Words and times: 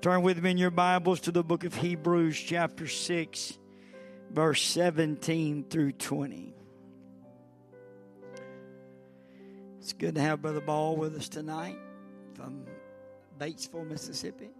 Turn 0.00 0.22
with 0.22 0.40
me 0.40 0.52
in 0.52 0.58
your 0.58 0.70
Bibles 0.70 1.22
to 1.22 1.32
the 1.32 1.42
book 1.42 1.64
of 1.64 1.74
Hebrews, 1.74 2.38
chapter 2.38 2.86
6, 2.86 3.58
verse 4.30 4.62
17 4.62 5.64
through 5.68 5.90
20. 5.90 6.54
It's 9.80 9.92
good 9.94 10.14
to 10.14 10.20
have 10.20 10.40
Brother 10.40 10.60
Ball 10.60 10.94
with 10.94 11.16
us 11.16 11.28
tonight 11.28 11.76
from 12.34 12.64
Batesville, 13.40 13.88
Mississippi. 13.88 14.50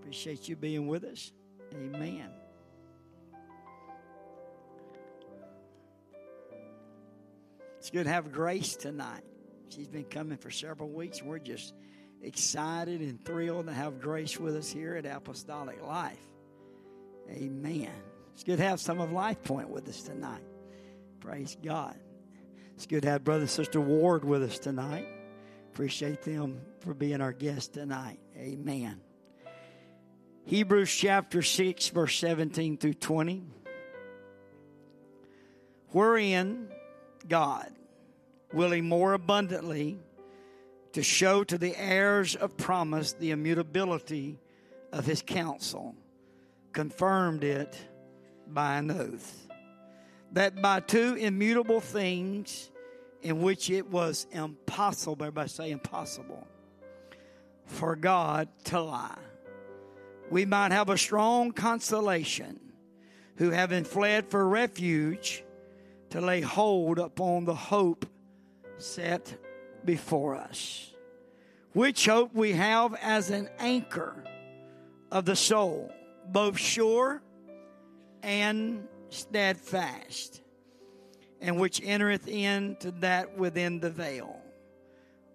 Appreciate 0.00 0.50
you 0.50 0.56
being 0.56 0.86
with 0.86 1.04
us. 1.04 1.32
Amen. 1.72 2.28
It's 7.78 7.88
good 7.88 8.04
to 8.04 8.10
have 8.10 8.32
Grace 8.32 8.76
tonight. 8.76 9.24
She's 9.70 9.88
been 9.88 10.04
coming 10.04 10.36
for 10.36 10.50
several 10.50 10.90
weeks. 10.90 11.22
We're 11.22 11.38
just 11.38 11.72
excited 12.24 13.00
and 13.00 13.22
thrilled 13.24 13.66
to 13.66 13.72
have 13.72 14.00
Grace 14.00 14.40
with 14.40 14.56
us 14.56 14.70
here 14.70 14.96
at 14.96 15.06
Apostolic 15.06 15.82
Life. 15.82 16.18
Amen. 17.30 17.90
It's 18.32 18.44
good 18.44 18.58
to 18.58 18.64
have 18.64 18.80
some 18.80 19.00
of 19.00 19.12
Life 19.12 19.42
Point 19.42 19.68
with 19.68 19.88
us 19.88 20.02
tonight. 20.02 20.42
Praise 21.20 21.56
God. 21.62 21.96
It's 22.74 22.86
good 22.86 23.02
to 23.02 23.10
have 23.10 23.24
Brother 23.24 23.42
and 23.42 23.50
Sister 23.50 23.80
Ward 23.80 24.24
with 24.24 24.42
us 24.42 24.58
tonight. 24.58 25.06
Appreciate 25.72 26.22
them 26.22 26.60
for 26.80 26.94
being 26.94 27.20
our 27.20 27.32
guest 27.32 27.74
tonight. 27.74 28.18
Amen. 28.36 29.00
Hebrews 30.46 30.92
chapter 30.92 31.42
6, 31.42 31.88
verse 31.88 32.18
17 32.18 32.76
through 32.76 32.94
20. 32.94 33.44
Wherein 35.90 36.68
God, 37.28 37.70
willing 38.52 38.86
more 38.88 39.12
abundantly 39.12 39.98
to 40.94 41.02
show 41.02 41.42
to 41.42 41.58
the 41.58 41.76
heirs 41.76 42.36
of 42.36 42.56
promise 42.56 43.12
the 43.14 43.32
immutability 43.32 44.38
of 44.92 45.04
his 45.04 45.22
counsel, 45.22 45.94
confirmed 46.72 47.42
it 47.42 47.76
by 48.46 48.76
an 48.76 48.90
oath, 48.92 49.48
that 50.32 50.62
by 50.62 50.78
two 50.78 51.14
immutable 51.14 51.80
things 51.80 52.70
in 53.22 53.42
which 53.42 53.70
it 53.70 53.90
was 53.90 54.28
impossible, 54.30 55.16
everybody 55.20 55.48
say 55.48 55.70
impossible, 55.72 56.46
for 57.66 57.96
God 57.96 58.48
to 58.66 58.80
lie, 58.80 59.18
we 60.30 60.44
might 60.44 60.70
have 60.70 60.90
a 60.90 60.98
strong 60.98 61.50
consolation 61.50 62.60
who 63.36 63.50
having 63.50 63.82
fled 63.82 64.30
for 64.30 64.48
refuge 64.48 65.42
to 66.10 66.20
lay 66.20 66.40
hold 66.40 67.00
upon 67.00 67.46
the 67.46 67.54
hope 67.54 68.06
set 68.78 69.36
before 69.84 70.36
us, 70.36 70.90
which 71.72 72.06
hope 72.06 72.34
we 72.34 72.52
have 72.52 72.94
as 72.94 73.30
an 73.30 73.48
anchor 73.58 74.24
of 75.10 75.24
the 75.24 75.36
soul, 75.36 75.92
both 76.26 76.58
sure 76.58 77.22
and 78.22 78.86
steadfast, 79.10 80.40
and 81.40 81.58
which 81.58 81.80
entereth 81.84 82.26
into 82.26 82.90
that 82.92 83.36
within 83.36 83.80
the 83.80 83.90
veil, 83.90 84.40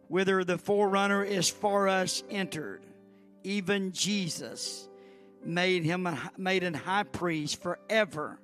whither 0.08 0.44
the 0.44 0.58
forerunner 0.58 1.24
is 1.24 1.50
for 1.50 1.88
us 1.88 2.24
entered, 2.30 2.82
even 3.44 3.92
Jesus 3.92 4.88
made 5.44 5.84
him 5.84 6.08
a, 6.08 6.32
made 6.38 6.64
an 6.64 6.74
high 6.74 7.04
priest 7.04 7.62
forever 7.62 8.40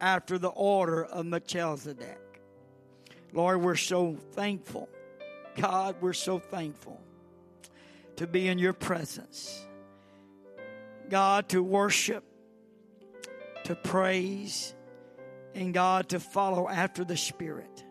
after 0.00 0.38
the 0.38 0.48
order 0.48 1.04
of 1.04 1.24
Melchizedek. 1.24 2.20
Lord, 3.32 3.62
we're 3.62 3.76
so 3.76 4.16
thankful 4.32 4.88
God, 5.56 5.96
we're 6.00 6.12
so 6.12 6.38
thankful 6.38 7.00
to 8.16 8.26
be 8.26 8.48
in 8.48 8.58
your 8.58 8.72
presence. 8.72 9.66
God, 11.08 11.48
to 11.50 11.62
worship, 11.62 12.24
to 13.64 13.74
praise, 13.74 14.74
and 15.54 15.72
God, 15.72 16.10
to 16.10 16.20
follow 16.20 16.68
after 16.68 17.04
the 17.04 17.16
Spirit. 17.16 17.84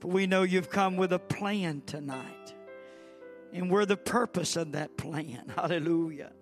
For 0.00 0.08
we 0.08 0.26
know 0.26 0.42
you've 0.42 0.70
come 0.70 0.96
with 0.96 1.12
a 1.12 1.18
plan 1.18 1.82
tonight. 1.86 2.54
And 3.52 3.70
we're 3.70 3.86
the 3.86 3.96
purpose 3.96 4.56
of 4.56 4.72
that 4.72 4.96
plan. 4.96 5.52
Hallelujah. 5.56 6.32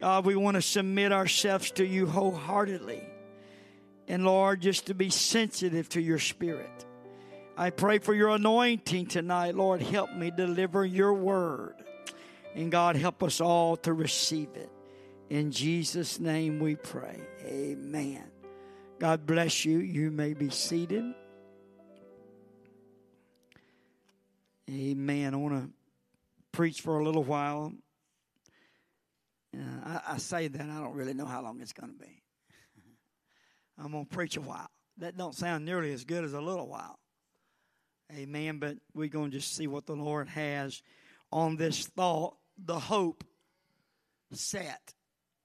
God, 0.00 0.26
we 0.26 0.36
want 0.36 0.54
to 0.54 0.62
submit 0.62 1.10
ourselves 1.12 1.70
to 1.72 1.86
you 1.86 2.06
wholeheartedly. 2.06 3.02
And 4.06 4.24
Lord, 4.24 4.60
just 4.60 4.86
to 4.86 4.94
be 4.94 5.10
sensitive 5.10 5.88
to 5.90 6.00
your 6.00 6.18
Spirit. 6.18 6.84
I 7.60 7.70
pray 7.70 7.98
for 7.98 8.14
your 8.14 8.28
anointing 8.28 9.06
tonight. 9.06 9.56
Lord, 9.56 9.82
help 9.82 10.14
me 10.14 10.30
deliver 10.30 10.86
your 10.86 11.12
word. 11.12 11.74
And 12.54 12.70
God, 12.70 12.94
help 12.94 13.20
us 13.24 13.40
all 13.40 13.76
to 13.78 13.92
receive 13.92 14.50
it. 14.54 14.70
In 15.28 15.50
Jesus' 15.50 16.20
name 16.20 16.60
we 16.60 16.76
pray. 16.76 17.20
Amen. 17.44 18.22
God 19.00 19.26
bless 19.26 19.64
you. 19.64 19.78
You 19.78 20.12
may 20.12 20.34
be 20.34 20.50
seated. 20.50 21.02
Amen. 24.70 25.34
I 25.34 25.36
want 25.36 25.54
to 25.54 25.70
preach 26.52 26.80
for 26.80 27.00
a 27.00 27.04
little 27.04 27.24
while. 27.24 27.72
Uh, 29.52 29.60
I, 29.84 30.12
I, 30.12 30.18
say 30.18 30.46
that 30.46 30.60
I 30.60 30.80
don't 30.80 30.94
really 30.94 31.14
know 31.14 31.26
how 31.26 31.42
long 31.42 31.60
it's 31.60 31.72
going 31.72 31.92
to 31.92 31.98
be. 31.98 32.22
I'm 33.78 33.90
going 33.90 34.06
to 34.06 34.14
preach 34.14 34.36
a 34.36 34.40
while. 34.40 34.68
That 34.98 35.16
don't 35.16 35.34
sound 35.34 35.64
nearly 35.64 35.92
as 35.92 36.04
good 36.04 36.22
as 36.22 36.34
a 36.34 36.40
little 36.40 36.68
while. 36.68 37.00
Amen. 38.16 38.58
But 38.58 38.78
we're 38.94 39.08
going 39.08 39.30
to 39.30 39.38
just 39.38 39.54
see 39.54 39.66
what 39.66 39.86
the 39.86 39.96
Lord 39.96 40.28
has 40.28 40.82
on 41.30 41.56
this 41.56 41.86
thought, 41.86 42.36
the 42.56 42.78
hope 42.78 43.24
set 44.32 44.94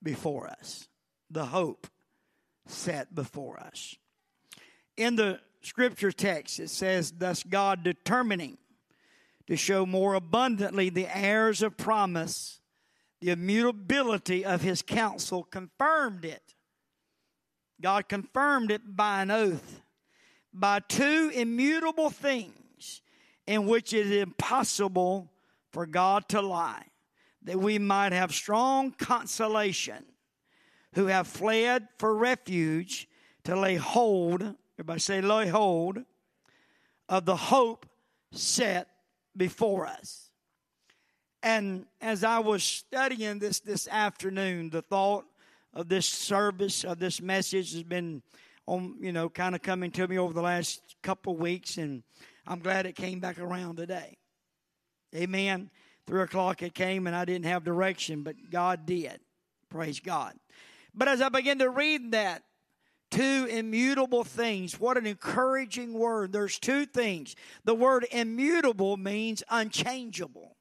before 0.01 0.47
us. 0.47 0.87
The 1.29 1.45
hope 1.45 1.87
set 2.67 3.13
before 3.13 3.59
us. 3.59 3.95
In 4.95 5.15
the 5.15 5.39
scripture 5.61 6.11
text, 6.11 6.59
it 6.59 6.69
says, 6.69 7.11
Thus 7.11 7.43
God 7.43 7.83
determining 7.83 8.57
to 9.47 9.57
show 9.57 9.85
more 9.85 10.13
abundantly 10.13 10.89
the 10.89 11.15
heirs 11.15 11.61
of 11.61 11.75
promise, 11.75 12.61
the 13.19 13.31
immutability 13.31 14.45
of 14.45 14.61
his 14.61 14.81
counsel, 14.81 15.43
confirmed 15.43 16.23
it. 16.23 16.53
God 17.81 18.07
confirmed 18.07 18.71
it 18.71 18.95
by 18.95 19.21
an 19.21 19.31
oath 19.31 19.82
by 20.53 20.79
two 20.79 21.31
immutable 21.33 22.09
things 22.09 23.01
in 23.47 23.67
which 23.67 23.93
it 23.93 24.07
is 24.07 24.21
impossible 24.21 25.31
for 25.71 25.85
God 25.85 26.29
to 26.29 26.41
lie, 26.41 26.85
that 27.43 27.59
we 27.59 27.79
might 27.79 28.11
have 28.11 28.33
strong 28.33 28.91
consolation 28.91 30.05
who 30.93 31.07
have 31.07 31.27
fled 31.27 31.87
for 31.97 32.15
refuge 32.15 33.07
to 33.43 33.59
lay 33.59 33.75
hold, 33.75 34.55
everybody 34.75 34.99
say, 34.99 35.21
lay 35.21 35.47
hold 35.47 35.99
of 37.09 37.25
the 37.25 37.35
hope 37.35 37.85
set 38.31 38.87
before 39.35 39.85
us. 39.85 40.29
And 41.41 41.85
as 41.99 42.23
I 42.23 42.39
was 42.39 42.63
studying 42.63 43.39
this 43.39 43.59
this 43.59 43.87
afternoon, 43.89 44.69
the 44.69 44.81
thought 44.81 45.25
of 45.73 45.89
this 45.89 46.05
service, 46.05 46.85
of 46.85 46.99
this 46.99 47.21
message 47.21 47.73
has 47.73 47.83
been 47.83 48.21
on, 48.65 48.95
you 48.99 49.11
know, 49.11 49.29
kind 49.29 49.55
of 49.55 49.61
coming 49.61 49.91
to 49.91 50.07
me 50.07 50.17
over 50.17 50.33
the 50.33 50.41
last 50.41 50.95
couple 51.01 51.35
weeks, 51.35 51.77
and 51.77 52.03
I'm 52.47 52.59
glad 52.59 52.85
it 52.85 52.95
came 52.95 53.19
back 53.19 53.39
around 53.39 53.77
today. 53.77 54.17
Amen. 55.15 55.69
Three 56.07 56.21
o'clock 56.21 56.61
it 56.61 56.73
came, 56.73 57.07
and 57.07 57.15
I 57.15 57.25
didn't 57.25 57.45
have 57.45 57.63
direction, 57.63 58.23
but 58.23 58.35
God 58.49 58.85
did. 58.85 59.19
Praise 59.69 59.99
God. 59.99 60.33
But 60.93 61.07
as 61.07 61.21
I 61.21 61.29
began 61.29 61.59
to 61.59 61.69
read 61.69 62.11
that, 62.11 62.43
two 63.11 63.47
immutable 63.49 64.23
things. 64.23 64.79
What 64.79 64.97
an 64.97 65.05
encouraging 65.05 65.93
word. 65.93 66.31
There's 66.31 66.59
two 66.59 66.85
things. 66.85 67.35
The 67.63 67.75
word 67.75 68.05
immutable 68.11 68.97
means 68.97 69.43
unchangeable, 69.49 70.57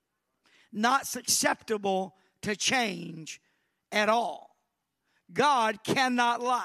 not 0.72 1.06
susceptible 1.06 2.14
to 2.42 2.54
change 2.56 3.40
at 3.90 4.08
all. 4.08 4.56
God 5.32 5.82
cannot 5.82 6.42
lie 6.42 6.64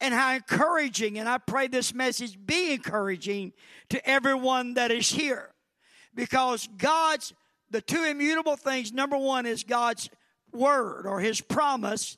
and 0.00 0.14
how 0.14 0.34
encouraging, 0.34 1.18
and 1.18 1.28
I 1.28 1.38
pray 1.38 1.66
this 1.66 1.92
message 1.92 2.38
be 2.44 2.72
encouraging 2.72 3.52
to 3.90 4.08
everyone 4.08 4.74
that 4.74 4.90
is 4.90 5.10
here. 5.10 5.50
Because 6.14 6.68
God's, 6.78 7.32
the 7.70 7.80
two 7.80 8.04
immutable 8.04 8.56
things, 8.56 8.92
number 8.92 9.16
one 9.16 9.46
is 9.46 9.64
God's 9.64 10.08
word 10.52 11.06
or 11.06 11.20
his 11.20 11.40
promise 11.40 12.16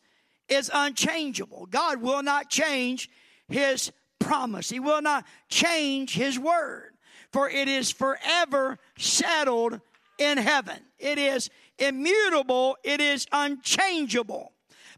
is 0.49 0.71
unchangeable. 0.73 1.67
God 1.71 2.01
will 2.01 2.23
not 2.23 2.51
change 2.51 3.09
his 3.49 3.93
promise, 4.19 4.69
he 4.69 4.81
will 4.81 5.03
not 5.03 5.25
change 5.49 6.15
his 6.15 6.39
word, 6.39 6.93
for 7.33 7.49
it 7.49 7.69
is 7.69 7.91
forever 7.91 8.79
settled 8.99 9.81
in 10.19 10.39
heaven. 10.39 10.79
It 10.99 11.19
is 11.19 11.49
immutable, 11.79 12.77
it 12.85 13.01
is 13.01 13.27
unchangeable. 13.33 14.53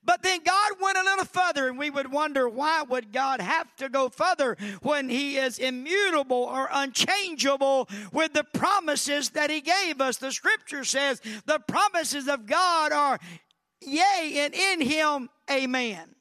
But 0.05 0.23
then 0.23 0.41
God 0.45 0.73
went 0.81 0.99
a 0.99 1.05
little 1.05 1.25
further, 1.25 1.69
and 1.69 1.79
we 1.79 1.89
would 1.89 2.11
wonder 2.11 2.49
why 2.49 2.83
would 2.83 3.13
God 3.13 3.41
have 3.41 3.75
to 3.77 3.89
go 3.89 4.09
further 4.09 4.57
when 4.83 5.09
He 5.09 5.37
is 5.37 5.59
immutable 5.59 6.45
or 6.45 6.69
unchangeable 6.73 7.89
with 8.13 8.33
the 8.33 8.45
promises 8.45 9.31
that 9.31 9.51
He 9.51 9.61
gave 9.61 10.01
us. 10.01 10.17
The 10.17 10.33
Scripture 10.33 10.85
says 10.85 11.21
the 11.47 11.61
promises 11.61 12.29
of 12.29 12.47
God 12.47 12.91
are 12.91 13.21
yea, 13.87 14.39
and 14.45 14.55
in 14.55 14.81
him, 14.81 15.29
amen. 15.51 16.15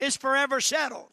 It's 0.00 0.16
forever 0.16 0.60
settled. 0.60 1.08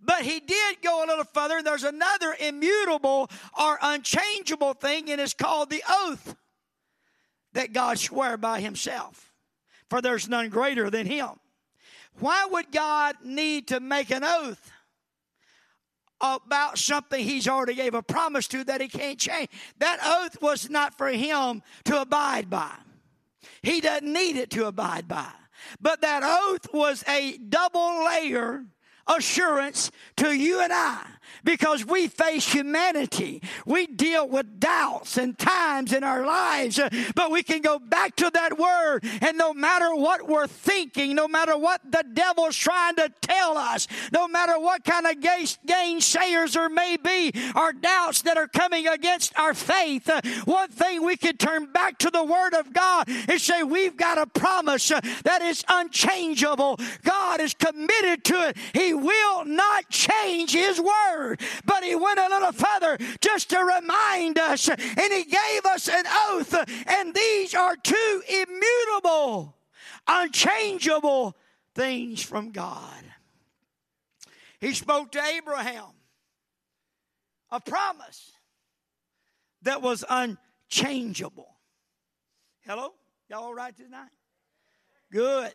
But 0.00 0.22
he 0.22 0.40
did 0.40 0.82
go 0.82 1.04
a 1.04 1.06
little 1.06 1.24
further. 1.24 1.62
There's 1.62 1.84
another 1.84 2.34
immutable 2.40 3.30
or 3.58 3.78
unchangeable 3.80 4.74
thing, 4.74 5.10
and 5.10 5.20
it's 5.20 5.34
called 5.34 5.70
the 5.70 5.82
oath 5.88 6.34
that 7.52 7.72
God 7.72 7.98
swore 7.98 8.36
by 8.36 8.60
himself. 8.60 9.31
For 9.92 10.00
there's 10.00 10.26
none 10.26 10.48
greater 10.48 10.88
than 10.88 11.04
him. 11.04 11.32
Why 12.18 12.46
would 12.50 12.72
God 12.72 13.16
need 13.22 13.68
to 13.68 13.78
make 13.78 14.10
an 14.10 14.24
oath 14.24 14.72
about 16.18 16.78
something 16.78 17.22
he's 17.22 17.46
already 17.46 17.74
gave 17.74 17.92
a 17.92 18.02
promise 18.02 18.48
to 18.48 18.64
that 18.64 18.80
he 18.80 18.88
can't 18.88 19.18
change? 19.18 19.50
That 19.80 19.98
oath 20.02 20.40
was 20.40 20.70
not 20.70 20.96
for 20.96 21.08
him 21.08 21.62
to 21.84 22.00
abide 22.00 22.48
by. 22.48 22.72
He 23.60 23.82
doesn't 23.82 24.10
need 24.10 24.36
it 24.36 24.48
to 24.52 24.64
abide 24.64 25.08
by. 25.08 25.30
But 25.78 26.00
that 26.00 26.22
oath 26.24 26.72
was 26.72 27.04
a 27.06 27.36
double 27.36 28.06
layer 28.06 28.64
assurance 29.06 29.90
to 30.16 30.32
you 30.32 30.62
and 30.62 30.72
I 30.72 31.04
because 31.44 31.84
we 31.84 32.08
face 32.08 32.52
humanity. 32.52 33.42
We 33.66 33.86
deal 33.86 34.28
with 34.28 34.60
doubts 34.60 35.16
and 35.16 35.38
times 35.38 35.92
in 35.92 36.04
our 36.04 36.24
lives, 36.24 36.78
uh, 36.78 36.88
but 37.14 37.30
we 37.30 37.42
can 37.42 37.62
go 37.62 37.78
back 37.78 38.16
to 38.16 38.30
that 38.30 38.58
word 38.58 39.04
and 39.20 39.38
no 39.38 39.52
matter 39.52 39.94
what 39.94 40.28
we're 40.28 40.46
thinking, 40.46 41.14
no 41.14 41.28
matter 41.28 41.56
what 41.56 41.80
the 41.88 42.04
devil's 42.12 42.56
trying 42.56 42.96
to 42.96 43.12
tell 43.20 43.56
us, 43.56 43.86
no 44.12 44.28
matter 44.28 44.58
what 44.58 44.84
kind 44.84 45.06
of 45.06 45.16
gainsayers 45.16 46.52
there 46.52 46.68
may 46.68 46.96
be, 46.96 47.32
our 47.54 47.72
doubts 47.72 48.22
that 48.22 48.36
are 48.36 48.48
coming 48.48 48.86
against 48.86 49.36
our 49.38 49.54
faith, 49.54 50.08
uh, 50.08 50.20
one 50.44 50.68
thing 50.68 51.04
we 51.04 51.16
can 51.16 51.36
turn 51.36 51.66
back 51.72 51.98
to 51.98 52.10
the 52.10 52.24
word 52.24 52.54
of 52.54 52.72
God 52.72 53.08
and 53.08 53.40
say, 53.40 53.62
we've 53.62 53.96
got 53.96 54.18
a 54.18 54.26
promise 54.26 54.90
uh, 54.90 55.00
that 55.24 55.42
is 55.42 55.64
unchangeable. 55.68 56.78
God 57.02 57.40
is 57.40 57.54
committed 57.54 58.24
to 58.24 58.48
it. 58.48 58.56
He 58.72 58.94
will 58.94 59.44
not 59.44 59.88
change 59.88 60.52
his 60.52 60.80
word. 60.80 61.21
But 61.64 61.84
he 61.84 61.94
went 61.94 62.18
a 62.18 62.28
little 62.28 62.52
further 62.52 62.98
just 63.20 63.50
to 63.50 63.58
remind 63.58 64.38
us, 64.38 64.68
and 64.68 65.12
he 65.12 65.24
gave 65.24 65.66
us 65.66 65.88
an 65.88 66.04
oath. 66.28 66.54
And 66.86 67.14
these 67.14 67.54
are 67.54 67.76
two 67.76 68.22
immutable, 68.28 69.56
unchangeable 70.06 71.36
things 71.74 72.22
from 72.22 72.50
God. 72.50 73.04
He 74.60 74.74
spoke 74.74 75.12
to 75.12 75.22
Abraham 75.22 75.92
a 77.50 77.60
promise 77.60 78.32
that 79.62 79.82
was 79.82 80.04
unchangeable. 80.08 81.56
Hello? 82.66 82.94
Y'all 83.28 83.44
all 83.44 83.54
right 83.54 83.76
tonight? 83.76 84.10
Good. 85.10 85.52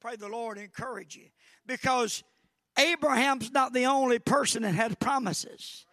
Pray 0.00 0.16
the 0.16 0.28
Lord 0.28 0.58
encourage 0.58 1.16
you. 1.16 1.26
Because 1.66 2.22
Abraham's 2.80 3.52
not 3.52 3.72
the 3.72 3.86
only 3.86 4.18
person 4.18 4.62
that 4.62 4.74
had 4.74 4.98
promises. 4.98 5.84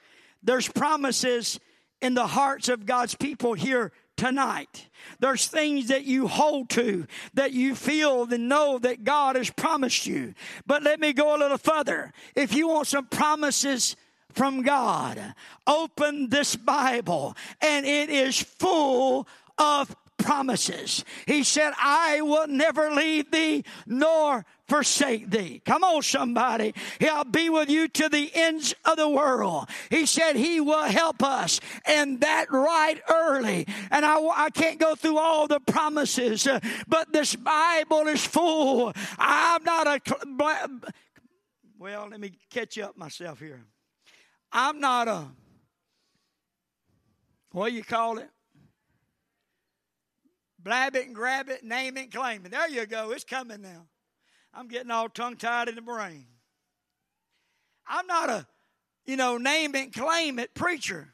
There's 0.41 0.67
promises 0.67 1.59
in 2.01 2.13
the 2.13 2.27
hearts 2.27 2.69
of 2.69 2.85
God's 2.85 3.15
people 3.15 3.53
here 3.53 3.91
tonight. 4.15 4.87
There's 5.19 5.47
things 5.47 5.87
that 5.87 6.05
you 6.05 6.27
hold 6.27 6.69
to 6.71 7.05
that 7.35 7.53
you 7.53 7.75
feel 7.75 8.23
and 8.31 8.49
know 8.49 8.79
that 8.79 9.03
God 9.03 9.35
has 9.35 9.49
promised 9.49 10.05
you. 10.05 10.33
But 10.65 10.83
let 10.83 10.99
me 10.99 11.13
go 11.13 11.35
a 11.35 11.37
little 11.37 11.57
further. 11.57 12.13
If 12.35 12.53
you 12.53 12.67
want 12.67 12.87
some 12.87 13.05
promises 13.05 13.95
from 14.31 14.63
God, 14.63 15.33
open 15.65 16.29
this 16.29 16.55
Bible 16.55 17.35
and 17.61 17.85
it 17.85 18.09
is 18.09 18.39
full 18.41 19.27
of 19.57 19.95
promises. 20.17 21.05
He 21.25 21.43
said, 21.43 21.73
I 21.77 22.21
will 22.21 22.47
never 22.47 22.91
leave 22.91 23.31
thee 23.31 23.63
nor 23.85 24.45
forsake 24.67 25.29
thee. 25.29 25.61
Come 25.65 25.83
on, 25.83 26.01
somebody. 26.01 26.73
He'll 26.99 27.23
be 27.23 27.49
with 27.49 27.69
you 27.69 27.87
to 27.87 28.09
the 28.09 28.31
ends 28.33 28.75
of 28.85 28.97
the 28.97 29.07
world. 29.07 29.69
He 29.89 30.05
said 30.05 30.35
he 30.35 30.59
will 30.59 30.83
help 30.83 31.23
us 31.23 31.59
and 31.85 32.19
that 32.21 32.51
right 32.51 33.01
early. 33.09 33.67
And 33.91 34.05
I, 34.05 34.17
I 34.35 34.49
can't 34.49 34.79
go 34.79 34.95
through 34.95 35.17
all 35.17 35.47
the 35.47 35.59
promises, 35.59 36.47
uh, 36.47 36.59
but 36.87 37.13
this 37.13 37.35
Bible 37.35 38.07
is 38.07 38.25
full. 38.25 38.93
I'm 39.17 39.63
not 39.63 39.87
a, 39.87 40.01
well, 41.77 42.07
let 42.09 42.19
me 42.19 42.31
catch 42.49 42.77
up 42.79 42.97
myself 42.97 43.39
here. 43.39 43.63
I'm 44.51 44.79
not 44.79 45.07
a, 45.07 45.25
what 47.51 47.71
you 47.71 47.83
call 47.83 48.17
it? 48.17 48.29
Blab 50.59 50.95
it 50.95 51.05
and 51.05 51.15
grab 51.15 51.49
it, 51.49 51.63
name 51.63 51.97
it 51.97 52.03
and 52.03 52.11
claim 52.11 52.45
it. 52.45 52.51
There 52.51 52.69
you 52.69 52.85
go. 52.85 53.11
It's 53.11 53.23
coming 53.23 53.61
now. 53.61 53.87
I'm 54.53 54.67
getting 54.67 54.91
all 54.91 55.07
tongue 55.07 55.35
tied 55.35 55.69
in 55.69 55.75
the 55.75 55.81
brain. 55.81 56.25
I'm 57.87 58.07
not 58.07 58.29
a, 58.29 58.47
you 59.05 59.15
know, 59.15 59.37
name 59.37 59.75
it 59.75 59.83
and 59.83 59.93
claim 59.93 60.39
it 60.39 60.53
preacher, 60.53 61.13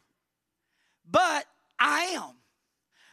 but 1.09 1.45
I 1.79 2.03
am. 2.15 2.35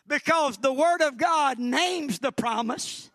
Because 0.06 0.56
the 0.58 0.72
Word 0.72 1.02
of 1.02 1.16
God 1.16 1.58
names 1.58 2.18
the 2.18 2.32
promise 2.32 3.09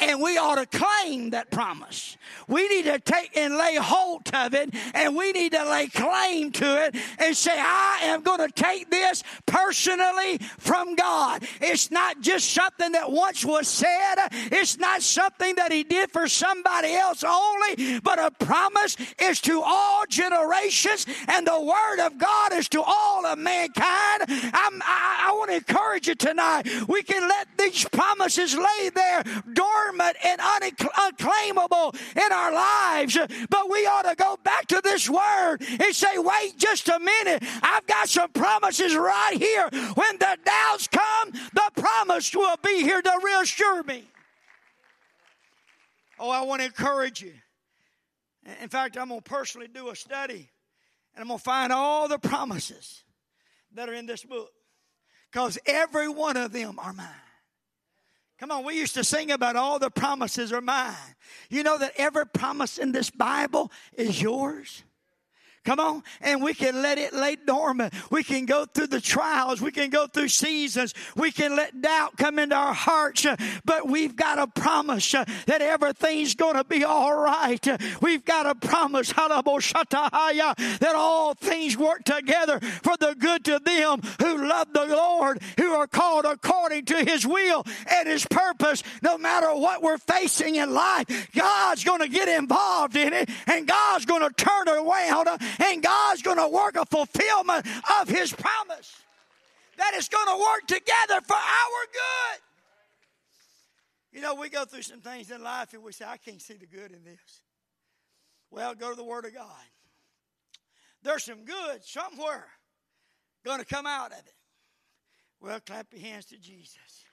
and 0.00 0.20
we 0.20 0.38
ought 0.38 0.56
to 0.56 0.66
claim 0.66 1.30
that 1.30 1.50
promise. 1.50 2.16
We 2.48 2.68
need 2.68 2.84
to 2.84 2.98
take 2.98 3.36
and 3.36 3.56
lay 3.56 3.76
hold 3.76 4.30
of 4.34 4.54
it, 4.54 4.74
and 4.94 5.16
we 5.16 5.32
need 5.32 5.52
to 5.52 5.68
lay 5.68 5.88
claim 5.88 6.52
to 6.52 6.84
it 6.86 6.96
and 7.18 7.36
say, 7.36 7.52
I 7.54 8.00
am 8.04 8.22
going 8.22 8.40
to 8.40 8.52
take 8.52 8.90
this 8.90 9.22
personally 9.46 10.38
from 10.58 10.94
God. 10.96 11.44
It's 11.60 11.90
not 11.90 12.20
just 12.20 12.52
something 12.52 12.92
that 12.92 13.10
once 13.10 13.44
was 13.44 13.68
said, 13.68 14.16
it's 14.30 14.78
not 14.78 15.02
something 15.02 15.54
that 15.56 15.72
He 15.72 15.84
did 15.84 16.10
for 16.10 16.28
somebody 16.28 16.94
else 16.94 17.22
only, 17.24 18.00
but 18.00 18.18
a 18.18 18.30
promise 18.30 18.96
is 19.20 19.40
to 19.42 19.62
all 19.64 20.04
generations, 20.08 21.06
and 21.28 21.46
the 21.46 21.60
Word 21.60 22.06
of 22.06 22.18
God 22.18 22.52
is 22.52 22.68
to 22.70 22.82
all 22.82 23.26
of 23.26 23.38
mankind. 23.38 24.24
I'm, 24.28 24.82
I, 24.82 25.28
I 25.28 25.34
want 25.36 25.50
to 25.50 25.56
encourage 25.56 26.08
you 26.08 26.14
tonight. 26.14 26.66
We 26.88 27.02
can 27.02 27.28
let 27.28 27.48
these 27.58 27.86
promises 27.88 28.56
lay 28.56 28.90
there 28.94 29.22
dormant 29.52 29.89
dormant 29.90 30.16
and 30.24 30.40
unclaimable 30.40 31.94
in 32.16 32.32
our 32.32 32.52
lives. 32.52 33.18
But 33.48 33.70
we 33.70 33.86
ought 33.86 34.08
to 34.08 34.14
go 34.16 34.36
back 34.42 34.66
to 34.68 34.80
this 34.82 35.08
word 35.08 35.58
and 35.60 35.94
say, 35.94 36.18
wait 36.18 36.58
just 36.58 36.88
a 36.88 36.98
minute. 36.98 37.42
I've 37.62 37.86
got 37.86 38.08
some 38.08 38.30
promises 38.30 38.96
right 38.96 39.36
here. 39.36 39.68
When 39.70 40.18
the 40.18 40.38
doubts 40.44 40.88
come, 40.88 41.30
the 41.30 41.70
promise 41.76 42.34
will 42.34 42.56
be 42.64 42.82
here 42.82 43.02
to 43.02 43.20
reassure 43.22 43.82
me. 43.82 44.04
Oh, 46.18 46.30
I 46.30 46.42
want 46.42 46.60
to 46.60 46.66
encourage 46.66 47.22
you. 47.22 47.32
In 48.62 48.68
fact, 48.68 48.96
I'm 48.96 49.08
going 49.08 49.20
to 49.20 49.30
personally 49.30 49.68
do 49.68 49.90
a 49.90 49.96
study 49.96 50.50
and 51.14 51.22
I'm 51.22 51.28
going 51.28 51.38
to 51.38 51.44
find 51.44 51.72
all 51.72 52.08
the 52.08 52.18
promises 52.18 53.04
that 53.74 53.88
are 53.88 53.94
in 53.94 54.06
this 54.06 54.24
book 54.24 54.50
because 55.30 55.58
every 55.66 56.08
one 56.08 56.36
of 56.36 56.52
them 56.52 56.78
are 56.78 56.92
mine. 56.92 57.29
Come 58.40 58.50
on, 58.50 58.64
we 58.64 58.74
used 58.74 58.94
to 58.94 59.04
sing 59.04 59.30
about 59.30 59.54
all 59.54 59.78
the 59.78 59.90
promises 59.90 60.50
are 60.50 60.62
mine. 60.62 60.94
You 61.50 61.62
know 61.62 61.76
that 61.76 61.92
every 61.96 62.26
promise 62.26 62.78
in 62.78 62.90
this 62.90 63.10
Bible 63.10 63.70
is 63.92 64.22
yours? 64.22 64.82
Come 65.64 65.78
on. 65.78 66.02
And 66.22 66.42
we 66.42 66.54
can 66.54 66.80
let 66.80 66.96
it 66.96 67.12
lay 67.12 67.36
dormant. 67.36 67.92
We 68.10 68.24
can 68.24 68.46
go 68.46 68.64
through 68.64 68.86
the 68.88 69.00
trials. 69.00 69.60
We 69.60 69.70
can 69.70 69.90
go 69.90 70.06
through 70.06 70.28
seasons. 70.28 70.94
We 71.16 71.30
can 71.30 71.54
let 71.54 71.82
doubt 71.82 72.16
come 72.16 72.38
into 72.38 72.56
our 72.56 72.72
hearts. 72.72 73.26
But 73.64 73.86
we've 73.86 74.16
got 74.16 74.38
a 74.38 74.46
promise 74.46 75.12
that 75.12 75.60
everything's 75.60 76.34
going 76.34 76.56
to 76.56 76.64
be 76.64 76.84
all 76.84 77.14
right. 77.14 77.66
We've 78.00 78.24
got 78.24 78.46
a 78.46 78.54
promise 78.54 79.12
that 79.12 80.92
all 80.94 81.34
things 81.34 81.76
work 81.76 82.04
together 82.04 82.60
for 82.60 82.96
the 82.96 83.14
good 83.18 83.44
to 83.44 83.58
them 83.58 84.00
who 84.20 84.48
love 84.48 84.72
the 84.72 84.86
Lord, 84.86 85.42
who 85.58 85.72
are 85.72 85.86
called 85.86 86.24
according 86.24 86.86
to 86.86 87.04
his 87.04 87.26
will 87.26 87.64
and 87.90 88.08
his 88.08 88.26
purpose. 88.26 88.82
No 89.02 89.18
matter 89.18 89.54
what 89.54 89.82
we're 89.82 89.98
facing 89.98 90.56
in 90.56 90.72
life, 90.72 91.28
God's 91.34 91.84
going 91.84 92.00
to 92.00 92.08
get 92.08 92.28
involved 92.28 92.96
in 92.96 93.12
it 93.12 93.28
and 93.46 93.66
God's 93.66 94.06
going 94.06 94.22
to 94.22 94.30
turn 94.34 94.68
it 94.68 94.86
around 94.86 95.28
and 95.58 95.82
God's 95.82 96.22
going 96.22 96.38
to 96.38 96.48
work 96.48 96.76
a 96.76 96.84
fulfillment 96.86 97.66
of 98.00 98.08
His 98.08 98.32
promise. 98.32 98.94
That 99.76 99.94
is 99.94 100.08
going 100.08 100.26
to 100.26 100.36
work 100.36 100.66
together 100.66 101.20
for 101.22 101.34
our 101.34 101.86
good. 101.92 102.40
You 104.12 104.20
know, 104.20 104.34
we 104.34 104.48
go 104.48 104.64
through 104.64 104.82
some 104.82 105.00
things 105.00 105.30
in 105.30 105.42
life 105.42 105.72
and 105.72 105.82
we 105.82 105.92
say, 105.92 106.04
I 106.06 106.16
can't 106.16 106.42
see 106.42 106.54
the 106.54 106.66
good 106.66 106.92
in 106.92 107.04
this. 107.04 107.42
Well, 108.50 108.74
go 108.74 108.90
to 108.90 108.96
the 108.96 109.04
Word 109.04 109.24
of 109.24 109.34
God. 109.34 109.46
There's 111.02 111.24
some 111.24 111.44
good 111.44 111.84
somewhere 111.84 112.46
going 113.44 113.60
to 113.60 113.64
come 113.64 113.86
out 113.86 114.12
of 114.12 114.18
it. 114.18 114.34
Well, 115.40 115.60
clap 115.60 115.86
your 115.92 116.02
hands 116.02 116.26
to 116.26 116.36
Jesus. 116.36 117.04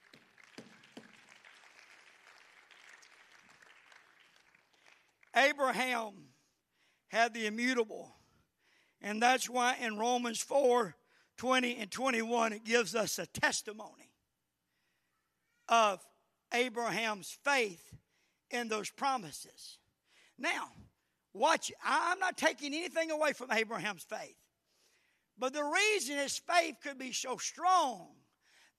Abraham 5.35 6.13
had 7.07 7.33
the 7.33 7.45
immutable 7.45 8.11
and 9.01 9.21
that's 9.21 9.49
why 9.49 9.75
in 9.81 9.97
Romans 9.97 10.39
4 10.41 10.95
20 11.37 11.77
and 11.77 11.91
21, 11.91 12.53
it 12.53 12.65
gives 12.65 12.95
us 12.95 13.19
a 13.19 13.27
testimony 13.27 14.09
of 15.69 16.03
Abraham's 16.51 17.37
faith 17.43 17.93
in 18.49 18.69
those 18.69 18.89
promises. 18.89 19.77
Now, 20.37 20.69
watch, 21.33 21.71
I'm 21.85 22.19
not 22.19 22.37
taking 22.37 22.73
anything 22.73 23.11
away 23.11 23.33
from 23.33 23.51
Abraham's 23.51 24.03
faith. 24.03 24.35
But 25.37 25.53
the 25.53 25.63
reason 25.63 26.17
his 26.17 26.37
faith 26.39 26.77
could 26.81 26.97
be 26.97 27.11
so 27.11 27.37
strong, 27.37 28.07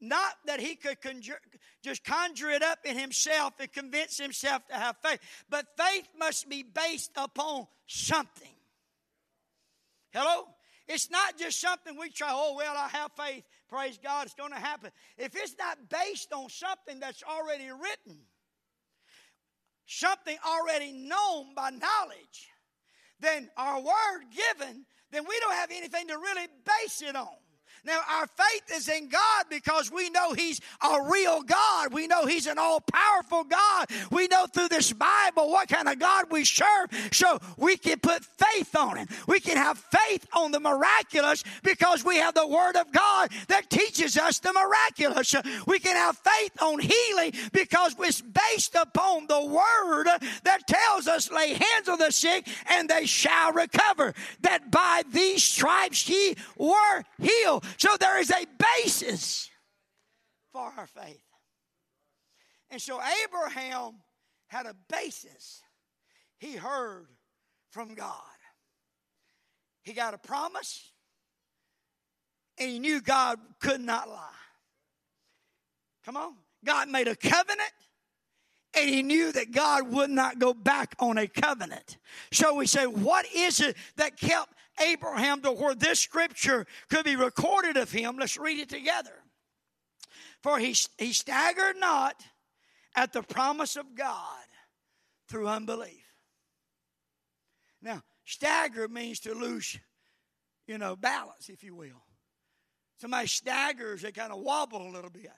not 0.00 0.34
that 0.46 0.58
he 0.58 0.74
could 0.74 1.00
conjure, 1.00 1.40
just 1.84 2.04
conjure 2.04 2.50
it 2.50 2.62
up 2.62 2.80
in 2.84 2.98
himself 2.98 3.54
and 3.60 3.72
convince 3.72 4.18
himself 4.18 4.66
to 4.66 4.74
have 4.74 4.96
faith, 5.02 5.20
but 5.48 5.66
faith 5.76 6.08
must 6.18 6.48
be 6.48 6.64
based 6.64 7.12
upon 7.16 7.68
something. 7.86 8.57
Hello? 10.18 10.48
It's 10.88 11.10
not 11.10 11.38
just 11.38 11.60
something 11.60 11.96
we 11.96 12.10
try, 12.10 12.30
oh, 12.32 12.56
well, 12.56 12.74
I 12.76 12.88
have 12.88 13.12
faith. 13.12 13.44
Praise 13.68 14.00
God, 14.02 14.26
it's 14.26 14.34
going 14.34 14.50
to 14.50 14.58
happen. 14.58 14.90
If 15.16 15.36
it's 15.36 15.54
not 15.56 15.78
based 15.88 16.32
on 16.32 16.48
something 16.48 16.98
that's 16.98 17.22
already 17.22 17.70
written, 17.70 18.18
something 19.86 20.36
already 20.44 20.92
known 20.92 21.54
by 21.54 21.70
knowledge, 21.70 22.48
then 23.20 23.48
our 23.56 23.80
word 23.80 24.24
given, 24.34 24.86
then 25.12 25.22
we 25.28 25.38
don't 25.38 25.54
have 25.54 25.70
anything 25.70 26.08
to 26.08 26.14
really 26.14 26.48
base 26.64 27.00
it 27.02 27.14
on. 27.14 27.28
Now, 27.84 28.00
our 28.18 28.26
faith 28.26 28.76
is 28.76 28.88
in 28.88 29.08
God 29.08 29.44
because 29.48 29.90
we 29.90 30.10
know 30.10 30.32
He's 30.32 30.60
a 30.82 31.02
real 31.10 31.42
God. 31.42 31.92
We 31.92 32.06
know 32.06 32.26
He's 32.26 32.46
an 32.46 32.58
all 32.58 32.80
powerful 32.80 33.44
God. 33.44 33.86
We 34.10 34.28
know 34.28 34.46
through 34.46 34.68
this 34.68 34.92
Bible 34.92 35.50
what 35.50 35.68
kind 35.68 35.88
of 35.88 35.98
God 35.98 36.26
we 36.30 36.44
serve. 36.44 36.90
So 37.12 37.38
we 37.56 37.76
can 37.76 37.98
put 38.00 38.24
faith 38.24 38.74
on 38.76 38.96
Him. 38.96 39.08
We 39.26 39.40
can 39.40 39.56
have 39.56 39.78
faith 39.78 40.26
on 40.34 40.52
the 40.52 40.60
miraculous 40.60 41.44
because 41.62 42.04
we 42.04 42.16
have 42.16 42.34
the 42.34 42.46
Word 42.46 42.76
of 42.76 42.92
God 42.92 43.30
that 43.48 43.70
teaches 43.70 44.16
us 44.16 44.38
the 44.38 44.52
miraculous. 44.52 45.34
We 45.66 45.78
can 45.78 45.96
have 45.96 46.18
faith 46.18 46.60
on 46.60 46.80
healing 46.80 47.32
because 47.52 47.94
it's 47.98 48.20
based 48.22 48.74
upon 48.74 49.26
the 49.26 49.44
Word 49.44 50.08
that 50.44 50.66
tells 50.66 51.06
us, 51.06 51.30
lay 51.30 51.50
hands 51.54 51.88
on 51.88 51.98
the 51.98 52.10
sick 52.10 52.46
and 52.70 52.88
they 52.88 53.06
shall 53.06 53.52
recover. 53.52 54.14
That 54.42 54.70
by 54.70 55.02
these 55.10 55.44
stripes 55.44 56.08
ye 56.08 56.34
were 56.56 57.04
healed. 57.20 57.64
So 57.78 57.88
there 57.98 58.18
is 58.18 58.30
a 58.30 58.44
basis 58.82 59.48
for 60.52 60.72
our 60.76 60.86
faith. 60.86 61.22
And 62.70 62.82
so 62.82 63.00
Abraham 63.24 63.94
had 64.48 64.66
a 64.66 64.74
basis. 64.88 65.62
He 66.38 66.56
heard 66.56 67.06
from 67.70 67.94
God. 67.94 68.12
He 69.82 69.92
got 69.92 70.12
a 70.12 70.18
promise, 70.18 70.92
and 72.58 72.68
he 72.68 72.78
knew 72.78 73.00
God 73.00 73.38
could 73.60 73.80
not 73.80 74.08
lie. 74.08 74.28
Come 76.04 76.16
on. 76.16 76.34
God 76.64 76.88
made 76.88 77.08
a 77.08 77.16
covenant, 77.16 77.70
and 78.74 78.90
he 78.90 79.02
knew 79.02 79.32
that 79.32 79.52
God 79.52 79.88
would 79.92 80.10
not 80.10 80.38
go 80.38 80.52
back 80.52 80.94
on 80.98 81.16
a 81.16 81.26
covenant. 81.26 81.96
So 82.32 82.54
we 82.54 82.66
say, 82.66 82.86
what 82.86 83.24
is 83.34 83.60
it 83.60 83.76
that 83.96 84.16
kept 84.18 84.52
Abraham 84.80 85.40
to 85.42 85.52
where 85.52 85.74
this 85.74 86.00
scripture 86.00 86.66
could 86.88 87.04
be 87.04 87.16
recorded 87.16 87.76
of 87.76 87.90
him. 87.90 88.16
Let's 88.18 88.36
read 88.36 88.58
it 88.58 88.68
together. 88.68 89.22
For 90.42 90.58
he, 90.58 90.74
he 90.98 91.12
staggered 91.12 91.76
not 91.78 92.22
at 92.94 93.12
the 93.12 93.22
promise 93.22 93.76
of 93.76 93.94
God 93.94 94.44
through 95.28 95.48
unbelief. 95.48 96.04
Now, 97.82 98.02
stagger 98.24 98.88
means 98.88 99.20
to 99.20 99.34
lose, 99.34 99.78
you 100.66 100.78
know, 100.78 100.96
balance, 100.96 101.48
if 101.48 101.62
you 101.62 101.74
will. 101.74 102.02
Somebody 103.00 103.28
staggers, 103.28 104.02
they 104.02 104.12
kind 104.12 104.32
of 104.32 104.40
wobble 104.40 104.88
a 104.88 104.90
little 104.90 105.10
bit. 105.10 105.30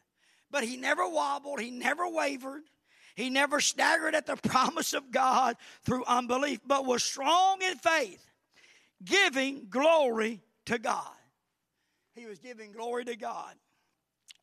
But 0.51 0.65
he 0.65 0.77
never 0.77 1.09
wobbled, 1.09 1.61
he 1.61 1.71
never 1.71 2.09
wavered. 2.09 2.63
He 3.17 3.29
never 3.29 3.61
staggered 3.61 4.15
at 4.15 4.27
the 4.27 4.37
promise 4.49 4.95
of 4.95 5.11
God 5.11 5.57
through 5.85 6.05
unbelief, 6.07 6.61
but 6.65 6.87
was 6.87 7.03
strong 7.03 7.61
in 7.63 7.77
faith 7.77 8.30
giving 9.05 9.67
glory 9.69 10.41
to 10.67 10.79
God. 10.79 11.15
He 12.15 12.27
was 12.27 12.39
giving 12.39 12.73
glory 12.73 13.05
to 13.07 13.17
God. 13.17 13.55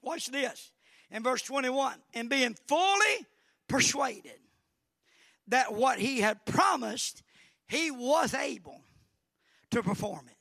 Watch 0.02 0.28
this. 0.28 0.72
In 1.12 1.24
verse 1.24 1.42
21, 1.44 1.94
and 2.14 2.30
being 2.30 2.56
fully 2.68 3.26
persuaded 3.70 4.40
that 5.48 5.74
what 5.74 6.00
he 6.00 6.20
had 6.20 6.46
promised, 6.46 7.24
he 7.68 7.92
was 7.92 8.34
able 8.34 8.82
to 9.72 9.82
perform 9.82 10.26
it. 10.28 10.38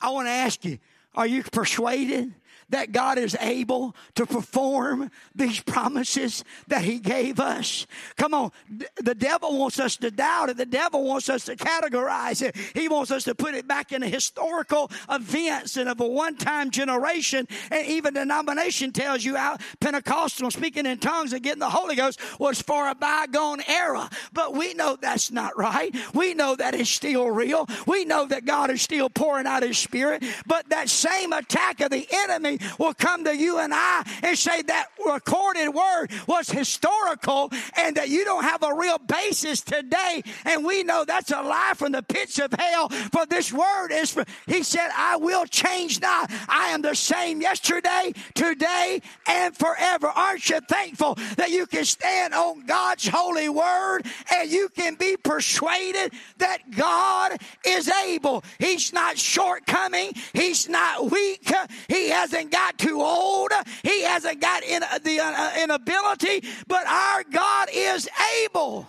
I 0.00 0.10
want 0.10 0.26
to 0.26 0.32
ask 0.32 0.64
you, 0.64 0.78
are 1.14 1.26
you 1.26 1.42
persuaded 1.42 2.34
that 2.70 2.92
God 2.92 3.18
is 3.18 3.36
able 3.40 3.94
to 4.14 4.26
perform 4.26 5.10
these 5.34 5.60
promises 5.60 6.44
that 6.68 6.82
He 6.82 6.98
gave 6.98 7.40
us. 7.40 7.86
Come 8.16 8.34
on, 8.34 8.52
the 8.96 9.14
devil 9.14 9.58
wants 9.58 9.78
us 9.78 9.96
to 9.98 10.10
doubt 10.10 10.50
it. 10.50 10.56
The 10.56 10.66
devil 10.66 11.04
wants 11.04 11.28
us 11.28 11.44
to 11.46 11.56
categorize 11.56 12.42
it. 12.42 12.56
He 12.74 12.88
wants 12.88 13.10
us 13.10 13.24
to 13.24 13.34
put 13.34 13.54
it 13.54 13.68
back 13.68 13.92
in 13.92 14.02
historical 14.02 14.90
events 15.10 15.76
and 15.76 15.88
of 15.88 16.00
a 16.00 16.06
one 16.06 16.36
time 16.36 16.70
generation. 16.70 17.46
And 17.70 17.86
even 17.86 18.14
denomination 18.14 18.92
tells 18.92 19.24
you 19.24 19.36
out 19.36 19.60
Pentecostal 19.80 20.50
speaking 20.50 20.86
in 20.86 20.98
tongues 20.98 21.32
and 21.32 21.42
getting 21.42 21.60
the 21.60 21.70
Holy 21.70 21.96
Ghost 21.96 22.20
was 22.38 22.60
for 22.60 22.88
a 22.88 22.94
bygone 22.94 23.62
era. 23.68 24.08
But 24.32 24.54
we 24.54 24.74
know 24.74 24.96
that's 25.00 25.30
not 25.30 25.56
right. 25.56 25.94
We 26.14 26.34
know 26.34 26.56
that 26.56 26.74
is 26.74 26.88
still 26.88 27.30
real. 27.30 27.66
We 27.86 28.04
know 28.04 28.26
that 28.26 28.44
God 28.44 28.70
is 28.70 28.82
still 28.82 29.10
pouring 29.10 29.46
out 29.46 29.62
His 29.62 29.78
Spirit. 29.78 30.24
But 30.46 30.70
that 30.70 30.88
same 30.88 31.32
attack 31.32 31.80
of 31.80 31.90
the 31.90 32.06
enemy 32.10 32.53
will 32.78 32.94
come 32.94 33.24
to 33.24 33.36
you 33.36 33.58
and 33.58 33.72
I 33.74 34.04
and 34.22 34.38
say 34.38 34.62
that 34.62 34.88
recorded 35.04 35.68
word 35.68 36.10
was 36.26 36.48
historical 36.48 37.50
and 37.76 37.96
that 37.96 38.08
you 38.08 38.24
don't 38.24 38.44
have 38.44 38.62
a 38.62 38.74
real 38.74 38.98
basis 38.98 39.60
today. 39.60 40.22
And 40.44 40.64
we 40.64 40.82
know 40.82 41.04
that's 41.04 41.30
a 41.30 41.42
lie 41.42 41.74
from 41.76 41.92
the 41.92 42.02
pits 42.02 42.38
of 42.38 42.52
hell. 42.52 42.88
For 42.88 43.26
this 43.26 43.52
word 43.52 43.90
is, 43.90 44.16
he 44.46 44.62
said, 44.62 44.90
I 44.96 45.16
will 45.16 45.46
change 45.46 46.00
not. 46.00 46.30
I 46.48 46.68
am 46.68 46.82
the 46.82 46.94
same 46.94 47.40
yesterday, 47.40 48.12
today, 48.34 49.00
and 49.28 49.56
forever. 49.56 50.08
Aren't 50.08 50.48
you 50.48 50.60
thankful 50.68 51.16
that 51.36 51.50
you 51.50 51.66
can 51.66 51.84
stand 51.84 52.34
on 52.34 52.66
God's 52.66 53.08
holy 53.08 53.48
word 53.48 54.02
and 54.34 54.50
you 54.50 54.68
can 54.70 54.94
be 54.94 55.16
persuaded 55.16 56.12
that 56.38 56.58
God 56.70 57.36
is 57.64 57.88
able? 58.06 58.44
He's 58.58 58.92
not 58.92 59.18
shortcoming. 59.18 60.12
He's 60.32 60.68
not 60.68 61.10
weak. 61.10 61.50
He 61.88 62.08
hasn't 62.08 62.43
hasn't 62.44 62.52
got 62.52 62.78
too 62.78 63.00
old. 63.00 63.52
He 63.82 64.02
hasn't 64.02 64.40
got 64.40 64.62
in, 64.62 64.82
the 65.02 65.20
uh, 65.20 65.62
inability, 65.62 66.46
but 66.66 66.86
our 66.86 67.24
God 67.24 67.68
is 67.72 68.08
able. 68.44 68.86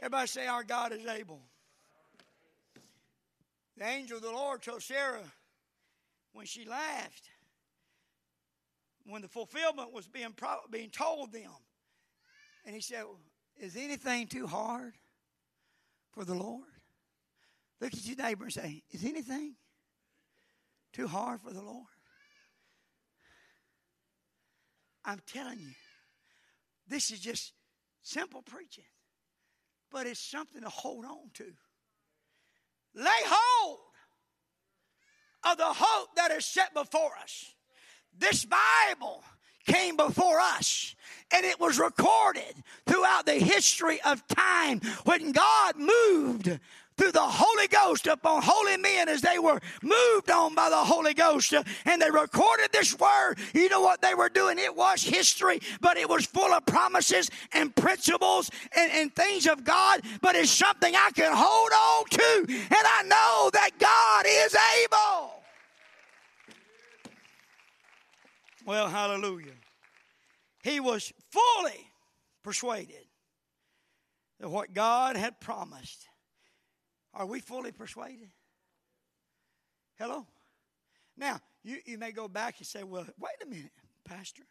Everybody 0.00 0.26
say, 0.28 0.46
Our 0.46 0.64
God 0.64 0.92
is 0.92 1.06
able. 1.06 1.40
The 3.76 3.86
angel 3.86 4.16
of 4.16 4.22
the 4.22 4.30
Lord 4.30 4.62
told 4.62 4.82
Sarah 4.82 5.20
when 6.32 6.46
she 6.46 6.64
laughed, 6.64 7.28
when 9.04 9.22
the 9.22 9.28
fulfillment 9.28 9.92
was 9.92 10.06
being, 10.06 10.32
pro- 10.32 10.66
being 10.70 10.90
told 10.90 11.32
them, 11.32 11.50
and 12.64 12.74
he 12.74 12.80
said, 12.80 13.04
Is 13.58 13.76
anything 13.76 14.26
too 14.26 14.46
hard 14.46 14.94
for 16.12 16.24
the 16.24 16.34
Lord? 16.34 16.64
Look 17.80 17.92
at 17.92 18.06
your 18.06 18.16
neighbor 18.16 18.44
and 18.44 18.52
say, 18.52 18.82
Is 18.90 19.04
anything 19.04 19.54
too 20.96 21.06
hard 21.06 21.42
for 21.42 21.52
the 21.52 21.60
Lord? 21.60 21.84
I'm 25.04 25.20
telling 25.26 25.58
you, 25.58 25.74
this 26.88 27.10
is 27.10 27.20
just 27.20 27.52
simple 28.02 28.40
preaching, 28.40 28.84
but 29.92 30.06
it's 30.06 30.18
something 30.18 30.62
to 30.62 30.70
hold 30.70 31.04
on 31.04 31.30
to. 31.34 31.44
Lay 32.94 33.10
hold 33.26 33.78
of 35.44 35.58
the 35.58 35.64
hope 35.66 36.08
that 36.16 36.30
is 36.30 36.46
set 36.46 36.72
before 36.72 37.12
us. 37.22 37.54
This 38.18 38.46
Bible 38.46 39.22
came 39.66 39.96
before 39.96 40.40
us 40.40 40.94
and 41.30 41.44
it 41.44 41.60
was 41.60 41.78
recorded 41.78 42.54
throughout 42.86 43.26
the 43.26 43.34
history 43.34 44.00
of 44.02 44.26
time 44.28 44.80
when 45.04 45.32
God 45.32 45.74
moved 45.76 46.58
through 46.96 47.12
the 47.12 47.20
Holy 47.20 47.68
Ghost 47.68 48.06
upon 48.06 48.42
holy 48.42 48.76
men 48.76 49.08
as 49.08 49.20
they 49.20 49.38
were 49.38 49.60
moved 49.82 50.30
on 50.30 50.54
by 50.54 50.70
the 50.70 50.76
Holy 50.76 51.14
Ghost. 51.14 51.52
Uh, 51.52 51.62
and 51.84 52.00
they 52.00 52.10
recorded 52.10 52.70
this 52.72 52.98
word. 52.98 53.38
You 53.54 53.68
know 53.68 53.80
what 53.80 54.00
they 54.00 54.14
were 54.14 54.28
doing? 54.28 54.58
It 54.58 54.74
was 54.74 55.02
history, 55.02 55.60
but 55.80 55.96
it 55.96 56.08
was 56.08 56.26
full 56.26 56.52
of 56.52 56.64
promises 56.66 57.30
and 57.52 57.74
principles 57.74 58.50
and, 58.76 58.90
and 58.92 59.14
things 59.14 59.46
of 59.46 59.64
God. 59.64 60.00
But 60.22 60.36
it's 60.36 60.50
something 60.50 60.94
I 60.94 61.10
can 61.14 61.32
hold 61.34 61.70
on 61.72 62.04
to. 62.10 62.46
And 62.48 62.86
I 62.86 63.02
know 63.02 63.50
that 63.52 63.70
God 63.78 64.24
is 64.26 64.56
able. 64.84 65.32
Well, 68.64 68.88
hallelujah. 68.88 69.52
He 70.62 70.80
was 70.80 71.12
fully 71.30 71.90
persuaded 72.42 73.06
that 74.40 74.48
what 74.48 74.74
God 74.74 75.16
had 75.16 75.40
promised 75.40 76.05
are 77.16 77.26
we 77.26 77.40
fully 77.40 77.72
persuaded? 77.72 78.28
Hello? 79.98 80.26
Now, 81.16 81.40
you, 81.64 81.78
you 81.86 81.98
may 81.98 82.12
go 82.12 82.28
back 82.28 82.56
and 82.58 82.66
say, 82.66 82.82
well, 82.82 83.06
wait 83.18 83.32
a 83.42 83.46
minute, 83.46 83.72
Pastor. 84.04 84.42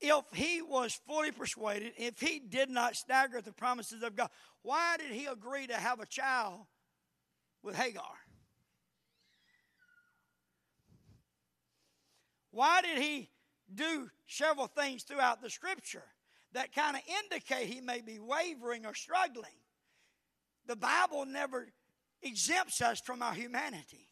if 0.00 0.24
he 0.32 0.62
was 0.62 0.98
fully 1.06 1.32
persuaded, 1.32 1.92
if 1.98 2.20
he 2.20 2.38
did 2.38 2.70
not 2.70 2.94
stagger 2.94 3.38
at 3.38 3.44
the 3.44 3.52
promises 3.52 4.04
of 4.04 4.14
God, 4.14 4.30
why 4.62 4.96
did 4.96 5.10
he 5.10 5.26
agree 5.26 5.66
to 5.66 5.74
have 5.74 5.98
a 5.98 6.06
child 6.06 6.60
with 7.62 7.74
Hagar? 7.74 8.04
Why 12.52 12.80
did 12.80 12.98
he 12.98 13.28
do 13.74 14.08
several 14.28 14.68
things 14.68 15.02
throughout 15.02 15.42
the 15.42 15.50
scripture 15.50 16.04
that 16.52 16.72
kind 16.72 16.96
of 16.96 17.02
indicate 17.24 17.66
he 17.66 17.80
may 17.80 18.00
be 18.00 18.20
wavering 18.20 18.86
or 18.86 18.94
struggling? 18.94 19.50
The 20.66 20.76
Bible 20.76 21.24
never 21.26 21.68
exempts 22.22 22.80
us 22.80 23.00
from 23.00 23.22
our 23.22 23.34
humanity. 23.34 24.08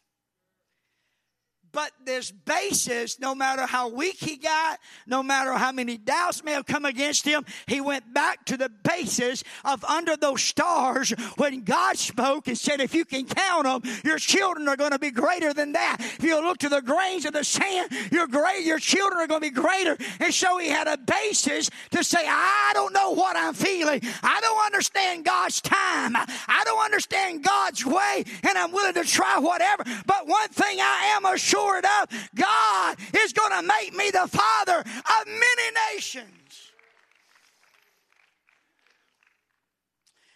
But 1.75 1.91
this 2.05 2.31
basis, 2.31 3.19
no 3.19 3.35
matter 3.35 3.65
how 3.65 3.89
weak 3.89 4.15
he 4.17 4.37
got, 4.37 4.79
no 5.05 5.21
matter 5.21 5.51
how 5.51 5.73
many 5.73 5.97
doubts 5.97 6.41
may 6.41 6.53
have 6.53 6.65
come 6.65 6.85
against 6.85 7.25
him, 7.25 7.45
he 7.67 7.81
went 7.81 8.13
back 8.13 8.45
to 8.45 8.55
the 8.55 8.69
basis 8.69 9.43
of 9.65 9.83
under 9.83 10.15
those 10.15 10.41
stars 10.41 11.09
when 11.35 11.63
God 11.65 11.97
spoke 11.97 12.47
and 12.47 12.57
said, 12.57 12.79
if 12.79 12.95
you 12.95 13.03
can 13.03 13.25
count 13.25 13.65
them, 13.65 13.81
your 14.05 14.17
children 14.19 14.69
are 14.69 14.77
going 14.77 14.91
to 14.91 14.99
be 14.99 15.11
greater 15.11 15.53
than 15.53 15.73
that. 15.73 15.97
If 15.99 16.23
you 16.23 16.41
look 16.41 16.59
to 16.59 16.69
the 16.69 16.81
grains 16.81 17.25
of 17.25 17.33
the 17.33 17.43
sand, 17.43 17.91
your 18.09 18.27
great, 18.27 18.63
your 18.63 18.79
children 18.79 19.19
are 19.19 19.27
going 19.27 19.41
to 19.41 19.49
be 19.49 19.53
greater. 19.53 19.97
And 20.21 20.33
so 20.33 20.57
he 20.57 20.69
had 20.69 20.87
a 20.87 20.97
basis 20.97 21.69
to 21.91 22.05
say, 22.05 22.25
I 22.25 22.71
don't 22.73 22.93
know 22.93 23.11
what 23.11 23.35
I'm 23.35 23.53
feeling. 23.53 23.99
I 24.23 24.39
don't 24.39 24.65
understand 24.65 25.25
God's 25.25 25.59
time. 25.59 26.15
I 26.15 26.61
don't 26.63 26.85
understand 26.85 27.43
God's 27.43 27.85
way, 27.85 28.23
and 28.47 28.57
I'm 28.57 28.71
willing 28.71 28.93
to 28.93 29.03
try 29.03 29.39
whatever. 29.39 29.83
But 30.05 30.25
one 30.25 30.47
thing 30.47 30.79
I 30.79 31.17
am 31.17 31.25
assured 31.25 31.64
stored 31.65 31.85
up, 31.85 32.11
God 32.35 32.97
is 33.23 33.33
going 33.33 33.51
to 33.51 33.67
make 33.67 33.93
me 33.95 34.11
the 34.11 34.27
father 34.27 34.79
of 34.79 35.27
many 35.27 35.93
nations. 35.93 36.71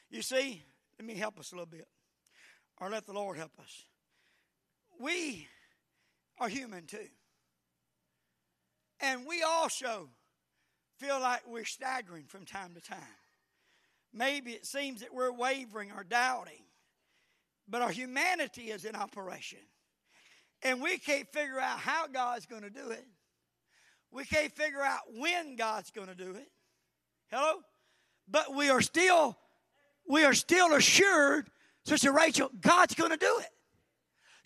You 0.10 0.22
see, 0.22 0.64
let 0.98 1.08
me 1.08 1.16
help 1.16 1.40
us 1.40 1.52
a 1.52 1.56
little 1.56 1.68
bit, 1.68 1.88
or 2.80 2.90
let 2.90 3.06
the 3.06 3.14
Lord 3.14 3.38
help 3.38 3.52
us. 3.60 3.84
We 5.00 5.48
are 6.40 6.50
human 6.50 6.86
too. 6.86 7.08
And 9.02 9.26
we 9.28 9.44
also 9.44 10.10
feel 10.98 11.20
like 11.22 11.42
we're 11.48 11.64
staggering 11.64 12.26
from 12.26 12.46
time 12.46 12.74
to 12.74 12.82
time. 12.82 12.98
Maybe 14.12 14.52
it 14.52 14.66
seems 14.66 15.02
that 15.02 15.14
we're 15.14 15.32
wavering 15.32 15.92
or 15.96 16.04
doubting, 16.04 16.64
but 17.68 17.82
our 17.82 17.92
humanity 17.92 18.72
is 18.72 18.84
in 18.84 18.96
operation. 18.96 19.60
And 20.64 20.82
we 20.82 20.98
can't 20.98 21.28
figure 21.32 21.60
out 21.60 21.80
how 21.80 22.08
God's 22.08 22.46
going 22.46 22.64
to 22.64 22.70
do 22.70 22.90
it. 22.90 23.06
We 24.12 24.26
can't 24.26 24.52
figure 24.52 24.82
out 24.82 25.02
when 25.16 25.56
God's 25.56 25.92
going 25.92 26.08
to 26.08 26.16
do 26.16 26.32
it. 26.32 26.50
Hello? 27.32 27.60
But 28.28 28.54
we 28.56 28.70
are 28.70 28.82
still 28.82 29.38
we 30.08 30.24
are 30.24 30.34
still 30.34 30.74
assured, 30.74 31.50
Sister 31.86 32.12
Rachel, 32.12 32.50
God's 32.60 32.96
going 32.96 33.12
to 33.12 33.18
do 33.18 33.40
it. 33.40 33.50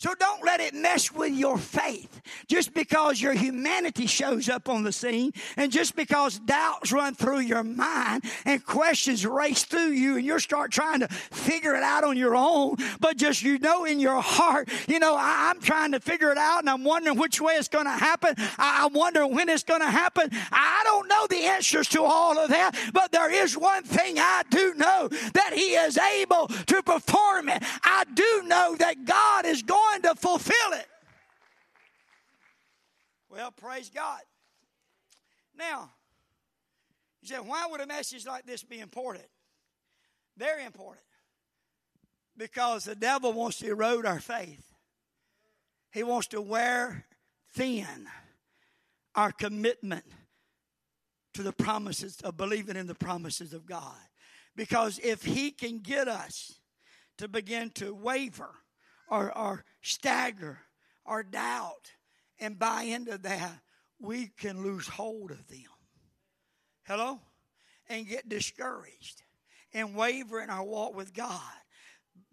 So 0.03 0.13
don't 0.19 0.43
let 0.43 0.59
it 0.59 0.73
mess 0.73 1.13
with 1.13 1.31
your 1.31 1.57
faith. 1.57 2.21
Just 2.47 2.73
because 2.73 3.21
your 3.21 3.31
humanity 3.31 4.05
shows 4.05 4.49
up 4.49 4.67
on 4.67 4.83
the 4.83 4.91
scene 4.91 5.31
and 5.55 5.71
just 5.71 5.95
because 5.95 6.39
doubts 6.39 6.91
run 6.91 7.15
through 7.15 7.39
your 7.39 7.63
mind 7.63 8.25
and 8.43 8.65
questions 8.65 9.25
race 9.25 9.63
through 9.63 9.91
you 9.91 10.17
and 10.17 10.25
you 10.25 10.37
start 10.39 10.71
trying 10.71 10.99
to 10.99 11.07
figure 11.07 11.73
it 11.73 11.83
out 11.83 12.03
on 12.03 12.17
your 12.17 12.35
own, 12.35 12.75
but 12.99 13.15
just 13.15 13.43
you 13.43 13.59
know 13.59 13.85
in 13.85 14.01
your 14.01 14.19
heart, 14.21 14.67
you 14.89 14.99
know, 14.99 15.15
I, 15.15 15.51
am 15.51 15.61
trying 15.61 15.93
to 15.93 16.01
figure 16.01 16.31
it 16.31 16.37
out 16.37 16.59
and 16.59 16.69
I'm 16.69 16.83
wondering 16.83 17.17
which 17.17 17.39
way 17.39 17.53
it's 17.53 17.69
going 17.69 17.85
to 17.85 17.91
happen. 17.91 18.35
I, 18.57 18.83
I'm 18.83 18.91
wondering 18.91 19.33
when 19.33 19.47
it's 19.47 19.63
going 19.63 19.81
to 19.81 19.89
happen. 19.89 20.29
I 20.51 20.81
don't 20.83 21.07
know 21.07 21.27
the 21.29 21.45
answers 21.45 21.87
to 21.89 22.03
all 22.03 22.37
of 22.37 22.49
that, 22.49 22.75
but 22.91 23.13
there 23.13 23.31
is 23.31 23.57
one 23.57 23.83
thing 23.83 24.19
I 24.19 24.43
do 24.49 24.73
know 24.73 25.07
that 25.33 25.53
He 25.53 25.75
is 25.75 25.97
able 25.97 26.47
to 26.47 26.83
perform 26.83 27.47
it. 27.47 27.63
I 27.83 28.03
do 28.13 28.43
know 28.47 28.75
that 28.79 29.05
God 29.05 29.45
is 29.45 29.63
going 29.63 29.92
going 30.01 30.15
to 30.15 30.19
fulfill 30.19 30.73
it. 30.73 30.87
Well, 33.29 33.51
praise 33.51 33.89
God. 33.89 34.21
Now, 35.57 35.91
you 37.21 37.29
said, 37.29 37.39
why 37.39 37.67
would 37.69 37.81
a 37.81 37.87
message 37.87 38.25
like 38.25 38.45
this 38.45 38.63
be 38.63 38.79
important? 38.79 39.25
Very 40.37 40.65
important. 40.65 41.05
Because 42.35 42.85
the 42.85 42.95
devil 42.95 43.33
wants 43.33 43.59
to 43.59 43.67
erode 43.67 44.05
our 44.05 44.19
faith. 44.19 44.63
He 45.91 46.03
wants 46.03 46.27
to 46.27 46.41
wear 46.41 47.05
thin 47.53 48.07
our 49.15 49.31
commitment 49.31 50.05
to 51.35 51.43
the 51.43 51.53
promises 51.53 52.19
of 52.21 52.35
believing 52.35 52.75
in 52.75 52.87
the 52.87 52.95
promises 52.95 53.53
of 53.53 53.65
God. 53.65 53.95
Because 54.55 54.99
if 55.03 55.23
he 55.23 55.51
can 55.51 55.79
get 55.79 56.07
us 56.07 56.59
to 57.19 57.27
begin 57.27 57.69
to 57.71 57.93
waver 57.93 58.49
or, 59.13 59.37
or 59.37 59.63
stagger 59.81 60.57
or 61.05 61.21
doubt 61.21 61.91
and 62.39 62.57
buy 62.57 62.81
into 62.83 63.19
that, 63.19 63.59
we 63.99 64.27
can 64.39 64.63
lose 64.63 64.87
hold 64.87 65.29
of 65.29 65.47
them. 65.47 65.59
Hello? 66.87 67.19
And 67.87 68.07
get 68.07 68.27
discouraged 68.27 69.21
and 69.71 69.95
waver 69.95 70.41
in 70.41 70.49
our 70.49 70.63
walk 70.63 70.95
with 70.95 71.13
God. 71.13 71.39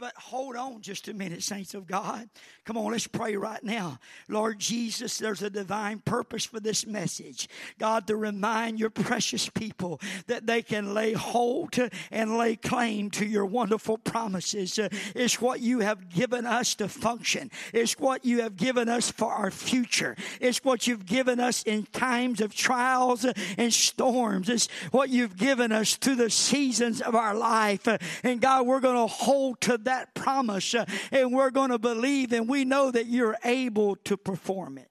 But 0.00 0.16
hold 0.16 0.56
on 0.56 0.80
just 0.80 1.08
a 1.08 1.14
minute, 1.14 1.42
saints 1.42 1.74
of 1.74 1.86
God. 1.86 2.30
Come 2.64 2.78
on, 2.78 2.92
let's 2.92 3.06
pray 3.06 3.36
right 3.36 3.62
now. 3.62 3.98
Lord 4.28 4.58
Jesus, 4.58 5.18
there's 5.18 5.42
a 5.42 5.50
divine 5.50 5.98
purpose 5.98 6.46
for 6.46 6.58
this 6.58 6.86
message. 6.86 7.50
God, 7.78 8.06
to 8.06 8.16
remind 8.16 8.80
your 8.80 8.88
precious 8.88 9.50
people 9.50 10.00
that 10.26 10.46
they 10.46 10.62
can 10.62 10.94
lay 10.94 11.12
hold 11.12 11.76
and 12.10 12.38
lay 12.38 12.56
claim 12.56 13.10
to 13.10 13.26
your 13.26 13.44
wonderful 13.44 13.98
promises. 13.98 14.78
It's 15.14 15.38
what 15.38 15.60
you 15.60 15.80
have 15.80 16.08
given 16.08 16.46
us 16.46 16.74
to 16.76 16.88
function, 16.88 17.50
it's 17.74 17.98
what 17.98 18.24
you 18.24 18.40
have 18.40 18.56
given 18.56 18.88
us 18.88 19.10
for 19.10 19.30
our 19.30 19.50
future, 19.50 20.16
it's 20.40 20.64
what 20.64 20.86
you've 20.86 21.04
given 21.04 21.40
us 21.40 21.62
in 21.64 21.84
times 21.84 22.40
of 22.40 22.54
trials 22.54 23.26
and 23.58 23.70
storms, 23.70 24.48
it's 24.48 24.68
what 24.92 25.10
you've 25.10 25.36
given 25.36 25.72
us 25.72 25.96
through 25.96 26.16
the 26.16 26.30
seasons 26.30 27.02
of 27.02 27.14
our 27.14 27.34
life. 27.34 27.86
And 28.24 28.40
God, 28.40 28.66
we're 28.66 28.80
going 28.80 28.96
to 28.96 29.12
hold 29.12 29.60
to 29.62 29.76
that 29.76 29.89
that 29.90 30.14
promise 30.14 30.74
uh, 30.74 30.84
and 31.10 31.32
we're 31.32 31.50
going 31.50 31.70
to 31.70 31.78
believe 31.78 32.32
and 32.32 32.48
we 32.48 32.64
know 32.64 32.90
that 32.90 33.06
you're 33.06 33.36
able 33.44 33.96
to 33.96 34.16
perform 34.16 34.78
it. 34.78 34.88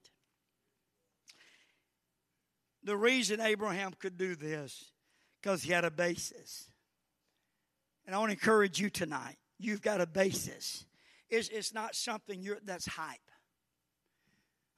The 2.83 2.97
reason 2.97 3.39
Abraham 3.39 3.93
could 3.97 4.17
do 4.17 4.35
this 4.35 4.91
because 5.41 5.63
he 5.63 5.71
had 5.71 5.85
a 5.85 5.91
basis. 5.91 6.69
And 8.05 8.15
I 8.15 8.19
want 8.19 8.29
to 8.29 8.33
encourage 8.33 8.79
you 8.79 8.89
tonight. 8.89 9.37
You've 9.57 9.81
got 9.81 10.01
a 10.01 10.07
basis. 10.07 10.85
It's, 11.29 11.49
it's 11.49 11.73
not 11.73 11.95
something 11.95 12.45
that's 12.65 12.87
hype. 12.87 13.19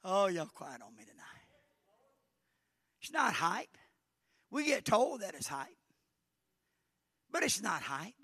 Oh, 0.04 0.26
y'all 0.26 0.46
quiet 0.46 0.82
on 0.82 0.94
me 0.96 1.04
tonight. 1.04 1.22
It's 3.00 3.12
not 3.12 3.34
hype. 3.34 3.76
We 4.50 4.66
get 4.66 4.84
told 4.84 5.22
that 5.22 5.34
it's 5.34 5.48
hype. 5.48 5.68
But 7.30 7.42
it's 7.42 7.62
not 7.62 7.82
hype. 7.82 8.21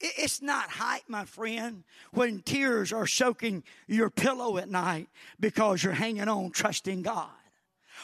It's 0.00 0.40
not 0.40 0.70
hype, 0.70 1.08
my 1.08 1.24
friend, 1.24 1.82
when 2.12 2.40
tears 2.42 2.92
are 2.92 3.06
soaking 3.06 3.64
your 3.88 4.10
pillow 4.10 4.58
at 4.58 4.68
night 4.68 5.08
because 5.40 5.82
you're 5.82 5.92
hanging 5.92 6.28
on, 6.28 6.50
trusting 6.50 7.02
God. 7.02 7.30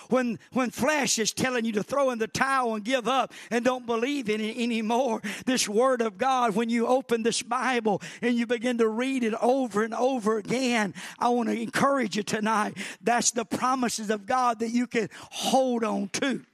When, 0.09 0.39
when 0.53 0.71
flesh 0.71 1.19
is 1.19 1.33
telling 1.33 1.65
you 1.65 1.73
to 1.73 1.83
throw 1.83 2.11
in 2.11 2.19
the 2.19 2.27
towel 2.27 2.75
and 2.75 2.85
give 2.85 3.09
up 3.09 3.33
and 3.51 3.65
don't 3.65 3.87
believe 3.87 4.29
in 4.29 4.41
it 4.41 4.57
anymore, 4.57 5.23
this 5.47 5.69
Word 5.69 6.01
of 6.01 6.19
God, 6.19 6.55
when 6.55 6.69
you 6.69 6.87
open 6.87 7.23
this 7.23 7.43
Bible 7.43 8.03
and 8.21 8.35
you 8.35 8.47
begin 8.47 8.79
to 8.79 8.89
read 8.89 9.23
it 9.23 9.35
over 9.41 9.83
and 9.83 9.95
over 9.95 10.39
again, 10.39 10.95
I 11.19 11.29
want 11.29 11.49
to 11.49 11.61
encourage 11.61 12.17
you 12.17 12.23
tonight. 12.23 12.77
That's 13.03 13.31
the 13.31 13.45
promises 13.45 14.11
of 14.11 14.27
God 14.27 14.59
that 14.61 14.71
you 14.71 14.87
can 14.87 15.09
hold 15.31 15.85
on 15.85 16.09
to. 16.15 16.45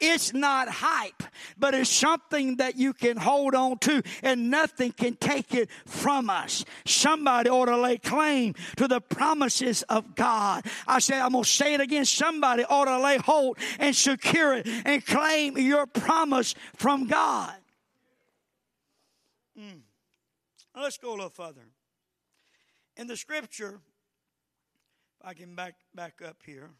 It's 0.00 0.32
not 0.32 0.68
hype, 0.68 1.22
but 1.58 1.74
it's 1.74 1.90
something 1.90 2.56
that 2.56 2.76
you 2.76 2.92
can 2.92 3.16
hold 3.16 3.54
on 3.54 3.78
to 3.78 4.02
and 4.22 4.50
nothing 4.50 4.92
can 4.92 5.16
take 5.16 5.54
it 5.54 5.68
from 5.86 6.30
us. 6.30 6.64
Somebody 6.84 7.50
ought 7.50 7.66
to 7.66 7.76
lay 7.76 7.98
claim 7.98 8.54
to 8.76 8.86
the 8.86 9.00
promises 9.00 9.82
of 9.82 10.14
God. 10.14 10.64
I 10.86 11.00
say, 11.00 11.18
I'm 11.18 11.32
going 11.32 11.44
to 11.44 11.50
say 11.50 11.74
it 11.74 11.80
again. 11.80 12.04
Somebody 12.04 12.64
ought 12.64 12.84
to 12.84 13.00
lay 13.00 13.18
hold 13.18 13.58
and 13.80 13.94
secure 13.94 14.54
it 14.54 14.68
and 14.84 15.04
claim 15.04 15.58
your 15.58 15.86
promise 15.86 16.54
from 16.76 17.08
God. 17.08 17.54
Mm. 19.58 19.80
Let's 20.76 20.98
go 20.98 21.10
a 21.10 21.16
little 21.16 21.30
further. 21.30 21.66
In 22.96 23.08
the 23.08 23.16
scripture, 23.16 23.80
if 25.20 25.26
I 25.26 25.34
can 25.34 25.56
back, 25.56 25.74
back 25.94 26.20
up 26.24 26.36
here. 26.46 26.70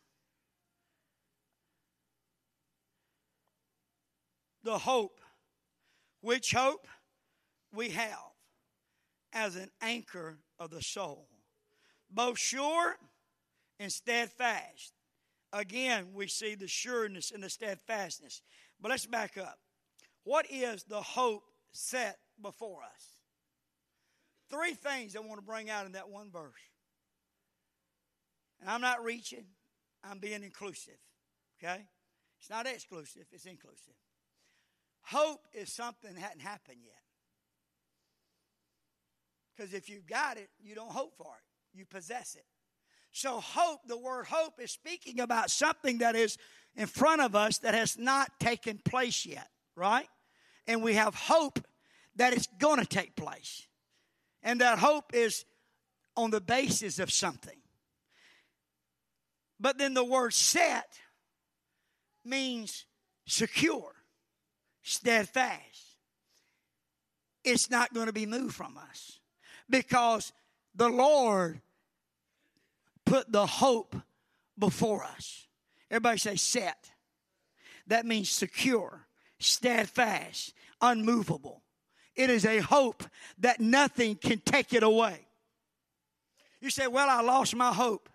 The 4.63 4.79
hope. 4.79 5.21
Which 6.21 6.53
hope? 6.53 6.87
We 7.73 7.91
have 7.91 8.19
as 9.33 9.57
an 9.57 9.71
anchor 9.81 10.39
of 10.59 10.71
the 10.71 10.83
soul, 10.83 11.29
both 12.11 12.39
sure 12.39 12.97
and 13.79 13.93
steadfast, 13.93 14.93
again, 15.53 16.09
we 16.15 16.27
see 16.27 16.55
the 16.55 16.69
sureness 16.69 17.31
and 17.31 17.43
the 17.43 17.51
steadfastness. 17.51 18.43
But 18.81 18.91
let's 18.91 19.07
back 19.07 19.37
up. 19.39 19.59
What 20.25 20.47
is 20.51 20.85
the 20.85 21.01
hope 21.01 21.45
set 21.73 22.19
before 22.41 22.83
us? 22.83 23.05
Three 24.51 24.75
things 24.75 25.15
I 25.15 25.21
want 25.21 25.37
to 25.37 25.47
bring 25.47 25.69
out 25.71 25.87
in 25.87 25.93
that 25.93 26.09
one 26.09 26.31
verse. 26.31 26.53
And 28.61 28.71
I'm 28.71 28.81
not 28.81 29.05
reaching, 29.05 29.45
I'm 30.03 30.19
being 30.19 30.43
inclusive. 30.43 30.99
Okay? 31.63 31.83
It's 32.41 32.51
not 32.51 32.67
exclusive, 32.67 33.27
it's 33.31 33.47
inclusive. 33.47 33.95
Hope 35.03 35.47
is 35.53 35.73
something 35.73 36.15
that 36.15 36.21
hadn't 36.21 36.43
happened 36.43 36.79
yet. 36.85 36.95
Because 39.57 39.75
if 39.75 39.89
you've 39.89 40.07
got 40.07 40.37
it, 40.37 40.51
you 40.61 40.75
don't 40.75 40.93
hope 40.93 41.15
for 41.17 41.35
it, 41.35 41.77
you 41.79 41.85
possess 41.85 42.35
it. 42.35 42.45
So, 43.11 43.41
hope, 43.41 43.81
the 43.87 43.99
word 43.99 44.27
hope, 44.27 44.61
is 44.61 44.71
speaking 44.71 45.19
about 45.19 45.51
something 45.51 45.99
that 45.99 46.15
is 46.15 46.37
in 46.77 46.87
front 46.87 47.23
of 47.23 47.35
us 47.35 47.59
that 47.59 47.75
has 47.75 47.99
not 47.99 48.31
taken 48.39 48.79
place 48.85 49.27
yet, 49.27 49.49
right? 49.75 50.07
And 50.67 50.83
we 50.83 50.95
have 50.95 51.15
hope 51.15 51.59
that 52.17 52.33
it's 52.33 52.47
going 52.59 52.79
to 52.79 52.87
take 52.87 53.17
place. 53.17 53.67
And 54.43 54.61
that 54.61 54.79
hope 54.79 55.15
is 55.15 55.45
on 56.17 56.31
the 56.31 56.41
basis 56.41 56.99
of 56.99 57.11
something. 57.11 57.59
But 59.59 59.79
then 59.79 59.95
the 59.95 60.05
word 60.05 60.35
set 60.35 60.99
means 62.25 62.85
secure, 63.27 63.95
steadfast. 64.89 65.99
It's 67.45 67.71
not 67.71 67.95
going 67.95 68.07
to 68.07 68.13
be 68.13 68.27
moved 68.27 68.55
from 68.55 68.77
us 68.77 69.21
because 69.69 70.33
the 70.75 70.89
Lord 70.89 71.61
put 73.05 73.31
the 73.31 73.47
hope 73.47 73.97
before 74.59 75.05
us. 75.05 75.47
Everybody 75.91 76.19
say 76.19 76.37
set. 76.37 76.91
That 77.87 78.05
means 78.05 78.29
secure, 78.29 79.07
steadfast, 79.39 80.53
unmovable. 80.81 81.63
It 82.15 82.31
is 82.31 82.45
a 82.45 82.59
hope 82.59 83.05
that 83.39 83.61
nothing 83.61 84.17
can 84.17 84.41
take 84.41 84.75
it 84.75 84.83
away. 84.83 85.27
You 86.61 86.71
say, 86.71 86.87
Well, 86.87 87.09
I 87.09 87.23
lost 87.23 87.55
my 87.55 87.73
hope. 87.73 88.09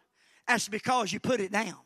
That's 0.47 0.67
because 0.67 1.13
you 1.13 1.19
put 1.19 1.39
it 1.39 1.51
down. 1.51 1.77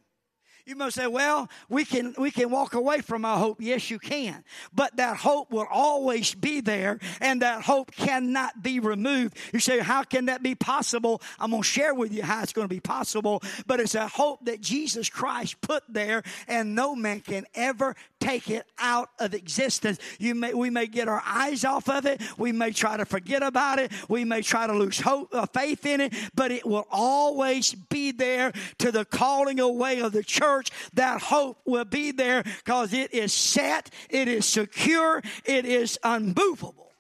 You 0.68 0.76
must 0.76 0.98
say, 0.98 1.08
well, 1.08 1.50
we 1.70 1.86
can, 1.86 2.14
we 2.18 2.30
can 2.30 2.50
walk 2.50 2.74
away 2.74 3.00
from 3.00 3.24
our 3.24 3.38
hope. 3.38 3.62
Yes, 3.62 3.90
you 3.90 4.00
can. 4.00 4.44
But 4.76 4.98
that 4.98 5.16
hope 5.16 5.50
will 5.50 5.66
always 5.72 6.36
be 6.36 6.60
there 6.60 7.00
and 7.22 7.42
that 7.42 7.62
hope 7.62 7.94
cannot 7.94 8.62
be 8.62 8.82
removed. 8.82 9.38
You 9.54 9.60
say, 9.60 9.80
how 9.80 10.04
can 10.04 10.26
that 10.26 10.44
be 10.44 10.56
possible? 10.56 11.22
I'm 11.40 11.52
going 11.52 11.64
to 11.64 11.68
share 11.68 11.94
with 11.94 12.14
you 12.14 12.22
how 12.22 12.44
it's 12.44 12.52
going 12.52 12.68
to 12.68 12.74
be 12.74 12.82
possible. 12.82 13.42
But 13.66 13.80
it's 13.80 13.96
a 13.96 14.10
hope 14.10 14.44
that 14.44 14.60
Jesus 14.60 15.08
Christ 15.10 15.62
put 15.62 15.84
there 15.88 16.22
and 16.50 16.76
no 16.76 16.98
man 16.98 17.22
can 17.22 17.46
ever 17.56 17.96
take 18.20 18.50
it 18.50 18.66
out 18.78 19.10
of 19.20 19.34
existence. 19.34 20.00
You 20.20 20.36
may, 20.36 20.54
we 20.54 20.70
may 20.70 20.88
get 20.88 21.08
our 21.08 21.24
eyes 21.26 21.64
off 21.64 21.88
of 21.88 22.06
it. 22.06 22.22
We 22.38 22.52
may 22.52 22.72
try 22.72 22.98
to 22.98 23.06
forget 23.06 23.42
about 23.42 23.80
it. 23.80 23.94
We 24.10 24.26
may 24.26 24.42
try 24.42 24.68
to 24.68 24.74
lose 24.74 25.00
hope, 25.00 25.34
uh, 25.34 25.46
faith 25.46 25.86
in 25.86 26.02
it, 26.02 26.14
but 26.36 26.52
it 26.52 26.66
will 26.66 26.88
always 26.92 27.74
be 27.74 28.12
there 28.12 28.52
to 28.80 28.92
the 28.92 29.06
calling 29.06 29.62
away 29.62 30.02
of 30.02 30.12
the 30.12 30.24
church 30.24 30.57
church, 30.58 30.72
that 30.94 31.22
hope 31.22 31.60
will 31.66 31.86
be 31.86 32.12
there 32.12 32.44
because 32.44 32.94
it 32.94 33.14
is 33.14 33.34
set, 33.34 33.94
it 34.10 34.28
is 34.28 34.46
secure, 34.46 35.22
it 35.46 35.66
is 35.66 36.00
unmovable. 36.04 36.92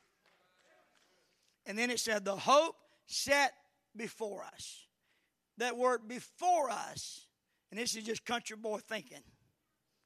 And 1.65 1.77
then 1.77 1.89
it 1.89 1.99
said, 1.99 2.23
the 2.23 2.35
hope 2.35 2.75
set 3.07 3.53
before 3.95 4.43
us. 4.43 4.85
That 5.57 5.75
word 5.75 6.07
before 6.07 6.69
us, 6.69 7.25
and 7.71 7.79
this 7.79 7.95
is 7.95 8.03
just 8.03 8.23
country 8.25 8.55
boy 8.55 8.77
thinking, 8.77 9.23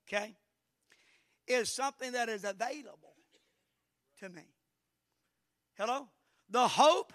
okay, 0.07 0.33
is 1.45 1.69
something 1.69 2.13
that 2.13 2.29
is 2.29 2.45
available 2.45 3.13
to 4.19 4.29
me. 4.29 4.43
Hello? 5.77 6.07
The 6.49 6.67
hope 6.67 7.11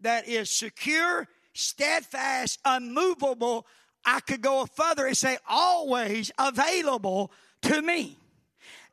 that 0.00 0.28
is 0.28 0.50
secure, 0.50 1.26
steadfast, 1.52 2.60
unmovable 2.64 3.66
I 4.06 4.20
could 4.20 4.42
go 4.42 4.66
further 4.66 5.06
and 5.06 5.16
say, 5.16 5.38
always 5.48 6.30
available 6.38 7.32
to 7.62 7.82
me. 7.82 8.18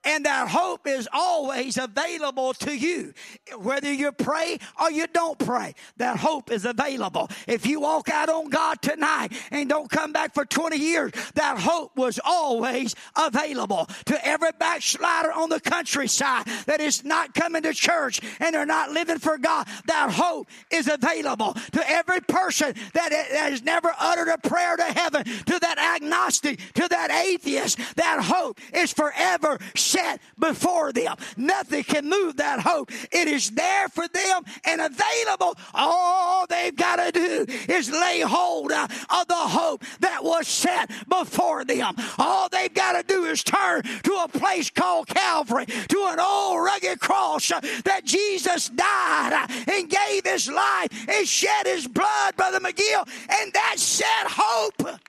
And 0.04 0.26
that 0.26 0.48
hope 0.48 0.88
is 0.88 1.08
always 1.14 1.78
available 1.78 2.54
to 2.54 2.76
you. 2.76 3.14
Whether 3.58 3.94
you 3.94 4.12
pray 4.12 4.58
or 4.82 4.90
you 4.90 5.06
don't 5.08 5.38
pray, 5.38 5.76
that 5.98 6.18
hope 6.18 6.52
is 6.52 6.66
available. 6.66 7.30
If 7.48 7.68
you 7.68 7.82
walk 7.82 8.10
out 8.10 8.28
on 8.28 8.50
God 8.50 8.82
tonight 8.82 9.32
and 9.52 9.70
don't 9.70 9.90
come 9.90 10.12
back 10.12 10.34
for 10.34 10.44
20 10.44 10.78
years, 10.78 11.12
that 11.36 11.60
hope 11.60 11.96
was 11.96 12.20
always 12.24 12.96
available. 13.16 13.88
To 14.06 14.28
every 14.28 14.52
backslider 14.58 15.32
on 15.32 15.50
the 15.50 15.60
countryside 15.60 16.46
that 16.66 16.82
is 16.82 17.04
not 17.04 17.36
coming 17.36 17.62
to 17.62 17.74
church 17.74 18.22
and 18.40 18.56
they're 18.56 18.66
not 18.66 18.92
living 18.92 19.20
for 19.20 19.38
God, 19.38 19.68
that 19.86 20.10
hope 20.12 20.48
is 20.72 20.88
available. 20.88 21.54
To 21.74 21.90
every 21.90 22.22
person 22.22 22.74
that 22.94 23.12
has 23.12 23.62
never 23.62 23.94
uttered 24.00 24.30
a 24.30 24.38
prayer 24.40 24.78
to 24.78 24.84
heaven, 24.84 25.24
to 25.26 25.60
that 25.60 25.78
agnostic, 25.78 26.60
to 26.74 26.88
that 26.88 27.12
atheist, 27.12 27.78
that 27.98 28.22
hope 28.24 28.60
is 28.74 28.92
forever 28.92 29.60
set 29.92 30.22
before 30.40 30.92
them. 30.94 31.16
Nothing 31.38 31.84
can 31.84 32.10
move 32.10 32.38
that 32.38 32.60
hope. 32.60 32.92
It 33.12 33.28
is 33.28 33.52
there 33.52 33.90
for 33.90 34.08
them 34.08 34.44
and 34.66 34.82
available. 34.82 35.56
All 35.74 36.46
they've 36.48 36.76
got 36.76 36.98
to 36.98 37.12
do 37.12 37.46
is 37.68 37.92
lay 37.92 38.22
hold 38.22 38.72
uh, 38.72 38.88
of 39.10 39.28
the 39.28 39.34
hope 39.36 39.84
that 40.00 40.24
was 40.24 40.48
set 40.48 40.90
before 41.08 41.66
them. 41.66 41.96
All 42.18 42.50
they've 42.50 42.74
got 42.74 42.94
to 42.94 43.04
do 43.04 43.26
is 43.26 43.44
turn 43.44 43.84
to 43.84 44.14
a 44.24 44.28
place 44.28 44.70
called 44.70 45.08
Calvary, 45.08 45.66
to 45.66 46.08
an 46.12 46.20
old 46.20 46.64
rugged 46.64 47.00
cross 47.00 47.52
uh, 47.52 47.60
that 47.86 48.06
Jesus 48.06 48.70
died 48.70 49.34
uh, 49.34 49.72
and 49.72 49.90
gave 49.90 50.26
his 50.26 50.50
life 50.50 51.10
and 51.10 51.28
shed 51.28 51.66
his 51.66 51.88
blood, 51.88 52.36
Brother 52.36 52.60
McGill, 52.60 53.08
and 53.30 53.54
that 53.54 53.76
set 53.78 54.06
hope. 54.26 55.00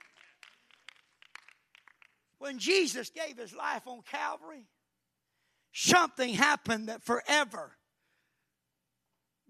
When 2.39 2.59
Jesus 2.59 3.09
gave 3.09 3.37
his 3.37 3.55
life 3.55 3.87
on 3.87 4.01
Calvary, 4.01 4.65
something 5.73 6.33
happened 6.33 6.87
that 6.87 7.03
forever 7.03 7.75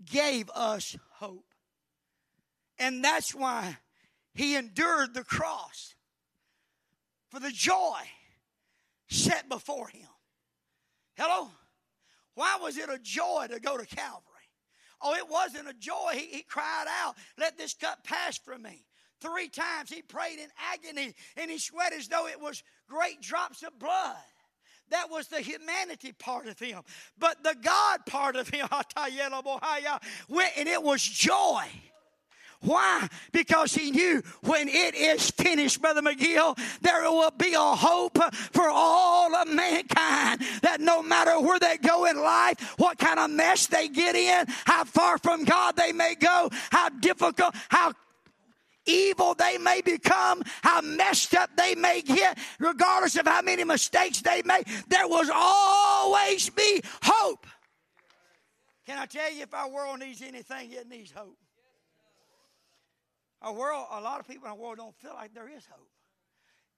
gave 0.09 0.49
us 0.55 0.97
hope. 1.11 1.45
And 2.79 3.03
that's 3.03 3.35
why 3.35 3.77
he 4.33 4.55
endured 4.55 5.13
the 5.13 5.23
cross 5.23 5.93
for 7.29 7.39
the 7.39 7.51
joy 7.51 7.99
set 9.09 9.47
before 9.47 9.89
him. 9.89 10.07
Hello? 11.15 11.49
Why 12.35 12.57
was 12.59 12.77
it 12.77 12.89
a 12.89 12.97
joy 12.97 13.47
to 13.51 13.59
go 13.59 13.77
to 13.77 13.85
Calvary? 13.85 14.23
Oh, 15.01 15.13
it 15.13 15.29
wasn't 15.29 15.69
a 15.69 15.73
joy. 15.73 16.13
He, 16.13 16.27
he 16.27 16.41
cried 16.41 16.85
out, 17.03 17.15
Let 17.37 17.57
this 17.57 17.73
cup 17.73 18.03
pass 18.03 18.37
from 18.37 18.63
me. 18.63 18.85
Three 19.21 19.49
times 19.49 19.91
he 19.91 20.01
prayed 20.01 20.39
in 20.39 20.49
agony 20.71 21.13
and 21.37 21.51
he 21.51 21.57
sweat 21.57 21.93
as 21.93 22.07
though 22.07 22.27
it 22.27 22.39
was 22.39 22.63
great 22.89 23.21
drops 23.21 23.61
of 23.63 23.77
blood. 23.77 24.15
That 24.89 25.09
was 25.09 25.27
the 25.27 25.41
humanity 25.41 26.11
part 26.11 26.47
of 26.47 26.59
him. 26.59 26.81
But 27.17 27.43
the 27.43 27.55
God 27.61 28.05
part 28.05 28.35
of 28.35 28.49
him, 28.49 28.67
and 28.97 30.67
it 30.67 30.83
was 30.83 31.01
joy. 31.01 31.65
Why? 32.63 33.09
Because 33.33 33.73
he 33.73 33.91
knew 33.91 34.23
when 34.43 34.69
it 34.69 34.95
is 34.95 35.29
finished, 35.31 35.81
Brother 35.81 36.01
McGill, 36.01 36.57
there 36.81 37.01
will 37.01 37.31
be 37.31 37.53
a 37.53 37.59
hope 37.59 38.17
for 38.53 38.69
all 38.69 39.35
of 39.35 39.49
mankind. 39.49 40.41
That 40.61 40.79
no 40.79 41.03
matter 41.03 41.39
where 41.41 41.59
they 41.59 41.77
go 41.77 42.05
in 42.05 42.17
life, 42.17 42.75
what 42.77 42.97
kind 42.97 43.19
of 43.19 43.31
mess 43.31 43.67
they 43.67 43.89
get 43.89 44.15
in, 44.15 44.45
how 44.65 44.85
far 44.85 45.17
from 45.17 45.43
God 45.43 45.75
they 45.75 45.91
may 45.91 46.15
go, 46.15 46.49
how 46.71 46.87
difficult, 46.89 47.53
how 47.67 47.93
evil 48.85 49.33
they 49.33 49.57
may 49.57 49.81
become, 49.81 50.43
how 50.61 50.81
messed 50.81 51.33
up 51.35 51.49
they 51.55 51.75
may 51.75 52.01
get, 52.01 52.37
regardless 52.59 53.15
of 53.17 53.27
how 53.27 53.41
many 53.41 53.63
mistakes 53.63 54.21
they 54.21 54.41
make, 54.43 54.67
there 54.87 55.07
will 55.07 55.29
always 55.33 56.49
be 56.49 56.81
hope. 57.03 57.45
Can 58.85 58.97
I 58.97 59.05
tell 59.05 59.31
you 59.31 59.43
if 59.43 59.53
our 59.53 59.69
world 59.69 59.99
needs 59.99 60.21
anything, 60.21 60.71
it 60.71 60.87
needs 60.89 61.11
hope. 61.11 61.37
Our 63.41 63.53
world, 63.53 63.87
a 63.91 64.01
lot 64.01 64.19
of 64.19 64.27
people 64.27 64.45
in 64.45 64.51
our 64.51 64.57
world 64.57 64.77
don't 64.77 64.95
feel 64.95 65.13
like 65.13 65.33
there 65.33 65.49
is 65.49 65.65
hope. 65.65 65.89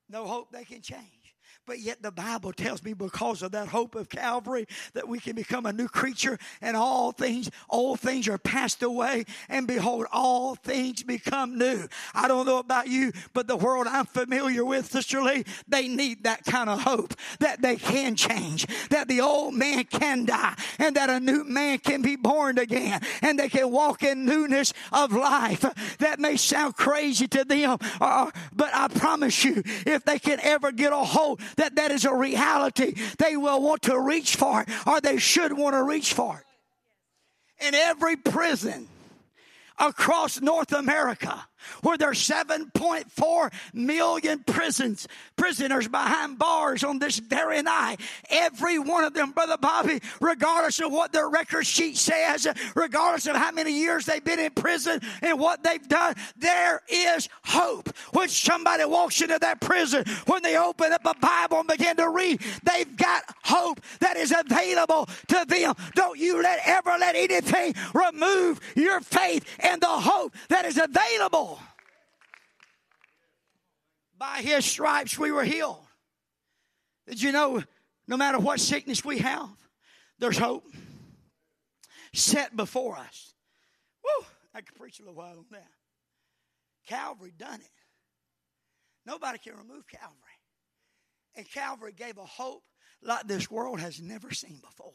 No 0.10 0.26
hope 0.26 0.52
they 0.52 0.66
can 0.66 0.82
change. 0.82 1.25
But 1.66 1.80
yet 1.80 2.04
the 2.04 2.12
Bible 2.12 2.54
tells 2.54 2.84
me 2.84 2.94
because 2.94 3.42
of 3.42 3.52
that 3.54 3.68
hope 3.68 3.96
of 3.96 4.08
Calvary 4.08 4.68
that 4.94 5.08
we 5.08 5.20
can 5.20 5.36
become 5.36 5.66
a 5.66 5.74
new 5.74 5.88
creature 5.88 6.38
and 6.62 6.78
all 6.78 7.12
things, 7.12 7.50
old 7.70 8.00
things 8.00 8.28
are 8.28 8.38
passed 8.38 8.84
away 8.84 9.26
and 9.50 9.68
behold, 9.68 10.06
all 10.12 10.56
things 10.56 11.02
become 11.02 11.58
new. 11.58 11.88
I 12.14 12.28
don't 12.28 12.46
know 12.46 12.60
about 12.60 12.88
you, 12.88 13.12
but 13.34 13.48
the 13.48 13.56
world 13.56 13.88
I'm 13.88 14.06
familiar 14.06 14.64
with, 14.64 14.92
Sister 14.92 15.24
Lee, 15.24 15.44
they 15.68 15.88
need 15.88 16.26
that 16.26 16.46
kind 16.46 16.70
of 16.70 16.82
hope 16.82 17.16
that 17.40 17.64
they 17.64 17.78
can 17.78 18.16
change, 18.16 18.68
that 18.90 19.08
the 19.08 19.22
old 19.22 19.56
man 19.56 19.86
can 19.86 20.26
die 20.26 20.56
and 20.78 20.96
that 20.96 21.10
a 21.10 21.20
new 21.20 21.44
man 21.46 21.80
can 21.80 22.04
be 22.04 22.16
born 22.16 22.60
again 22.60 23.02
and 23.24 23.40
they 23.40 23.50
can 23.50 23.72
walk 23.72 24.04
in 24.04 24.26
newness 24.26 24.72
of 24.92 25.14
life. 25.14 25.66
That 25.98 26.20
may 26.20 26.38
sound 26.38 26.76
crazy 26.76 27.28
to 27.30 27.44
them, 27.44 27.80
uh, 28.00 28.30
but 28.54 28.70
I 28.72 28.88
promise 28.88 29.44
you, 29.44 29.64
if 29.88 30.06
they 30.06 30.20
can 30.20 30.40
ever 30.42 30.72
get 30.72 30.94
a 30.94 30.98
hold 30.98 31.42
that 31.58 31.76
that 31.76 31.92
is 31.92 32.06
a 32.06 32.14
reality, 32.14 32.96
they 33.18 33.38
will 33.38 33.62
want 33.62 33.84
to 33.84 34.00
reach 34.00 34.36
for 34.36 34.62
it 34.62 34.70
or 34.86 35.02
they 35.02 35.18
should 35.18 35.58
want 35.58 35.76
to 35.76 35.84
reach 35.84 36.14
for 36.14 36.38
it. 36.38 37.68
In 37.68 37.74
every 37.74 38.16
prison 38.16 38.88
across 39.80 40.42
North 40.42 40.74
America, 40.74 41.48
where 41.82 41.98
there's 41.98 42.20
7.4 42.28 43.54
million 43.74 44.40
prisons, 44.46 45.08
prisoners 45.36 45.88
behind 45.88 46.38
bars 46.38 46.84
on 46.84 47.00
this 47.00 47.20
very 47.20 47.62
night. 47.62 48.00
Every 48.30 48.80
one 48.80 49.04
of 49.04 49.14
them, 49.14 49.32
Brother 49.32 49.58
Bobby, 49.58 50.00
regardless 50.20 50.80
of 50.80 50.92
what 50.92 51.12
their 51.12 51.30
record 51.30 51.66
sheet 51.66 51.98
says, 51.98 52.48
regardless 52.76 53.28
of 53.28 53.36
how 53.36 53.52
many 53.52 53.72
years 53.72 54.06
they've 54.06 54.24
been 54.24 54.40
in 54.40 54.52
prison 54.52 55.02
and 55.22 55.40
what 55.40 55.64
they've 55.64 55.88
done, 55.88 56.16
there 56.38 56.82
is 56.90 57.30
hope. 57.44 57.90
When 58.12 58.28
somebody 58.30 58.86
walks 58.86 59.22
into 59.22 59.38
that 59.40 59.62
prison, 59.62 60.06
when 60.28 60.42
they 60.42 60.58
open 60.58 60.94
up 60.94 61.06
a 61.06 61.14
Bible 61.20 61.60
and 61.60 61.68
begin 61.68 61.98
to 61.98 62.10
read, 62.10 62.42
they've 62.64 62.96
got 62.98 63.24
hope 63.44 63.82
that 64.00 64.18
is 64.18 64.34
available 64.38 65.08
to 65.28 65.46
them. 65.48 65.76
Don't 65.96 66.20
you 66.20 66.42
let 66.42 66.60
ever 66.66 66.96
let 67.00 67.16
anything 67.16 67.74
remove 67.94 68.60
your 68.76 69.00
faith 69.02 69.46
and 69.60 69.82
the 69.82 69.88
hope 69.88 70.34
that 70.50 70.66
is 70.66 70.78
available 70.78 71.55
by 74.18 74.42
his 74.42 74.66
stripes 74.66 75.18
we 75.18 75.32
were 75.32 75.44
healed. 75.44 75.86
Did 77.08 77.22
you 77.22 77.32
know 77.32 77.64
no 78.08 78.18
matter 78.18 78.40
what 78.40 78.60
sickness 78.60 79.04
we 79.04 79.20
have, 79.20 79.50
there's 80.20 80.38
hope 80.38 80.66
set 82.14 82.56
before 82.56 82.98
us? 82.98 83.34
Woo! 84.04 84.26
I 84.54 84.62
could 84.62 84.76
preach 84.76 85.00
a 85.00 85.04
little 85.04 85.16
while 85.16 85.38
on 85.38 85.46
that. 85.52 85.68
Calvary 86.88 87.34
done 87.38 87.62
it. 87.62 87.70
Nobody 89.06 89.38
can 89.38 89.56
remove 89.56 89.88
Calvary. 89.88 90.16
And 91.36 91.50
Calvary 91.50 91.94
gave 91.96 92.18
a 92.18 92.26
hope 92.26 92.64
like 93.02 93.28
this 93.28 93.52
world 93.52 93.80
has 93.80 94.02
never 94.02 94.32
seen 94.32 94.60
before 94.64 94.94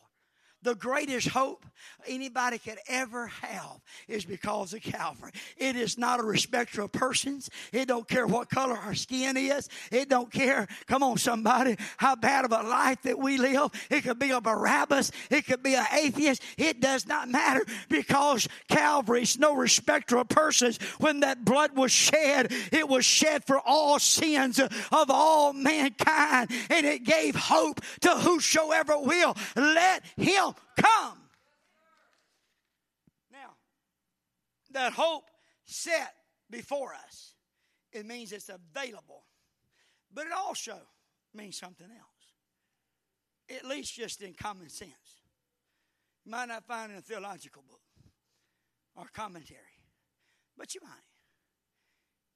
the 0.62 0.74
greatest 0.74 1.28
hope 1.28 1.64
anybody 2.06 2.58
could 2.58 2.78
ever 2.88 3.26
have 3.26 3.80
is 4.08 4.24
because 4.24 4.74
of 4.74 4.82
Calvary. 4.82 5.32
It 5.56 5.76
is 5.76 5.98
not 5.98 6.20
a 6.20 6.22
respecter 6.22 6.82
of 6.82 6.92
persons. 6.92 7.50
It 7.72 7.88
don't 7.88 8.06
care 8.08 8.26
what 8.26 8.50
color 8.50 8.76
our 8.76 8.94
skin 8.94 9.36
is. 9.36 9.68
It 9.90 10.08
don't 10.08 10.30
care, 10.30 10.66
come 10.86 11.02
on 11.02 11.18
somebody, 11.18 11.76
how 11.96 12.16
bad 12.16 12.44
of 12.44 12.52
a 12.52 12.62
life 12.62 13.02
that 13.02 13.18
we 13.18 13.38
live. 13.38 13.70
It 13.90 14.02
could 14.02 14.18
be 14.18 14.30
a 14.30 14.40
Barabbas. 14.40 15.12
It 15.30 15.46
could 15.46 15.62
be 15.62 15.74
an 15.74 15.86
atheist. 15.92 16.42
It 16.56 16.80
does 16.80 17.06
not 17.06 17.28
matter 17.28 17.64
because 17.88 18.48
Calvary 18.68 19.22
is 19.22 19.38
no 19.38 19.54
respecter 19.54 20.18
of 20.18 20.28
persons. 20.28 20.78
When 20.98 21.20
that 21.20 21.44
blood 21.44 21.76
was 21.76 21.92
shed, 21.92 22.52
it 22.72 22.88
was 22.88 23.04
shed 23.04 23.44
for 23.44 23.60
all 23.60 23.98
sins 23.98 24.58
of 24.58 25.10
all 25.10 25.52
mankind 25.52 26.50
and 26.68 26.86
it 26.86 27.04
gave 27.04 27.34
hope 27.34 27.80
to 28.00 28.10
whosoever 28.10 28.98
will. 28.98 29.36
Let 29.56 30.04
him 30.16 30.49
come. 30.76 31.18
Now, 33.32 33.54
that 34.72 34.92
hope 34.92 35.24
set 35.64 36.14
before 36.50 36.94
us, 36.94 37.34
it 37.92 38.06
means 38.06 38.32
it's 38.32 38.50
available. 38.50 39.24
But 40.12 40.26
it 40.26 40.32
also 40.32 40.76
means 41.34 41.56
something 41.56 41.86
else, 41.86 43.58
at 43.58 43.64
least 43.64 43.94
just 43.94 44.22
in 44.22 44.34
common 44.34 44.68
sense. 44.68 45.22
You 46.24 46.32
might 46.32 46.48
not 46.48 46.66
find 46.66 46.92
in 46.92 46.98
a 46.98 47.02
theological 47.02 47.62
book 47.68 47.80
or 48.96 49.06
commentary, 49.12 49.60
but 50.56 50.74
you 50.74 50.80
might. 50.82 50.90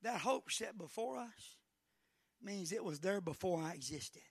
That 0.02 0.20
hope 0.20 0.50
set 0.50 0.78
before 0.78 1.16
us 1.16 1.56
means 2.42 2.72
it 2.72 2.84
was 2.84 3.00
there 3.00 3.20
before 3.20 3.62
I 3.62 3.72
existed. 3.72 4.22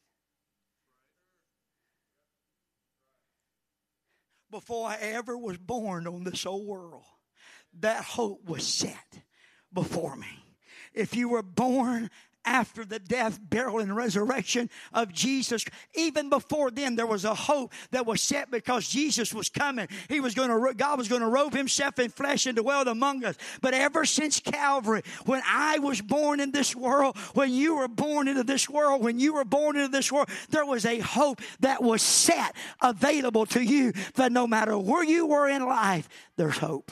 Before 4.53 4.87
I 4.87 4.97
ever 5.01 5.35
was 5.35 5.57
born 5.57 6.05
on 6.05 6.23
this 6.23 6.45
old 6.45 6.67
world, 6.67 7.01
that 7.79 8.03
hope 8.03 8.47
was 8.47 8.63
set 8.63 9.23
before 9.73 10.15
me. 10.15 10.27
If 10.93 11.15
you 11.15 11.27
were 11.27 11.41
born 11.41 12.11
after 12.45 12.85
the 12.85 12.99
death, 12.99 13.39
burial, 13.49 13.79
and 13.79 13.95
resurrection 13.95 14.69
of 14.93 15.11
Jesus. 15.11 15.65
Even 15.93 16.29
before 16.29 16.71
then, 16.71 16.95
there 16.95 17.05
was 17.05 17.25
a 17.25 17.33
hope 17.33 17.73
that 17.91 18.05
was 18.05 18.21
set 18.21 18.51
because 18.51 18.87
Jesus 18.87 19.33
was 19.33 19.49
coming. 19.49 19.87
He 20.09 20.19
was 20.19 20.33
going 20.33 20.49
to, 20.49 20.73
God 20.73 20.97
was 20.97 21.07
going 21.07 21.21
to 21.21 21.27
robe 21.27 21.53
himself 21.53 21.99
in 21.99 22.09
flesh 22.09 22.45
and 22.45 22.57
dwell 22.57 22.87
among 22.87 23.23
us. 23.23 23.35
But 23.61 23.73
ever 23.73 24.05
since 24.05 24.39
Calvary, 24.39 25.03
when 25.25 25.41
I 25.45 25.79
was 25.79 26.01
born 26.01 26.39
in 26.39 26.51
this 26.51 26.75
world, 26.75 27.17
when 27.33 27.51
you 27.53 27.75
were 27.75 27.87
born 27.87 28.27
into 28.27 28.43
this 28.43 28.69
world, 28.69 29.03
when 29.03 29.19
you 29.19 29.33
were 29.33 29.45
born 29.45 29.75
into 29.75 29.91
this 29.91 30.11
world, 30.11 30.29
there 30.49 30.65
was 30.65 30.85
a 30.85 30.99
hope 30.99 31.41
that 31.59 31.81
was 31.81 32.01
set 32.01 32.55
available 32.81 33.45
to 33.47 33.61
you 33.61 33.93
that 34.15 34.31
no 34.31 34.47
matter 34.47 34.77
where 34.77 35.03
you 35.03 35.25
were 35.25 35.47
in 35.47 35.65
life, 35.65 36.09
there's 36.35 36.57
hope. 36.57 36.91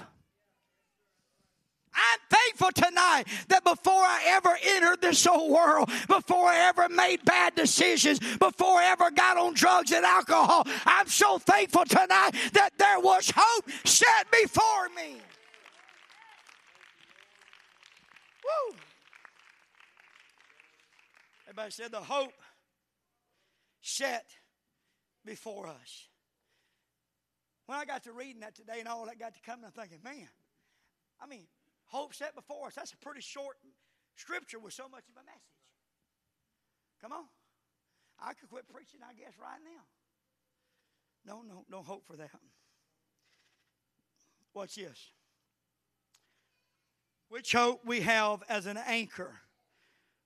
I'm 2.02 2.20
thankful 2.30 2.72
tonight 2.72 3.26
that 3.50 3.64
before 3.64 3.94
I 3.94 4.24
ever 4.28 4.58
entered 4.64 5.02
this 5.02 5.26
old 5.28 5.52
world, 5.52 5.90
before 6.08 6.48
I 6.48 6.68
ever 6.68 6.90
made 6.90 7.24
bad 7.26 7.56
decisions, 7.56 8.20
before 8.38 8.80
I 8.80 8.92
ever 8.92 9.12
got 9.12 9.38
on 9.38 9.54
drugs 9.54 9.92
and 9.92 10.06
alcohol, 10.06 10.66
I'm 10.86 11.08
so 11.08 11.38
thankful 11.38 11.86
tonight 11.86 12.32
that 12.54 12.72
there 12.78 13.00
was 13.00 13.32
hope 13.36 13.70
set 13.86 14.32
before 14.32 14.90
me. 14.96 15.22
Woo! 18.44 18.76
Everybody 21.48 21.72
said 21.72 21.92
the 21.92 22.00
hope 22.00 22.34
set 23.82 24.26
before 25.26 25.68
us. 25.68 26.08
When 27.68 27.78
I 27.78 27.86
got 27.86 28.04
to 28.04 28.12
reading 28.12 28.42
that 28.42 28.56
today 28.56 28.80
and 28.80 28.88
all 28.88 29.06
that 29.06 29.20
got 29.20 29.34
to 29.36 29.42
come, 29.42 29.60
I'm 29.64 29.72
thinking, 29.72 30.00
man, 30.04 30.28
hope 31.91 32.13
set 32.13 32.36
before 32.36 32.67
us. 32.67 32.75
That's 32.75 32.93
a 32.93 32.97
pretty 32.97 33.21
short 33.21 33.58
scripture 34.15 34.60
with 34.60 34.73
so 34.73 34.88
much 34.89 35.04
of 35.10 35.15
a 35.21 35.25
message. 35.25 35.41
Come 37.01 37.12
on. 37.12 37.25
I 38.19 38.34
could 38.34 38.49
quit 38.49 38.67
preaching, 38.71 39.01
I 39.08 39.13
guess, 39.13 39.34
right 39.41 39.60
now. 39.63 39.84
No, 41.25 41.41
no, 41.41 41.65
no 41.69 41.84
hope 41.84 42.06
for 42.06 42.15
that. 42.17 42.32
Watch 44.54 44.75
this. 44.75 45.12
Which 47.30 47.54
hope 47.54 47.82
we 47.86 48.01
have 48.01 48.43
as 48.49 48.65
an 48.65 48.77
anchor 48.77 49.39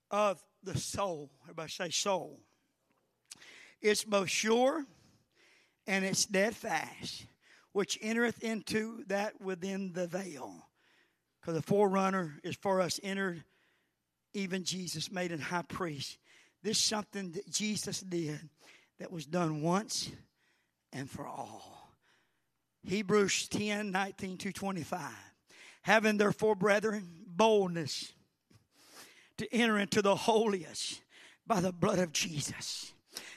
of 0.09 0.43
the 0.63 0.77
soul. 0.77 1.31
Everybody 1.43 1.71
say 1.71 1.89
soul. 1.89 2.39
It's 3.81 4.03
both 4.03 4.29
sure 4.29 4.85
and 5.85 6.03
it's 6.03 6.19
steadfast, 6.19 7.27
which 7.71 7.99
entereth 8.01 8.43
into 8.43 9.03
that 9.07 9.39
within 9.39 9.93
the 9.93 10.07
veil 10.07 10.65
because 11.45 11.61
the 11.61 11.61
forerunner 11.61 12.39
is 12.43 12.55
for 12.55 12.81
us 12.81 12.99
entered, 13.03 13.43
even 14.33 14.63
Jesus 14.63 15.11
made 15.11 15.31
a 15.31 15.37
high 15.37 15.61
priest. 15.61 16.17
This 16.63 16.77
is 16.77 16.83
something 16.83 17.33
that 17.33 17.47
Jesus 17.51 17.99
did 17.99 18.39
that 18.97 19.11
was 19.11 19.27
done 19.27 19.61
once 19.61 20.09
and 20.91 21.07
for 21.07 21.27
all. 21.27 21.91
Hebrews 22.83 23.47
10 23.49 23.91
19 23.91 24.37
to 24.39 24.51
25. 24.51 25.11
Having 25.83 26.17
therefore, 26.17 26.55
brethren, 26.55 27.07
boldness 27.27 28.11
to 29.37 29.53
enter 29.53 29.77
into 29.77 30.01
the 30.01 30.15
holiest 30.15 31.03
by 31.45 31.59
the 31.59 31.71
blood 31.71 31.99
of 31.99 32.11
Jesus 32.11 32.91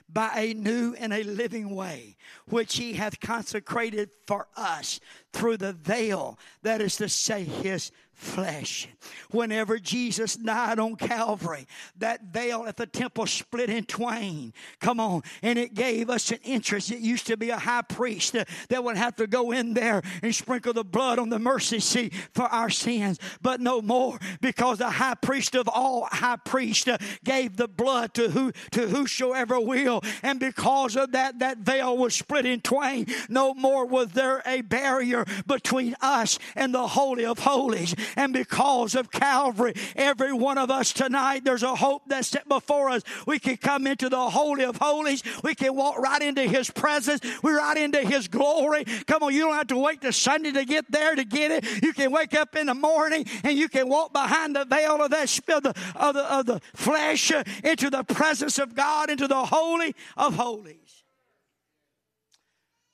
by 0.08 0.30
a 0.36 0.54
new 0.54 0.94
and 0.98 1.12
a 1.12 1.22
living 1.22 1.74
way, 1.74 2.16
which 2.48 2.76
he 2.76 2.94
hath 2.94 3.20
consecrated 3.20 4.10
for 4.26 4.48
us 4.56 5.00
through 5.32 5.58
the 5.58 5.72
veil, 5.72 6.38
that 6.62 6.80
is 6.80 6.96
to 6.96 7.08
say, 7.08 7.44
his 7.44 7.92
flesh. 8.18 8.88
Whenever 9.30 9.78
Jesus 9.78 10.34
died 10.34 10.80
on 10.80 10.96
Calvary, 10.96 11.68
that 11.98 12.24
veil 12.32 12.64
at 12.66 12.76
the 12.76 12.86
temple 12.86 13.26
split 13.26 13.70
in 13.70 13.84
twain. 13.84 14.52
Come 14.80 14.98
on. 14.98 15.22
And 15.40 15.56
it 15.56 15.72
gave 15.72 16.10
us 16.10 16.32
an 16.32 16.40
interest. 16.42 16.90
It 16.90 16.98
used 16.98 17.28
to 17.28 17.36
be 17.36 17.50
a 17.50 17.58
high 17.58 17.82
priest 17.82 18.34
that 18.68 18.84
would 18.84 18.96
have 18.96 19.14
to 19.16 19.28
go 19.28 19.52
in 19.52 19.72
there 19.72 20.02
and 20.20 20.34
sprinkle 20.34 20.72
the 20.72 20.84
blood 20.84 21.20
on 21.20 21.28
the 21.28 21.38
mercy 21.38 21.78
seat 21.78 22.12
for 22.34 22.42
our 22.46 22.70
sins. 22.70 23.20
But 23.40 23.60
no 23.60 23.80
more 23.80 24.18
because 24.40 24.78
the 24.78 24.90
high 24.90 25.14
priest 25.14 25.54
of 25.54 25.68
all 25.68 26.08
high 26.10 26.38
priests 26.44 26.88
uh, 26.88 26.98
gave 27.22 27.56
the 27.56 27.68
blood 27.68 28.14
to 28.14 28.30
who 28.30 28.50
to 28.72 28.88
whosoever 28.88 29.60
will. 29.60 30.02
And 30.24 30.40
because 30.40 30.96
of 30.96 31.12
that, 31.12 31.38
that 31.38 31.58
veil 31.58 31.96
was 31.96 32.14
split 32.14 32.46
in 32.46 32.62
twain. 32.62 33.06
No 33.28 33.54
more 33.54 33.86
was 33.86 34.08
there 34.08 34.42
a 34.44 34.62
barrier 34.62 35.17
between 35.46 35.94
us 36.00 36.38
and 36.57 36.74
the 36.74 36.87
Holy 36.87 37.24
of 37.24 37.38
Holies. 37.38 37.94
And 38.16 38.33
because 38.33 38.94
of 38.94 39.11
Calvary, 39.11 39.74
every 39.96 40.33
one 40.33 40.59
of 40.59 40.70
us 40.70 40.92
tonight, 40.92 41.44
there's 41.44 41.62
a 41.62 41.74
hope 41.74 42.02
that's 42.07 42.28
set 42.28 42.48
before 42.48 42.90
us. 42.90 43.02
We 43.26 43.38
can 43.38 43.57
come 43.57 43.87
into 43.87 44.09
the 44.09 44.31
Holy 44.31 44.64
of 44.64 44.76
Holies. 44.76 45.22
We 45.42 45.54
can 45.54 45.74
walk 45.74 45.98
right 45.98 46.22
into 46.22 46.42
His 46.42 46.70
presence. 46.70 47.20
We're 47.42 47.59
right 47.59 47.76
into 47.76 48.00
His 48.00 48.28
glory. 48.28 48.85
Come 49.07 49.22
on, 49.22 49.35
you 49.35 49.40
don't 49.40 49.54
have 49.54 49.68
to 49.68 49.78
wait 49.78 50.00
to 50.02 50.12
Sunday 50.12 50.52
to 50.52 50.64
get 50.64 50.90
there 50.90 51.14
to 51.14 51.24
get 51.24 51.50
it. 51.50 51.83
You 51.83 51.92
can 51.92 52.11
wake 52.11 52.35
up 52.35 52.57
in 52.57 52.66
the 52.66 52.74
morning 52.74 53.26
and 53.44 53.57
you 53.57 53.68
can 53.68 53.88
walk 53.88 54.12
behind 54.12 54.57
the 54.57 54.64
veil 54.64 55.02
of 55.02 55.11
that 55.11 55.28
of 55.48 55.62
the, 55.62 55.74
of 55.94 56.14
the, 56.14 56.33
of 56.33 56.46
the 56.46 56.61
flesh 56.74 57.31
uh, 57.31 57.44
into 57.64 57.90
the 57.90 58.02
presence 58.02 58.59
of 58.59 58.74
God, 58.74 59.11
into 59.11 59.28
the 59.28 59.44
Holy 59.44 59.94
of 60.16 60.35
Holies. 60.35 61.04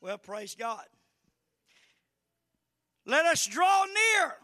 Well, 0.00 0.18
praise 0.18 0.54
God. 0.54 0.84
Let 3.06 3.26
us 3.26 3.46
draw 3.46 3.84
near 3.84 4.34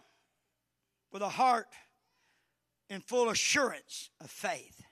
with 1.12 1.22
a 1.22 1.28
heart 1.28 1.68
in 2.88 3.00
full 3.00 3.30
assurance 3.30 4.10
of 4.20 4.30
faith, 4.30 4.82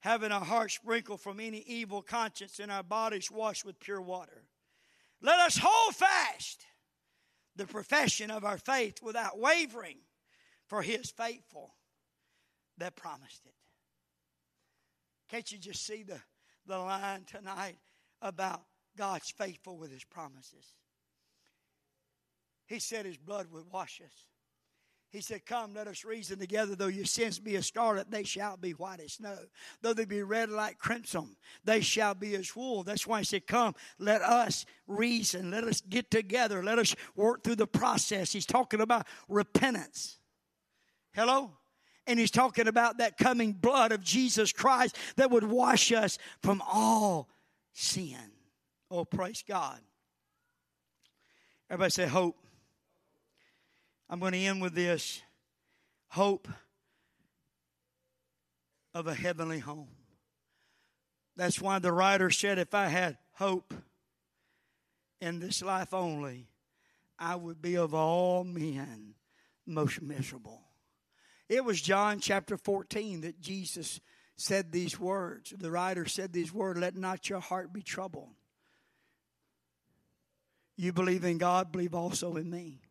having 0.00 0.30
our 0.30 0.44
hearts 0.44 0.74
sprinkled 0.74 1.20
from 1.20 1.40
any 1.40 1.58
evil 1.66 2.02
conscience 2.02 2.60
and 2.60 2.70
our 2.70 2.82
bodies 2.82 3.30
washed 3.30 3.64
with 3.64 3.80
pure 3.80 4.00
water. 4.00 4.44
Let 5.20 5.40
us 5.40 5.58
hold 5.60 5.96
fast 5.96 6.66
the 7.56 7.66
profession 7.66 8.30
of 8.30 8.44
our 8.44 8.58
faith 8.58 9.02
without 9.02 9.38
wavering, 9.38 9.98
for 10.66 10.82
he 10.82 10.92
is 10.92 11.10
faithful 11.10 11.74
that 12.78 12.96
promised 12.96 13.46
it. 13.46 13.54
Can't 15.30 15.50
you 15.50 15.58
just 15.58 15.86
see 15.86 16.02
the, 16.02 16.20
the 16.66 16.78
line 16.78 17.24
tonight 17.26 17.78
about 18.20 18.62
God's 18.96 19.30
faithful 19.30 19.76
with 19.78 19.90
his 19.90 20.04
promises? 20.04 20.74
He 22.66 22.78
said 22.78 23.06
his 23.06 23.18
blood 23.18 23.46
would 23.52 23.64
wash 23.70 24.00
us. 24.04 24.26
He 25.14 25.20
said, 25.20 25.46
Come, 25.46 25.74
let 25.74 25.86
us 25.86 26.04
reason 26.04 26.40
together. 26.40 26.74
Though 26.74 26.88
your 26.88 27.04
sins 27.04 27.38
be 27.38 27.54
as 27.54 27.66
scarlet, 27.66 28.10
they 28.10 28.24
shall 28.24 28.56
be 28.56 28.72
white 28.72 28.98
as 28.98 29.12
snow. 29.12 29.38
Though 29.80 29.94
they 29.94 30.06
be 30.06 30.24
red 30.24 30.50
like 30.50 30.78
crimson, 30.78 31.36
they 31.62 31.82
shall 31.82 32.14
be 32.14 32.34
as 32.34 32.56
wool. 32.56 32.82
That's 32.82 33.06
why 33.06 33.20
he 33.20 33.24
said, 33.24 33.46
Come, 33.46 33.76
let 34.00 34.22
us 34.22 34.66
reason. 34.88 35.52
Let 35.52 35.62
us 35.62 35.80
get 35.82 36.10
together. 36.10 36.64
Let 36.64 36.80
us 36.80 36.96
work 37.14 37.44
through 37.44 37.54
the 37.54 37.66
process. 37.68 38.32
He's 38.32 38.44
talking 38.44 38.80
about 38.80 39.06
repentance. 39.28 40.18
Hello? 41.12 41.52
And 42.08 42.18
he's 42.18 42.32
talking 42.32 42.66
about 42.66 42.98
that 42.98 43.16
coming 43.16 43.52
blood 43.52 43.92
of 43.92 44.02
Jesus 44.02 44.52
Christ 44.52 44.96
that 45.14 45.30
would 45.30 45.44
wash 45.44 45.92
us 45.92 46.18
from 46.42 46.60
all 46.60 47.28
sin. 47.72 48.32
Oh, 48.90 49.04
praise 49.04 49.44
God. 49.46 49.78
Everybody 51.70 51.90
say 51.90 52.06
hope. 52.06 52.36
I'm 54.14 54.20
going 54.20 54.34
to 54.34 54.38
end 54.38 54.62
with 54.62 54.74
this 54.76 55.20
hope 56.06 56.46
of 58.94 59.08
a 59.08 59.14
heavenly 59.14 59.58
home. 59.58 59.88
That's 61.34 61.60
why 61.60 61.80
the 61.80 61.90
writer 61.90 62.30
said, 62.30 62.60
if 62.60 62.74
I 62.74 62.86
had 62.86 63.18
hope 63.32 63.74
in 65.20 65.40
this 65.40 65.62
life 65.62 65.92
only, 65.92 66.46
I 67.18 67.34
would 67.34 67.60
be 67.60 67.76
of 67.76 67.92
all 67.92 68.44
men 68.44 69.14
most 69.66 70.00
miserable. 70.00 70.62
It 71.48 71.64
was 71.64 71.80
John 71.80 72.20
chapter 72.20 72.56
14 72.56 73.22
that 73.22 73.40
Jesus 73.40 73.98
said 74.36 74.70
these 74.70 74.96
words. 74.96 75.52
The 75.58 75.72
writer 75.72 76.06
said 76.06 76.32
these 76.32 76.54
words 76.54 76.78
Let 76.78 76.94
not 76.94 77.28
your 77.28 77.40
heart 77.40 77.72
be 77.72 77.82
troubled. 77.82 78.30
You 80.76 80.92
believe 80.92 81.24
in 81.24 81.38
God, 81.38 81.72
believe 81.72 81.96
also 81.96 82.36
in 82.36 82.48
me. 82.48 82.83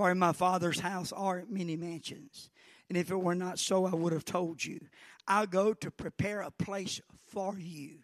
For 0.00 0.10
in 0.10 0.18
my 0.18 0.32
Father's 0.32 0.80
house 0.80 1.12
are 1.12 1.44
many 1.50 1.76
mansions. 1.76 2.48
And 2.88 2.96
if 2.96 3.10
it 3.10 3.20
were 3.20 3.34
not 3.34 3.58
so, 3.58 3.84
I 3.84 3.94
would 3.94 4.14
have 4.14 4.24
told 4.24 4.64
you. 4.64 4.80
I 5.28 5.44
go 5.44 5.74
to 5.74 5.90
prepare 5.90 6.40
a 6.40 6.50
place 6.50 7.02
for 7.28 7.58
you. 7.58 7.98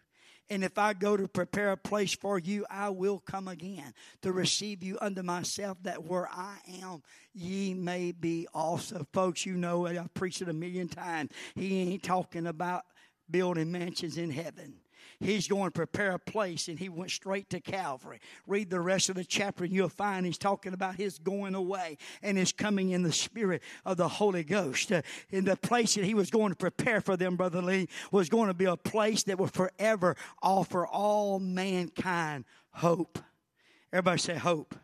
And 0.47 0.63
if 0.63 0.77
I 0.77 0.93
go 0.93 1.17
to 1.17 1.27
prepare 1.27 1.71
a 1.71 1.75
place 1.75 2.13
for 2.13 2.37
you, 2.37 2.67
I 2.69 2.91
will 2.91 3.17
come 3.17 3.47
again 3.47 3.95
to 4.21 4.31
receive 4.31 4.83
you 4.83 4.99
unto 5.01 5.23
myself, 5.23 5.79
that 5.81 6.03
where 6.03 6.29
I 6.31 6.57
am, 6.83 7.01
ye 7.33 7.73
may 7.73 8.11
be 8.11 8.47
also. 8.53 9.07
Folks, 9.11 9.47
you 9.47 9.55
know 9.55 9.87
it. 9.87 9.97
I've 9.97 10.13
preached 10.13 10.43
it 10.43 10.49
a 10.49 10.53
million 10.53 10.89
times. 10.89 11.31
He 11.55 11.79
ain't 11.79 12.03
talking 12.03 12.45
about 12.45 12.83
building 13.27 13.71
mansions 13.71 14.19
in 14.19 14.29
heaven. 14.29 14.75
He's 15.19 15.47
going 15.47 15.65
to 15.65 15.71
prepare 15.71 16.11
a 16.11 16.19
place, 16.19 16.67
and 16.67 16.77
he 16.77 16.89
went 16.89 17.09
straight 17.09 17.49
to 17.49 17.59
Calvary. 17.59 18.19
Read 18.45 18.69
the 18.69 18.79
rest 18.79 19.09
of 19.09 19.15
the 19.15 19.23
chapter, 19.23 19.63
and 19.63 19.73
you'll 19.73 19.89
find 19.89 20.25
he's 20.25 20.37
talking 20.37 20.73
about 20.73 20.95
his 20.95 21.17
going 21.17 21.55
away 21.55 21.97
and 22.21 22.37
his 22.37 22.51
coming 22.51 22.91
in 22.91 23.01
the 23.01 23.11
spirit 23.11 23.63
of 23.83 23.97
the 23.97 24.07
Holy 24.07 24.43
Ghost. 24.43 24.91
Uh, 24.91 25.01
in 25.31 25.43
the 25.45 25.55
place 25.55 25.95
that 25.95 26.05
he 26.05 26.13
was 26.13 26.29
going 26.29 26.51
to 26.51 26.55
prepare 26.55 27.01
for 27.01 27.17
them, 27.17 27.35
Brother 27.35 27.63
Lee, 27.63 27.89
was 28.11 28.29
going 28.29 28.47
to 28.47 28.53
be 28.53 28.65
a 28.65 28.77
place 28.77 29.23
that 29.23 29.39
will 29.39 29.47
forever 29.47 30.15
offer 30.43 30.85
all 30.85 31.39
mankind 31.39 32.45
hope. 32.69 33.17
Everybody 33.91 34.19
say 34.19 34.35
hope. 34.35 34.75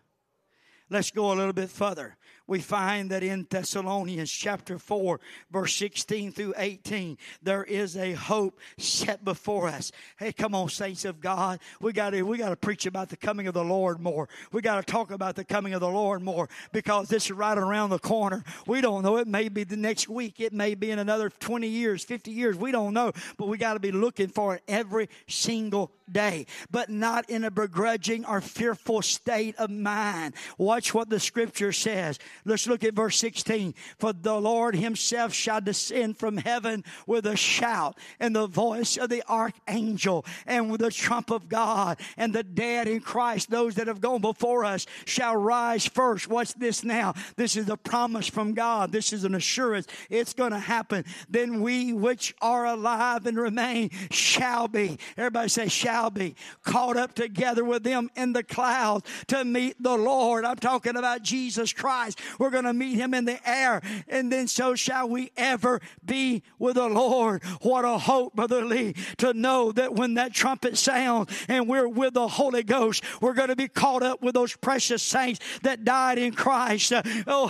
Let's 0.89 1.11
go 1.11 1.31
a 1.31 1.35
little 1.35 1.53
bit 1.53 1.69
further 1.69 2.17
we 2.45 2.59
find 2.59 3.09
that 3.11 3.23
in 3.23 3.47
Thessalonians 3.49 4.29
chapter 4.29 4.77
4, 4.77 5.19
verse 5.51 5.75
16 5.75 6.33
through 6.33 6.53
18, 6.57 7.17
there 7.41 7.63
is 7.63 7.95
a 7.95 8.13
hope 8.13 8.59
set 8.77 9.23
before 9.23 9.69
us. 9.69 9.91
Hey, 10.17 10.33
come 10.33 10.53
on, 10.53 10.69
saints 10.69 11.05
of 11.05 11.21
God. 11.21 11.59
We 11.79 11.93
got 11.93 12.09
to 12.09 12.23
we 12.23 12.37
got 12.37 12.49
to 12.49 12.55
preach 12.55 12.85
about 12.85 13.09
the 13.09 13.17
coming 13.17 13.47
of 13.47 13.53
the 13.53 13.63
Lord 13.63 13.99
more. 13.99 14.27
We 14.51 14.61
got 14.61 14.85
to 14.85 14.91
talk 14.91 15.11
about 15.11 15.35
the 15.35 15.45
coming 15.45 15.73
of 15.73 15.79
the 15.79 15.89
Lord 15.89 16.21
more 16.21 16.49
because 16.73 17.07
this 17.07 17.25
is 17.25 17.31
right 17.31 17.57
around 17.57 17.91
the 17.91 17.99
corner. 17.99 18.43
We 18.67 18.81
don't 18.81 19.03
know. 19.03 19.17
It 19.17 19.27
may 19.27 19.47
be 19.47 19.63
the 19.63 19.77
next 19.77 20.09
week. 20.09 20.41
It 20.41 20.51
may 20.51 20.75
be 20.75 20.91
in 20.91 20.99
another 20.99 21.29
20 21.29 21.67
years, 21.67 22.03
50 22.03 22.31
years. 22.31 22.57
We 22.57 22.71
don't 22.71 22.93
know. 22.93 23.13
But 23.37 23.47
we 23.47 23.57
got 23.57 23.73
to 23.73 23.79
be 23.79 23.91
looking 23.91 24.27
for 24.27 24.55
it 24.55 24.63
every 24.67 25.09
single 25.27 25.91
day, 26.11 26.45
but 26.69 26.89
not 26.89 27.29
in 27.29 27.43
a 27.43 27.51
begrudging 27.51 28.25
or 28.25 28.41
fearful 28.41 29.01
state 29.01 29.55
of 29.55 29.69
mind. 29.69 30.33
Watch 30.73 30.91
what 30.91 31.07
the 31.07 31.19
scripture 31.19 31.71
says. 31.71 32.17
Let's 32.45 32.65
look 32.65 32.83
at 32.83 32.95
verse 32.95 33.19
16. 33.19 33.75
For 33.99 34.11
the 34.11 34.33
Lord 34.33 34.75
himself 34.75 35.31
shall 35.31 35.61
descend 35.61 36.17
from 36.17 36.37
heaven 36.37 36.83
with 37.05 37.27
a 37.27 37.35
shout 37.35 37.95
and 38.19 38.35
the 38.35 38.47
voice 38.47 38.97
of 38.97 39.09
the 39.09 39.21
archangel 39.29 40.25
and 40.47 40.71
with 40.71 40.81
the 40.81 40.89
trump 40.89 41.29
of 41.29 41.47
God 41.47 41.99
and 42.17 42.33
the 42.33 42.41
dead 42.41 42.87
in 42.87 43.01
Christ, 43.01 43.51
those 43.51 43.75
that 43.75 43.85
have 43.85 44.01
gone 44.01 44.21
before 44.21 44.65
us 44.65 44.87
shall 45.05 45.35
rise 45.35 45.85
first. 45.85 46.27
What's 46.27 46.53
this 46.53 46.83
now? 46.83 47.13
This 47.35 47.55
is 47.55 47.69
a 47.69 47.77
promise 47.77 48.27
from 48.27 48.55
God. 48.55 48.91
This 48.91 49.13
is 49.13 49.25
an 49.25 49.35
assurance. 49.35 49.85
It's 50.09 50.33
going 50.33 50.53
to 50.53 50.59
happen. 50.59 51.05
Then 51.29 51.61
we 51.61 51.93
which 51.93 52.33
are 52.41 52.65
alive 52.65 53.27
and 53.27 53.37
remain 53.37 53.91
shall 54.09 54.67
be. 54.67 54.97
Everybody 55.17 55.49
say 55.49 55.67
shall 55.67 56.09
be 56.09 56.35
caught 56.63 56.97
up 56.97 57.13
together 57.13 57.63
with 57.63 57.83
them 57.83 58.09
in 58.15 58.33
the 58.33 58.41
clouds 58.41 59.07
to 59.27 59.45
meet 59.45 59.75
the 59.79 59.95
Lord. 59.95 60.45
I'm 60.45 60.62
talking 60.63 60.95
about 60.95 61.21
Jesus 61.21 61.73
Christ. 61.73 62.19
We're 62.39 62.49
going 62.49 62.63
to 62.63 62.73
meet 62.73 62.95
him 62.95 63.13
in 63.13 63.25
the 63.25 63.37
air. 63.47 63.81
And 64.07 64.31
then 64.31 64.47
so 64.47 64.75
shall 64.75 65.09
we 65.09 65.31
ever 65.35 65.81
be 66.05 66.41
with 66.57 66.75
the 66.75 66.87
Lord. 66.87 67.43
What 67.61 67.83
a 67.83 67.97
hope, 67.97 68.33
Brother 68.33 68.63
Lee, 68.63 68.93
to 69.17 69.33
know 69.33 69.73
that 69.73 69.93
when 69.93 70.13
that 70.13 70.33
trumpet 70.33 70.77
sounds 70.77 71.29
and 71.49 71.67
we're 71.67 71.87
with 71.87 72.13
the 72.13 72.27
Holy 72.27 72.63
Ghost, 72.63 73.03
we're 73.21 73.33
going 73.33 73.49
to 73.49 73.55
be 73.55 73.67
caught 73.67 74.03
up 74.03 74.21
with 74.21 74.35
those 74.35 74.55
precious 74.55 75.03
saints 75.03 75.41
that 75.63 75.83
died 75.83 76.17
in 76.17 76.33
Christ. 76.33 76.93
Oh, 77.27 77.49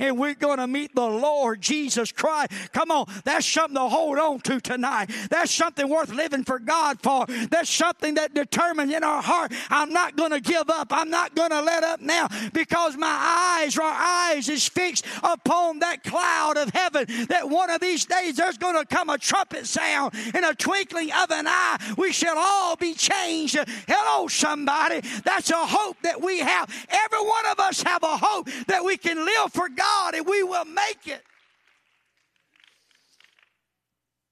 and 0.00 0.18
we're 0.18 0.34
going 0.34 0.58
to 0.58 0.66
meet 0.66 0.94
the 0.94 1.06
Lord 1.06 1.60
Jesus 1.60 2.12
Christ. 2.12 2.52
Come 2.72 2.90
on, 2.90 3.06
that's 3.24 3.46
something 3.46 3.76
to 3.76 3.88
hold 3.88 4.18
on 4.18 4.40
to 4.40 4.60
tonight. 4.60 5.10
That's 5.28 5.52
something 5.52 5.86
worth 5.88 6.12
living 6.14 6.44
for 6.44 6.58
God 6.58 7.00
for. 7.02 7.26
That's 7.50 7.68
something 7.70 8.14
that 8.14 8.32
determines 8.34 8.92
in 8.92 9.04
our 9.04 9.22
heart, 9.22 9.52
I'm 9.68 9.92
not 9.92 10.16
going 10.16 10.30
to 10.30 10.40
give 10.40 10.70
up. 10.70 10.88
I'm 10.90 11.10
not 11.10 11.34
going 11.34 11.41
to 11.50 11.60
let 11.60 11.84
up 11.84 12.00
now 12.00 12.28
because 12.52 12.96
my 12.96 13.60
eyes, 13.60 13.76
our 13.78 13.84
eyes 13.84 14.48
is 14.48 14.68
fixed 14.68 15.04
upon 15.22 15.80
that 15.80 16.02
cloud 16.02 16.56
of 16.56 16.70
heaven, 16.70 17.06
that 17.28 17.48
one 17.48 17.70
of 17.70 17.80
these 17.80 18.04
days 18.04 18.36
there's 18.36 18.58
going 18.58 18.76
to 18.76 18.86
come 18.86 19.10
a 19.10 19.18
trumpet 19.18 19.66
sound 19.66 20.14
in 20.34 20.44
a 20.44 20.54
twinkling 20.54 21.12
of 21.12 21.30
an 21.30 21.46
eye. 21.46 21.94
We 21.96 22.12
shall 22.12 22.38
all 22.38 22.76
be 22.76 22.94
changed. 22.94 23.58
Hello, 23.88 24.28
somebody. 24.28 25.00
That's 25.24 25.50
a 25.50 25.66
hope 25.66 25.96
that 26.02 26.20
we 26.20 26.40
have. 26.40 26.70
Every 26.88 27.26
one 27.26 27.46
of 27.46 27.60
us 27.60 27.82
have 27.82 28.02
a 28.02 28.16
hope 28.16 28.48
that 28.68 28.84
we 28.84 28.96
can 28.96 29.16
live 29.16 29.52
for 29.52 29.68
God 29.68 30.14
and 30.14 30.26
we 30.26 30.42
will 30.42 30.64
make 30.64 31.06
it. 31.06 31.22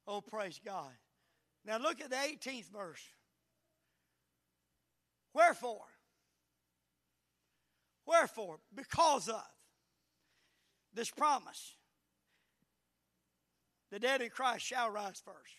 Oh, 0.06 0.20
praise 0.20 0.61
God. 0.64 0.90
Now 1.64 1.78
look 1.78 2.00
at 2.00 2.11
the 2.11 2.16
18th 2.16 2.68
verse. 2.72 3.02
Wherefore? 5.32 5.89
Wherefore? 8.07 8.59
Because 8.74 9.28
of 9.28 9.42
this 10.94 11.11
promise. 11.11 11.74
The 13.90 13.98
dead 13.98 14.22
in 14.22 14.30
Christ 14.30 14.64
shall 14.64 14.90
rise 14.90 15.22
first. 15.24 15.55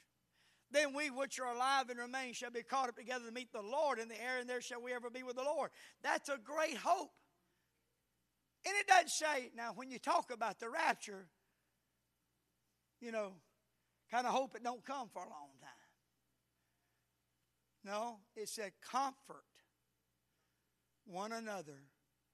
Then 0.71 0.93
we 0.93 1.09
which 1.09 1.39
are 1.39 1.53
alive 1.53 1.89
and 1.89 1.99
remain 1.99 2.33
shall 2.33 2.51
be 2.51 2.63
caught 2.63 2.87
up 2.89 2.95
together 2.95 3.25
to 3.25 3.31
meet 3.31 3.51
the 3.51 3.61
Lord 3.61 3.99
in 3.99 4.07
the 4.07 4.21
air, 4.21 4.39
and 4.39 4.49
there 4.49 4.61
shall 4.61 4.81
we 4.81 4.93
ever 4.93 5.09
be 5.09 5.23
with 5.23 5.35
the 5.35 5.43
Lord. 5.43 5.69
That's 6.01 6.29
a 6.29 6.37
great 6.37 6.77
hope. 6.77 7.11
And 8.65 8.73
it 8.79 8.87
doesn't 8.87 9.09
say, 9.09 9.51
now, 9.55 9.71
when 9.75 9.91
you 9.91 9.99
talk 9.99 10.31
about 10.31 10.59
the 10.59 10.69
rapture, 10.69 11.27
you 13.01 13.11
know, 13.11 13.33
kind 14.11 14.25
of 14.25 14.33
hope 14.33 14.55
it 14.55 14.63
don't 14.63 14.85
come 14.85 15.09
for 15.11 15.19
a 15.19 15.29
long 15.29 15.49
time. 15.61 15.69
No, 17.83 18.19
it 18.35 18.47
said 18.47 18.71
comfort 18.89 19.43
one 21.05 21.31
another 21.31 21.81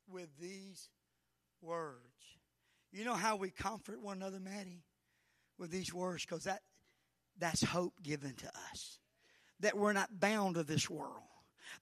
with 0.10 0.30
these 0.40 0.90
words. 1.62 2.02
You 2.92 3.06
know 3.06 3.14
how 3.14 3.36
we 3.36 3.50
comfort 3.50 4.02
one 4.02 4.18
another, 4.18 4.40
Maddie? 4.40 4.84
With 5.58 5.72
these 5.72 5.94
words, 5.94 6.26
because 6.26 6.44
that 6.44 6.62
that's 7.40 7.64
hope 7.64 7.94
given 8.04 8.34
to 8.36 8.48
us. 8.72 9.00
That 9.60 9.78
we're 9.78 9.94
not 9.94 10.20
bound 10.20 10.56
to 10.56 10.64
this 10.64 10.90
world. 10.90 11.24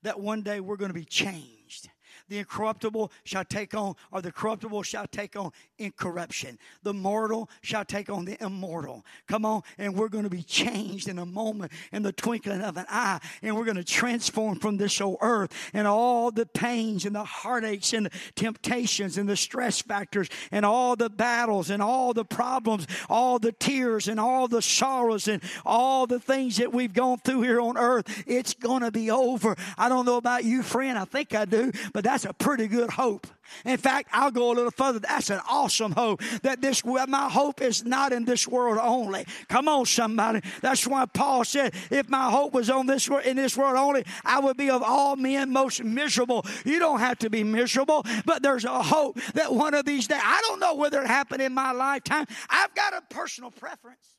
That 0.03 0.19
one 0.19 0.41
day 0.41 0.59
we're 0.59 0.77
going 0.77 0.89
to 0.89 0.99
be 0.99 1.05
changed 1.05 1.89
the 2.27 2.39
incorruptible 2.39 3.11
shall 3.23 3.45
take 3.45 3.73
on, 3.73 3.95
or 4.11 4.21
the 4.21 4.31
corruptible 4.31 4.83
shall 4.83 5.07
take 5.07 5.35
on 5.35 5.51
incorruption. 5.77 6.57
The 6.83 6.93
mortal 6.93 7.49
shall 7.61 7.85
take 7.85 8.09
on 8.09 8.25
the 8.25 8.41
immortal. 8.43 9.05
Come 9.27 9.45
on, 9.45 9.61
and 9.77 9.95
we're 9.95 10.09
going 10.09 10.23
to 10.23 10.29
be 10.29 10.43
changed 10.43 11.07
in 11.07 11.19
a 11.19 11.25
moment, 11.25 11.71
in 11.91 12.03
the 12.03 12.11
twinkling 12.11 12.61
of 12.61 12.77
an 12.77 12.85
eye, 12.89 13.19
and 13.41 13.55
we're 13.55 13.65
going 13.65 13.77
to 13.77 13.83
transform 13.83 14.59
from 14.59 14.77
this 14.77 14.99
old 15.01 15.17
earth 15.21 15.51
and 15.73 15.87
all 15.87 16.31
the 16.31 16.45
pains 16.45 17.05
and 17.05 17.15
the 17.15 17.23
heartaches 17.23 17.93
and 17.93 18.07
the 18.07 18.11
temptations 18.35 19.17
and 19.17 19.27
the 19.29 19.37
stress 19.37 19.81
factors 19.81 20.29
and 20.51 20.65
all 20.65 20.95
the 20.95 21.09
battles 21.09 21.69
and 21.69 21.81
all 21.81 22.13
the 22.13 22.25
problems, 22.25 22.87
all 23.09 23.39
the 23.39 23.51
tears 23.51 24.07
and 24.07 24.19
all 24.19 24.47
the 24.47 24.61
sorrows 24.61 25.27
and 25.27 25.41
all 25.65 26.07
the 26.07 26.19
things 26.19 26.57
that 26.57 26.73
we've 26.73 26.93
gone 26.93 27.17
through 27.19 27.41
here 27.41 27.59
on 27.59 27.77
earth. 27.77 28.23
It's 28.27 28.53
going 28.53 28.81
to 28.81 28.91
be 28.91 29.11
over. 29.11 29.55
I 29.77 29.89
don't 29.89 30.05
know 30.05 30.17
about 30.17 30.43
you, 30.43 30.63
friend. 30.63 30.97
I 30.97 31.05
think 31.05 31.35
I 31.35 31.45
do, 31.45 31.71
but 31.93 32.03
that's 32.15 32.23
a 32.23 32.33
pretty 32.33 32.67
good 32.67 32.91
hope. 32.91 33.27
In 33.65 33.75
fact, 33.75 34.07
I'll 34.13 34.31
go 34.31 34.49
a 34.49 34.53
little 34.53 34.71
further. 34.71 34.99
That's 34.99 35.29
an 35.29 35.41
awesome 35.49 35.91
hope. 35.91 36.21
That 36.43 36.61
this 36.61 36.85
my 36.85 37.29
hope 37.29 37.61
is 37.61 37.83
not 37.83 38.13
in 38.13 38.23
this 38.23 38.47
world 38.47 38.77
only. 38.81 39.25
Come 39.49 39.67
on, 39.67 39.85
somebody. 39.85 40.39
That's 40.61 40.87
why 40.87 41.07
Paul 41.07 41.43
said, 41.43 41.75
"If 41.91 42.07
my 42.07 42.31
hope 42.31 42.53
was 42.53 42.69
on 42.69 42.85
this 42.85 43.09
world 43.09 43.25
in 43.25 43.35
this 43.35 43.57
world 43.57 43.75
only, 43.75 44.05
I 44.23 44.39
would 44.39 44.55
be 44.55 44.69
of 44.69 44.81
all 44.81 45.17
men 45.17 45.51
most 45.51 45.83
miserable." 45.83 46.45
You 46.63 46.79
don't 46.79 46.99
have 46.99 47.19
to 47.19 47.29
be 47.29 47.43
miserable, 47.43 48.05
but 48.23 48.41
there's 48.41 48.63
a 48.63 48.81
hope 48.81 49.19
that 49.33 49.53
one 49.53 49.73
of 49.73 49.83
these 49.83 50.07
days. 50.07 50.21
I 50.23 50.41
don't 50.47 50.61
know 50.61 50.75
whether 50.75 51.01
it 51.01 51.07
happened 51.07 51.41
in 51.41 51.53
my 51.53 51.73
lifetime. 51.73 52.27
I've 52.49 52.73
got 52.75 52.93
a 52.93 53.01
personal 53.13 53.51
preference. 53.51 54.15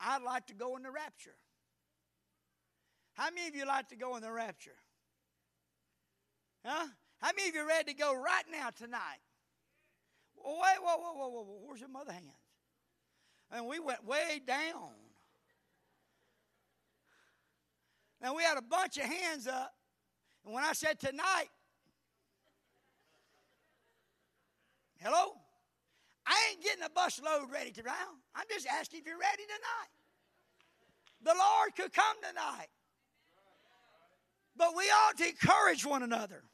I'd 0.00 0.22
like 0.22 0.46
to 0.46 0.54
go 0.54 0.78
in 0.78 0.82
the 0.82 0.90
rapture. 0.90 1.36
How 3.20 3.28
many 3.34 3.48
of 3.48 3.54
you 3.54 3.66
like 3.66 3.86
to 3.90 3.96
go 3.96 4.16
in 4.16 4.22
the 4.22 4.32
rapture? 4.32 4.78
Huh? 6.64 6.86
How 7.18 7.30
many 7.36 7.50
of 7.50 7.54
you 7.54 7.68
ready 7.68 7.92
to 7.92 7.98
go 7.98 8.14
right 8.14 8.44
now 8.50 8.70
tonight? 8.70 9.20
Wait, 10.42 10.56
whoa, 10.82 10.96
whoa, 10.96 11.12
whoa, 11.12 11.28
whoa, 11.28 11.42
whoa. 11.42 11.58
Where's 11.66 11.80
your 11.80 11.90
mother 11.90 12.12
hands? 12.12 12.24
And 13.52 13.66
we 13.66 13.78
went 13.78 14.06
way 14.06 14.40
down. 14.46 14.92
Now 18.22 18.34
we 18.34 18.42
had 18.42 18.56
a 18.56 18.62
bunch 18.62 18.96
of 18.96 19.04
hands 19.04 19.46
up. 19.46 19.74
And 20.46 20.54
when 20.54 20.64
I 20.64 20.72
said 20.72 20.98
tonight, 20.98 21.50
hello? 24.98 25.34
I 26.26 26.52
ain't 26.52 26.64
getting 26.64 26.84
a 26.84 26.90
bus 26.90 27.20
load 27.22 27.50
ready 27.52 27.70
to 27.72 27.82
round. 27.82 28.16
I'm 28.34 28.46
just 28.50 28.66
asking 28.66 29.00
if 29.00 29.06
you're 29.06 29.18
ready 29.18 29.42
tonight. 29.42 29.92
The 31.22 31.38
Lord 31.38 31.76
could 31.76 31.92
come 31.92 32.16
tonight. 32.26 32.68
But 34.70 34.76
we 34.76 34.84
ought 34.84 35.16
to 35.18 35.26
encourage 35.26 35.84
one 35.84 36.04
another, 36.04 36.44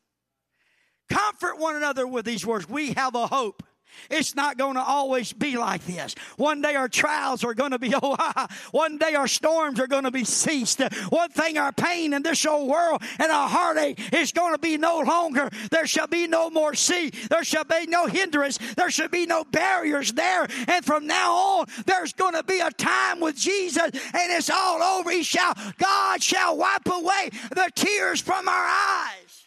comfort 1.11 1.59
one 1.59 1.77
another 1.77 2.07
with 2.07 2.25
these 2.25 2.47
words. 2.47 2.67
We 2.67 2.95
have 2.95 3.15
a 3.15 3.27
hope. 3.27 3.63
It's 4.11 4.35
not 4.35 4.57
going 4.57 4.75
to 4.75 4.83
always 4.83 5.33
be 5.33 5.57
like 5.57 5.85
this. 5.85 6.15
One 6.37 6.63
day 6.63 6.75
our 6.75 6.89
trials 6.89 7.45
are 7.45 7.55
going 7.55 7.73
to 7.73 7.79
be, 7.79 7.93
oh, 8.03 8.47
one 8.71 8.99
day 8.99 9.15
our 9.15 9.29
storms 9.29 9.81
are 9.81 9.87
going 9.87 10.05
to 10.05 10.11
be 10.11 10.25
ceased. 10.25 10.81
One 11.09 11.31
thing, 11.31 11.59
our 11.59 11.73
pain 11.73 12.13
in 12.13 12.23
this 12.23 12.45
old 12.47 12.69
world 12.69 13.03
and 13.19 13.31
our 13.31 13.49
heartache 13.49 14.13
is 14.13 14.33
going 14.33 14.55
to 14.55 14.59
be 14.59 14.77
no 14.77 15.01
longer. 15.01 15.49
There 15.71 15.87
shall 15.87 16.07
be 16.07 16.27
no 16.27 16.51
more 16.51 16.75
sea. 16.75 17.11
There 17.31 17.45
shall 17.45 17.65
be 17.65 17.87
no 17.87 18.07
hindrance. 18.07 18.59
There 18.77 18.91
shall 18.91 19.09
be 19.09 19.27
no 19.27 19.45
barriers 19.45 20.13
there. 20.13 20.47
And 20.69 20.85
from 20.85 21.07
now 21.07 21.33
on, 21.35 21.67
there's 21.87 22.13
going 22.13 22.35
to 22.35 22.45
be 22.45 22.61
a 22.61 22.71
time 22.71 23.21
with 23.21 23.37
Jesus 23.37 23.83
and 23.83 24.33
it's 24.33 24.51
all 24.51 24.83
over. 24.83 25.11
He 25.11 25.23
shall, 25.23 25.55
God 25.79 26.23
shall 26.23 26.57
wipe 26.57 26.87
away 26.87 27.31
the 27.51 27.71
tears 27.75 28.21
from 28.21 28.49
our 28.49 28.67
eyes. 28.67 29.45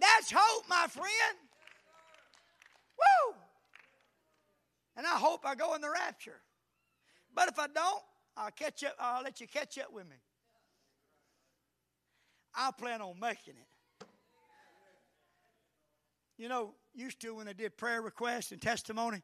That's 0.00 0.32
hope, 0.34 0.68
my 0.68 0.86
friend. 0.88 1.43
Woo! 3.04 3.34
And 4.96 5.06
I 5.06 5.16
hope 5.16 5.44
I 5.44 5.54
go 5.54 5.74
in 5.74 5.80
the 5.80 5.90
rapture. 5.90 6.40
But 7.34 7.48
if 7.48 7.58
I 7.58 7.66
don't, 7.66 8.02
I'll 8.36 8.50
catch 8.50 8.84
up, 8.84 8.94
I'll 8.98 9.22
let 9.22 9.40
you 9.40 9.46
catch 9.46 9.78
up 9.78 9.92
with 9.92 10.08
me. 10.08 10.16
I 12.54 12.70
plan 12.78 13.00
on 13.00 13.18
making 13.20 13.54
it. 13.54 14.06
You 16.36 16.48
know, 16.48 16.74
used 16.94 17.20
to 17.20 17.34
when 17.34 17.46
they 17.46 17.52
did 17.52 17.76
prayer 17.76 18.02
requests 18.02 18.52
and 18.52 18.60
testimony, 18.60 19.22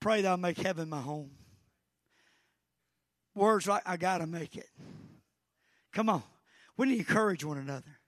pray 0.00 0.22
that 0.22 0.28
I'll 0.28 0.36
make 0.36 0.58
heaven 0.58 0.88
my 0.88 1.00
home. 1.00 1.30
Words 3.34 3.66
like, 3.66 3.82
I 3.86 3.96
got 3.96 4.18
to 4.18 4.26
make 4.26 4.56
it. 4.56 4.68
Come 5.92 6.08
on. 6.08 6.22
We 6.76 6.86
need 6.86 6.94
to 6.94 6.98
encourage 7.00 7.44
one 7.44 7.58
another. 7.58 7.98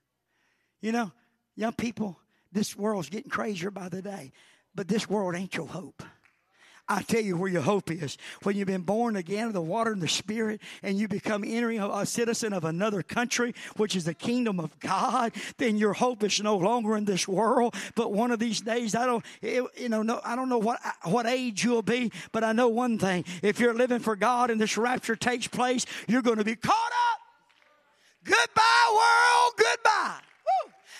You 0.81 0.91
know, 0.91 1.11
young 1.55 1.73
people, 1.73 2.19
this 2.51 2.75
world's 2.75 3.09
getting 3.09 3.29
crazier 3.29 3.71
by 3.71 3.87
the 3.89 4.01
day. 4.01 4.31
But 4.75 4.87
this 4.87 5.09
world 5.09 5.35
ain't 5.35 5.55
your 5.55 5.67
hope. 5.67 6.03
I 6.87 7.01
tell 7.01 7.21
you 7.21 7.37
where 7.37 7.49
your 7.49 7.61
hope 7.61 7.89
is. 7.89 8.17
When 8.43 8.57
you've 8.57 8.67
been 8.67 8.81
born 8.81 9.15
again 9.15 9.47
of 9.47 9.53
the 9.53 9.61
water 9.61 9.93
and 9.93 10.01
the 10.01 10.07
spirit, 10.09 10.59
and 10.81 10.97
you 10.97 11.07
become 11.07 11.43
entering 11.45 11.79
a 11.79 12.05
citizen 12.05 12.51
of 12.51 12.65
another 12.65 13.01
country, 13.01 13.55
which 13.77 13.95
is 13.95 14.03
the 14.03 14.13
kingdom 14.13 14.59
of 14.59 14.77
God, 14.79 15.31
then 15.57 15.77
your 15.77 15.93
hope 15.93 16.23
is 16.23 16.41
no 16.41 16.57
longer 16.57 16.97
in 16.97 17.05
this 17.05 17.25
world. 17.25 17.73
But 17.95 18.11
one 18.11 18.31
of 18.31 18.39
these 18.39 18.59
days, 18.59 18.95
I 18.95 19.05
don't, 19.05 19.23
you 19.41 19.87
know, 19.87 20.03
no, 20.03 20.19
I 20.25 20.35
don't 20.35 20.49
know 20.49 20.57
what 20.57 20.79
what 21.03 21.25
age 21.25 21.63
you'll 21.63 21.83
be, 21.83 22.11
but 22.33 22.43
I 22.43 22.51
know 22.51 22.67
one 22.67 22.99
thing: 22.99 23.23
if 23.41 23.61
you're 23.61 23.73
living 23.73 23.99
for 23.99 24.17
God 24.17 24.51
and 24.51 24.59
this 24.59 24.77
rapture 24.77 25.15
takes 25.15 25.47
place, 25.47 25.85
you're 26.07 26.21
going 26.21 26.37
to 26.37 26.43
be 26.43 26.57
caught 26.57 26.73
up. 26.73 27.19
Goodbye, 28.25 28.89
world. 28.91 29.53
Goodbye. 29.57 29.82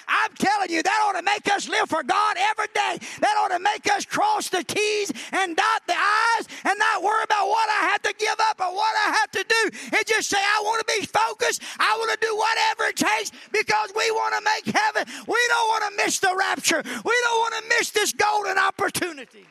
I'm 0.07 0.31
telling 0.35 0.69
you, 0.69 0.83
that 0.83 0.99
ought 1.05 1.19
to 1.19 1.23
make 1.23 1.49
us 1.51 1.67
live 1.69 1.89
for 1.89 2.03
God 2.03 2.37
every 2.39 2.67
day. 2.73 3.05
That 3.21 3.35
ought 3.39 3.55
to 3.55 3.59
make 3.59 3.89
us 3.91 4.05
cross 4.05 4.49
the 4.49 4.63
T's 4.63 5.11
and 5.31 5.55
dot 5.55 5.81
the 5.87 5.95
I's 5.95 6.47
and 6.63 6.77
not 6.77 7.03
worry 7.03 7.23
about 7.23 7.47
what 7.47 7.69
I 7.69 7.89
have 7.91 8.01
to 8.03 8.13
give 8.17 8.35
up 8.49 8.59
or 8.59 8.73
what 8.73 8.95
I 9.07 9.11
have 9.11 9.31
to 9.31 9.45
do. 9.47 9.77
And 9.95 10.05
just 10.07 10.29
say, 10.29 10.37
I 10.39 10.61
want 10.63 10.85
to 10.85 10.99
be 10.99 11.05
focused. 11.05 11.61
I 11.79 11.95
want 11.99 12.11
to 12.11 12.25
do 12.25 12.35
whatever 12.35 12.89
it 12.89 12.97
takes 12.97 13.31
because 13.51 13.91
we 13.95 14.11
want 14.11 14.35
to 14.35 14.41
make 14.43 14.75
heaven. 14.75 15.05
We 15.27 15.39
don't 15.47 15.67
want 15.69 15.83
to 15.91 16.03
miss 16.03 16.19
the 16.19 16.35
rapture. 16.37 16.81
We 16.83 17.15
don't 17.23 17.39
want 17.39 17.55
to 17.63 17.77
miss 17.77 17.91
this 17.91 18.13
golden 18.13 18.57
opportunity. 18.57 19.45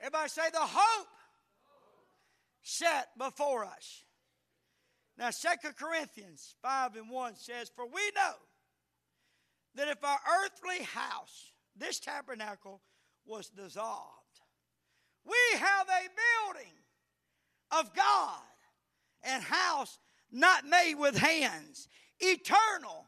Everybody 0.00 0.28
say 0.28 0.50
the 0.52 0.60
hope 0.60 1.06
set 2.62 3.08
before 3.18 3.64
us. 3.64 4.04
Now, 5.18 5.30
Second 5.30 5.74
Corinthians 5.76 6.54
5 6.62 6.94
and 6.94 7.10
1 7.10 7.34
says, 7.34 7.70
For 7.74 7.84
we 7.84 8.00
know 8.14 8.34
that 9.74 9.88
if 9.88 10.02
our 10.04 10.18
earthly 10.44 10.84
house, 10.84 11.52
this 11.76 11.98
tabernacle, 11.98 12.80
was 13.26 13.48
dissolved, 13.48 14.14
we 15.24 15.58
have 15.58 15.88
a 15.88 16.54
building 16.54 16.72
of 17.72 17.92
God 17.94 18.40
and 19.24 19.42
house 19.42 19.98
not 20.30 20.64
made 20.64 20.94
with 20.94 21.18
hands, 21.18 21.88
eternal 22.20 23.06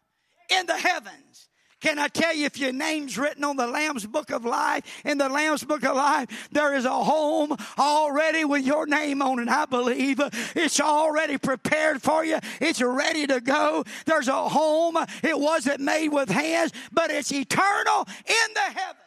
in 0.51 0.67
the 0.67 0.77
heavens. 0.77 1.49
Can 1.81 1.99
I 1.99 2.09
tell 2.09 2.35
you, 2.35 2.45
if 2.45 2.59
your 2.59 2.73
name's 2.73 3.17
written 3.17 3.43
on 3.43 3.57
the 3.57 3.67
Lamb's 3.67 4.07
Book 4.07 4.31
of 4.31 4.45
Life, 4.45 4.85
in 5.05 5.17
the 5.17 5.31
Lamb's 5.31 5.65
Book 5.65 5.83
of 5.83 5.97
Life, 5.97 6.49
there 6.53 6.75
is 6.75 6.85
a 6.85 6.93
home 6.93 7.57
already 7.79 8.45
with 8.45 8.67
your 8.67 8.87
name 8.87 9.23
on 9.23 9.39
it. 9.39 9.49
I 9.49 9.65
believe 9.65 10.21
it's 10.55 10.79
already 10.79 11.39
prepared 11.39 12.03
for 12.03 12.23
you. 12.23 12.39
It's 12.61 12.83
ready 12.83 13.27
to 13.29 13.41
go. 13.41 13.85
There's 14.05 14.29
a 14.29 14.49
home. 14.49 14.99
It 15.23 15.39
wasn't 15.39 15.81
made 15.81 16.09
with 16.09 16.29
hands, 16.29 16.73
but 16.93 17.11
it's 17.11 17.33
eternal 17.33 18.07
in 18.27 18.55
the 18.55 18.61
heavens. 18.61 18.99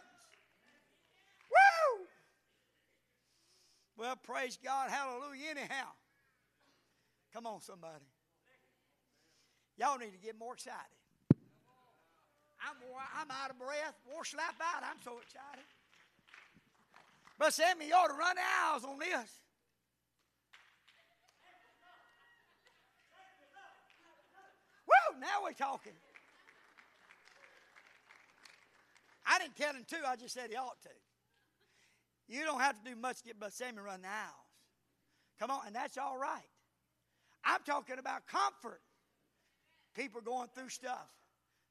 Woo! 1.51 2.05
Well, 3.97 4.15
praise 4.15 4.57
God. 4.63 4.89
Hallelujah. 4.89 5.51
Anyhow, 5.51 5.89
come 7.33 7.45
on, 7.45 7.61
somebody. 7.61 8.05
Y'all 9.77 9.99
need 9.99 10.11
to 10.11 10.17
get 10.17 10.39
more 10.39 10.55
excited. 10.55 10.79
I'm, 12.63 12.77
I'm 13.19 13.31
out 13.31 13.51
of 13.51 13.59
breath, 13.59 13.95
wore 14.11 14.25
slap 14.25 14.55
out. 14.61 14.83
I'm 14.83 15.01
so 15.03 15.19
excited. 15.21 15.65
But 17.37 17.53
Sammy, 17.53 17.87
you 17.87 17.93
ought 17.93 18.07
to 18.07 18.13
run 18.13 18.35
the 18.35 18.41
aisles 18.41 18.83
on 18.83 18.99
this. 18.99 19.29
Woo! 24.87 25.19
Now 25.19 25.43
we're 25.43 25.53
talking. 25.53 25.93
I 29.25 29.39
didn't 29.39 29.55
tell 29.55 29.73
him 29.73 29.85
to, 29.87 30.07
I 30.07 30.15
just 30.15 30.33
said 30.33 30.49
he 30.49 30.55
ought 30.55 30.81
to. 30.83 30.89
You 32.27 32.45
don't 32.45 32.61
have 32.61 32.81
to 32.83 32.89
do 32.91 32.95
much 32.95 33.19
to 33.19 33.23
get 33.25 33.39
but 33.39 33.53
Sammy 33.53 33.79
run 33.79 34.01
the 34.01 34.07
aisles. 34.07 34.43
Come 35.39 35.51
on, 35.51 35.61
and 35.67 35.75
that's 35.75 35.97
all 35.97 36.17
right. 36.17 36.49
I'm 37.43 37.61
talking 37.65 37.99
about 37.99 38.27
comfort. 38.27 38.81
People 39.95 40.21
going 40.21 40.47
through 40.55 40.69
stuff. 40.69 41.09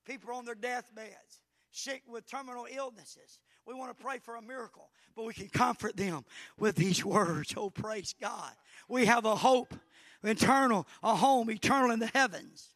People 0.04 0.34
on 0.34 0.44
their 0.44 0.54
deathbeds, 0.54 1.40
sick 1.70 2.02
with 2.06 2.26
terminal 2.26 2.66
illnesses. 2.70 3.40
We 3.66 3.74
want 3.74 3.96
to 3.96 4.04
pray 4.04 4.18
for 4.18 4.36
a 4.36 4.42
miracle, 4.42 4.90
but 5.14 5.24
we 5.24 5.34
can 5.34 5.48
comfort 5.48 5.96
them 5.96 6.24
with 6.58 6.76
these 6.76 7.04
words. 7.04 7.54
Oh, 7.56 7.70
praise 7.70 8.14
God. 8.20 8.52
We 8.88 9.06
have 9.06 9.24
a 9.24 9.36
hope, 9.36 9.74
eternal, 10.22 10.86
a 11.02 11.14
home 11.14 11.50
eternal 11.50 11.90
in 11.90 12.00
the 12.00 12.08
heavens. 12.08 12.74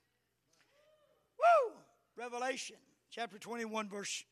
Woo! 1.39 1.73
Revelation 2.17 2.77
chapter 3.11 3.39
21, 3.39 3.89
verse 3.89 4.25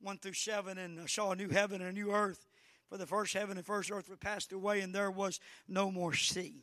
1 0.00 0.18
through 0.18 0.34
7. 0.34 0.78
And 0.78 1.00
I 1.00 1.06
saw 1.06 1.32
a 1.32 1.36
new 1.36 1.48
heaven 1.48 1.80
and 1.80 1.90
a 1.90 1.92
new 1.92 2.12
earth. 2.12 2.46
For 2.88 2.98
the 2.98 3.06
first 3.06 3.34
heaven 3.34 3.56
and 3.56 3.66
first 3.66 3.90
earth 3.90 4.08
were 4.08 4.16
passed 4.16 4.52
away, 4.52 4.80
and 4.80 4.94
there 4.94 5.10
was 5.10 5.40
no 5.66 5.90
more 5.90 6.14
sea. 6.14 6.62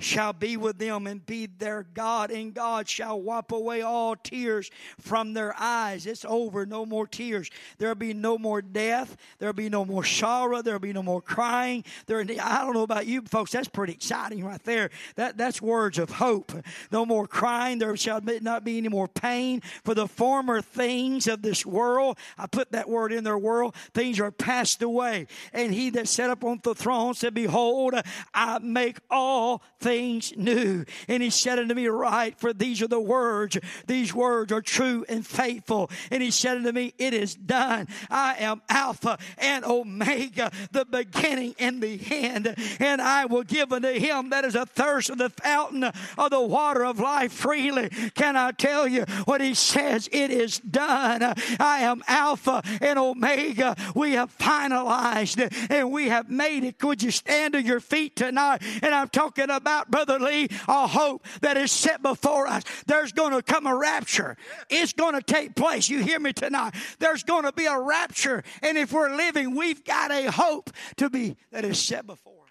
shall 0.00 0.32
be 0.32 0.56
with 0.56 0.78
them 0.78 1.06
and 1.08 1.24
be 1.26 1.46
their 1.46 1.84
God, 1.94 2.30
and 2.30 2.54
God 2.54 2.88
shall 2.88 3.20
wipe 3.20 3.50
away 3.50 3.82
all 3.82 4.14
tears 4.14 4.70
from 5.00 5.34
their 5.34 5.54
eyes. 5.58 6.06
It's 6.06 6.24
over, 6.24 6.64
no 6.64 6.86
more 6.86 7.06
tears. 7.06 7.50
There'll 7.78 7.96
be 7.96 8.14
no 8.14 8.38
more 8.38 8.62
death. 8.62 9.16
There'll 9.38 9.52
be 9.52 9.68
no 9.68 9.84
more 9.84 10.04
sorrow. 10.04 10.62
There'll 10.62 10.78
be 10.78 10.92
no 10.92 11.02
more 11.02 11.20
crying. 11.20 11.84
There, 12.06 12.20
I 12.20 12.60
don't 12.60 12.74
know 12.74 12.82
about 12.82 13.06
you 13.06 13.22
folks, 13.22 13.50
that's 13.50 13.68
pretty 13.68 13.92
exciting 13.92 14.44
right 14.44 14.62
there. 14.62 14.90
That, 15.16 15.36
that's 15.36 15.60
words 15.60 15.98
of 15.98 16.10
hope. 16.10 16.52
No 16.92 17.04
more 17.04 17.26
crying. 17.26 17.78
There 17.78 17.96
shall 17.96 18.20
not 18.20 18.64
be 18.64 18.78
any 18.78 18.88
more 18.88 19.08
pain. 19.08 19.62
For 19.82 19.94
the 19.94 20.06
former 20.06 20.62
things 20.62 21.26
of 21.26 21.42
this 21.42 21.66
world, 21.66 22.18
I 22.36 22.46
put 22.46 22.70
that 22.70 22.88
word 22.88 23.12
in 23.12 23.24
their 23.24 23.38
world, 23.38 23.74
things 23.94 24.20
are 24.20 24.30
passed 24.30 24.80
away. 24.80 25.26
And 25.52 25.74
he 25.74 25.90
that 25.90 26.06
sat 26.06 26.30
up 26.30 26.44
on 26.44 26.60
the 26.62 26.74
throne 26.74 27.14
said, 27.14 27.34
Behold, 27.34 27.94
I 28.32 28.58
make 28.60 28.98
all 29.10 29.62
things 29.80 29.87
things 29.88 30.34
new. 30.36 30.84
And 31.08 31.22
he 31.22 31.30
said 31.30 31.58
unto 31.58 31.74
me, 31.74 31.86
Right, 31.88 32.38
for 32.38 32.52
these 32.52 32.82
are 32.82 32.88
the 32.88 33.00
words. 33.00 33.56
These 33.86 34.14
words 34.14 34.52
are 34.52 34.60
true 34.60 35.06
and 35.08 35.26
faithful. 35.26 35.90
And 36.10 36.22
he 36.22 36.30
said 36.30 36.58
unto 36.58 36.72
me, 36.72 36.92
It 36.98 37.14
is 37.14 37.34
done. 37.34 37.88
I 38.10 38.36
am 38.40 38.60
Alpha 38.68 39.18
and 39.38 39.64
Omega, 39.64 40.52
the 40.72 40.84
beginning 40.84 41.54
and 41.58 41.82
the 41.82 41.98
end. 42.10 42.54
And 42.80 43.00
I 43.00 43.24
will 43.24 43.44
give 43.44 43.72
unto 43.72 43.92
him 43.92 44.28
that 44.30 44.44
is 44.44 44.54
a 44.54 44.66
thirst 44.66 45.08
of 45.08 45.16
the 45.16 45.30
fountain 45.30 45.84
of 45.84 46.30
the 46.30 46.40
water 46.40 46.84
of 46.84 47.00
life 47.00 47.32
freely. 47.32 47.88
Can 48.14 48.36
I 48.36 48.52
tell 48.52 48.86
you 48.86 49.04
what 49.24 49.40
he 49.40 49.54
says? 49.54 50.08
It 50.12 50.30
is 50.30 50.58
done. 50.58 51.22
I 51.58 51.78
am 51.80 52.02
Alpha 52.06 52.62
and 52.82 52.98
Omega. 52.98 53.74
We 53.94 54.12
have 54.12 54.36
finalized 54.36 55.38
and 55.70 55.90
we 55.90 56.08
have 56.08 56.28
made 56.28 56.64
it. 56.64 56.78
Could 56.78 57.02
you 57.02 57.10
stand 57.10 57.54
to 57.54 57.62
your 57.62 57.80
feet 57.80 58.16
tonight? 58.16 58.62
And 58.82 58.94
I'm 58.94 59.08
talking 59.08 59.48
about 59.48 59.77
about, 59.78 59.90
Brother 59.90 60.18
Lee, 60.18 60.48
a 60.66 60.86
hope 60.86 61.26
that 61.40 61.56
is 61.56 61.70
set 61.70 62.02
before 62.02 62.46
us. 62.46 62.62
There's 62.86 63.12
going 63.12 63.32
to 63.32 63.42
come 63.42 63.66
a 63.66 63.76
rapture. 63.76 64.36
It's 64.68 64.92
going 64.92 65.14
to 65.14 65.22
take 65.22 65.54
place. 65.54 65.88
You 65.88 66.02
hear 66.02 66.18
me 66.20 66.32
tonight? 66.32 66.74
There's 66.98 67.22
going 67.22 67.44
to 67.44 67.52
be 67.52 67.66
a 67.66 67.78
rapture. 67.78 68.42
And 68.62 68.76
if 68.76 68.92
we're 68.92 69.14
living, 69.14 69.54
we've 69.54 69.84
got 69.84 70.10
a 70.10 70.30
hope 70.30 70.70
to 70.96 71.10
be 71.10 71.36
that 71.52 71.64
is 71.64 71.78
set 71.78 72.06
before 72.06 72.44
us. 72.44 72.50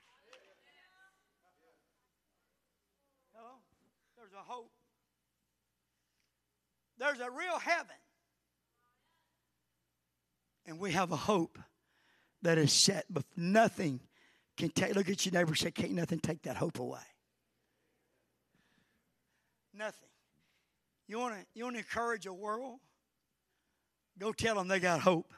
Hello? 3.35 3.51
There's 4.17 4.33
a 4.33 4.51
hope. 4.51 4.71
There's 6.97 7.19
a 7.19 7.31
real 7.31 7.59
heaven. 7.59 7.95
And 10.65 10.79
we 10.79 10.91
have 10.91 11.11
a 11.11 11.17
hope 11.17 11.57
that 12.41 12.57
is 12.57 12.73
set, 12.73 13.05
but 13.09 13.23
nothing 13.37 14.01
can 14.57 14.69
take. 14.69 14.95
Look 14.95 15.09
at 15.09 15.25
your 15.25 15.33
neighbor 15.33 15.55
say, 15.55 15.71
Can't 15.71 15.93
nothing 15.93 16.19
take 16.19 16.41
that 16.43 16.57
hope 16.57 16.79
away. 16.79 16.99
Nothing. 19.77 20.09
You 21.07 21.19
want 21.19 21.35
to 21.35 21.45
you 21.53 21.63
want 21.63 21.75
to 21.75 21.79
encourage 21.79 22.25
a 22.25 22.33
world? 22.33 22.79
Go 24.19 24.33
tell 24.33 24.55
them 24.55 24.67
they 24.67 24.79
got 24.79 24.99
hope. 24.99 25.31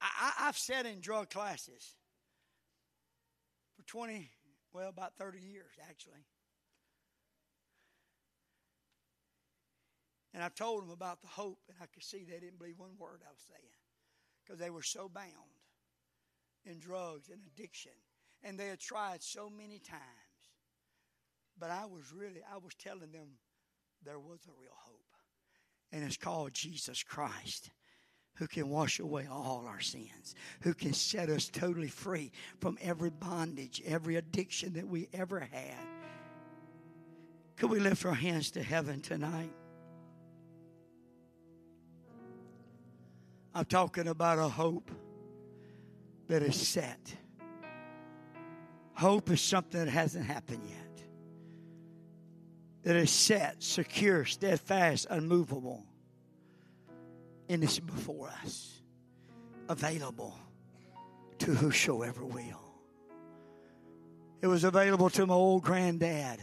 I, 0.00 0.06
I, 0.20 0.48
I've 0.48 0.58
sat 0.58 0.84
in 0.86 1.00
drug 1.00 1.30
classes 1.30 1.94
for 3.76 3.82
20, 3.86 4.30
well, 4.72 4.88
about 4.88 5.14
30 5.18 5.40
years, 5.40 5.72
actually. 5.88 6.24
And 10.34 10.42
I've 10.42 10.54
told 10.54 10.82
them 10.82 10.90
about 10.90 11.22
the 11.22 11.28
hope, 11.28 11.58
and 11.68 11.76
I 11.80 11.86
could 11.86 12.04
see 12.04 12.24
they 12.24 12.38
didn't 12.38 12.58
believe 12.58 12.78
one 12.78 12.96
word 12.98 13.22
I 13.26 13.32
was 13.32 13.42
saying 13.48 13.72
because 14.44 14.60
they 14.60 14.70
were 14.70 14.82
so 14.82 15.08
bound 15.08 15.32
in 16.64 16.78
drugs 16.78 17.30
and 17.30 17.40
addiction. 17.46 17.92
And 18.44 18.58
they 18.58 18.68
had 18.68 18.78
tried 18.78 19.22
so 19.22 19.50
many 19.50 19.80
times. 19.80 20.27
But 21.60 21.70
I 21.70 21.86
was 21.86 22.12
really, 22.12 22.40
I 22.52 22.58
was 22.58 22.74
telling 22.74 23.12
them 23.12 23.28
there 24.04 24.18
was 24.18 24.40
a 24.46 24.60
real 24.60 24.70
hope. 24.74 24.94
And 25.90 26.04
it's 26.04 26.16
called 26.16 26.52
Jesus 26.52 27.02
Christ, 27.02 27.70
who 28.36 28.46
can 28.46 28.68
wash 28.68 29.00
away 29.00 29.26
all 29.30 29.64
our 29.66 29.80
sins, 29.80 30.34
who 30.60 30.74
can 30.74 30.92
set 30.92 31.28
us 31.28 31.48
totally 31.48 31.88
free 31.88 32.30
from 32.60 32.78
every 32.80 33.10
bondage, 33.10 33.82
every 33.84 34.16
addiction 34.16 34.74
that 34.74 34.86
we 34.86 35.08
ever 35.12 35.40
had. 35.40 35.86
Could 37.56 37.70
we 37.70 37.80
lift 37.80 38.04
our 38.04 38.14
hands 38.14 38.52
to 38.52 38.62
heaven 38.62 39.00
tonight? 39.00 39.52
I'm 43.54 43.64
talking 43.64 44.06
about 44.06 44.38
a 44.38 44.48
hope 44.48 44.92
that 46.28 46.42
is 46.42 46.54
set. 46.54 47.00
Hope 48.92 49.30
is 49.30 49.40
something 49.40 49.84
that 49.84 49.90
hasn't 49.90 50.26
happened 50.26 50.62
yet. 50.68 50.87
That 52.88 52.96
is 52.96 53.10
set, 53.10 53.62
secure, 53.62 54.24
steadfast, 54.24 55.08
unmovable. 55.10 55.84
And 57.46 57.62
it's 57.62 57.78
before 57.78 58.30
us, 58.42 58.80
available 59.68 60.34
to 61.40 61.54
whosoever 61.54 62.24
will. 62.24 62.64
It 64.40 64.46
was 64.46 64.64
available 64.64 65.10
to 65.10 65.26
my 65.26 65.34
old 65.34 65.64
granddad 65.64 66.40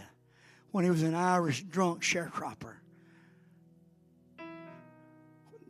when 0.69 0.83
he 0.83 0.91
was 0.91 1.01
an 1.01 1.15
Irish 1.15 1.63
drunk 1.63 2.03
sharecropper. 2.03 2.75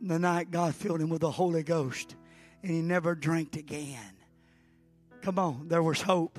The 0.02 0.18
night 0.18 0.50
God 0.50 0.74
filled 0.74 1.00
him 1.00 1.08
with 1.08 1.22
the 1.22 1.30
Holy 1.30 1.62
Ghost 1.62 2.16
and 2.62 2.70
he 2.70 2.82
never 2.82 3.14
drank 3.14 3.56
again. 3.56 4.12
Come 5.22 5.38
on, 5.38 5.68
there 5.68 5.82
was 5.82 6.02
hope. 6.02 6.38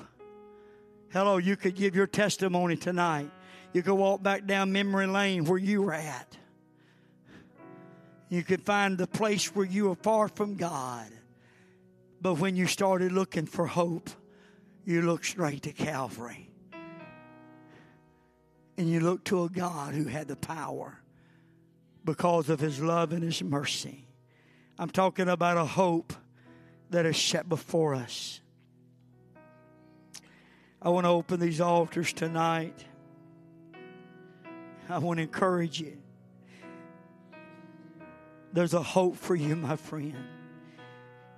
Hello, 1.10 1.38
you 1.38 1.56
could 1.56 1.74
give 1.74 1.96
your 1.96 2.06
testimony 2.06 2.76
tonight. 2.76 3.32
You 3.72 3.82
could 3.82 3.94
walk 3.94 4.22
back 4.22 4.46
down 4.46 4.72
memory 4.72 5.06
lane 5.06 5.44
where 5.44 5.58
you 5.58 5.82
were 5.82 5.94
at. 5.94 6.36
You 8.28 8.42
could 8.42 8.62
find 8.62 8.98
the 8.98 9.06
place 9.06 9.54
where 9.54 9.66
you 9.66 9.88
were 9.88 9.94
far 9.94 10.28
from 10.28 10.56
God. 10.56 11.06
But 12.20 12.34
when 12.34 12.56
you 12.56 12.66
started 12.66 13.12
looking 13.12 13.46
for 13.46 13.66
hope, 13.66 14.10
you 14.84 15.02
look 15.02 15.24
straight 15.24 15.62
to 15.62 15.72
Calvary. 15.72 16.50
And 18.76 18.88
you 18.88 19.00
look 19.00 19.24
to 19.24 19.44
a 19.44 19.48
God 19.48 19.94
who 19.94 20.04
had 20.04 20.28
the 20.28 20.36
power 20.36 21.00
because 22.04 22.48
of 22.48 22.60
his 22.60 22.80
love 22.80 23.12
and 23.12 23.22
his 23.22 23.42
mercy. 23.42 24.06
I'm 24.78 24.90
talking 24.90 25.28
about 25.28 25.56
a 25.56 25.64
hope 25.64 26.12
that 26.90 27.04
is 27.04 27.16
set 27.16 27.48
before 27.48 27.94
us. 27.94 28.40
I 30.80 30.90
want 30.90 31.04
to 31.04 31.10
open 31.10 31.40
these 31.40 31.60
altars 31.60 32.12
tonight. 32.12 32.84
I 34.88 34.98
want 34.98 35.18
to 35.18 35.22
encourage 35.22 35.80
you. 35.80 35.98
There's 38.52 38.74
a 38.74 38.82
hope 38.82 39.16
for 39.16 39.36
you, 39.36 39.54
my 39.56 39.76
friend. 39.76 40.16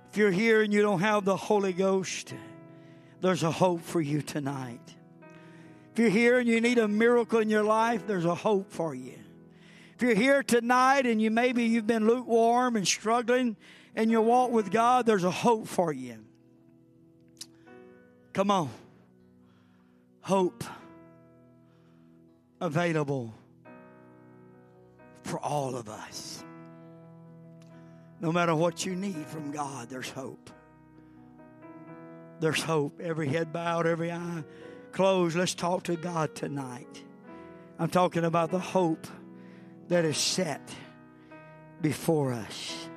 If 0.09 0.17
you're 0.17 0.31
here 0.31 0.61
and 0.61 0.73
you 0.73 0.81
don't 0.81 1.01
have 1.01 1.25
the 1.25 1.35
Holy 1.35 1.73
Ghost, 1.73 2.33
there's 3.21 3.43
a 3.43 3.51
hope 3.51 3.81
for 3.81 4.01
you 4.01 4.21
tonight. 4.21 4.95
If 5.93 5.99
you're 5.99 6.09
here 6.09 6.39
and 6.39 6.47
you 6.47 6.61
need 6.61 6.77
a 6.77 6.87
miracle 6.87 7.39
in 7.39 7.49
your 7.49 7.63
life, 7.63 8.07
there's 8.07 8.25
a 8.25 8.35
hope 8.35 8.71
for 8.71 8.95
you. 8.95 9.19
If 9.95 10.01
you're 10.01 10.15
here 10.15 10.41
tonight 10.41 11.05
and 11.05 11.21
you 11.21 11.29
maybe 11.29 11.63
you've 11.63 11.87
been 11.87 12.07
lukewarm 12.07 12.75
and 12.75 12.87
struggling 12.87 13.57
in 13.95 14.09
your 14.09 14.21
walk 14.21 14.51
with 14.51 14.71
God, 14.71 15.05
there's 15.05 15.25
a 15.25 15.31
hope 15.31 15.67
for 15.67 15.91
you. 15.91 16.17
Come 18.33 18.49
on. 18.49 18.69
Hope 20.21 20.63
available 22.61 23.33
for 25.23 25.39
all 25.39 25.75
of 25.75 25.89
us. 25.89 26.43
No 28.19 28.31
matter 28.31 28.55
what 28.55 28.85
you 28.85 28.95
need 28.95 29.25
from 29.27 29.51
God, 29.51 29.89
there's 29.89 30.09
hope. 30.09 30.49
There's 32.39 32.61
hope. 32.61 32.99
Every 33.01 33.27
head 33.27 33.51
bowed, 33.51 33.87
every 33.87 34.11
eye 34.11 34.43
closed. 34.91 35.35
Let's 35.35 35.55
talk 35.55 35.83
to 35.83 35.95
God 35.95 36.35
tonight. 36.35 37.03
I'm 37.79 37.89
talking 37.89 38.25
about 38.25 38.51
the 38.51 38.59
hope 38.59 39.07
that 39.87 40.05
is 40.05 40.17
set 40.17 40.61
before 41.81 42.33
us. 42.33 42.89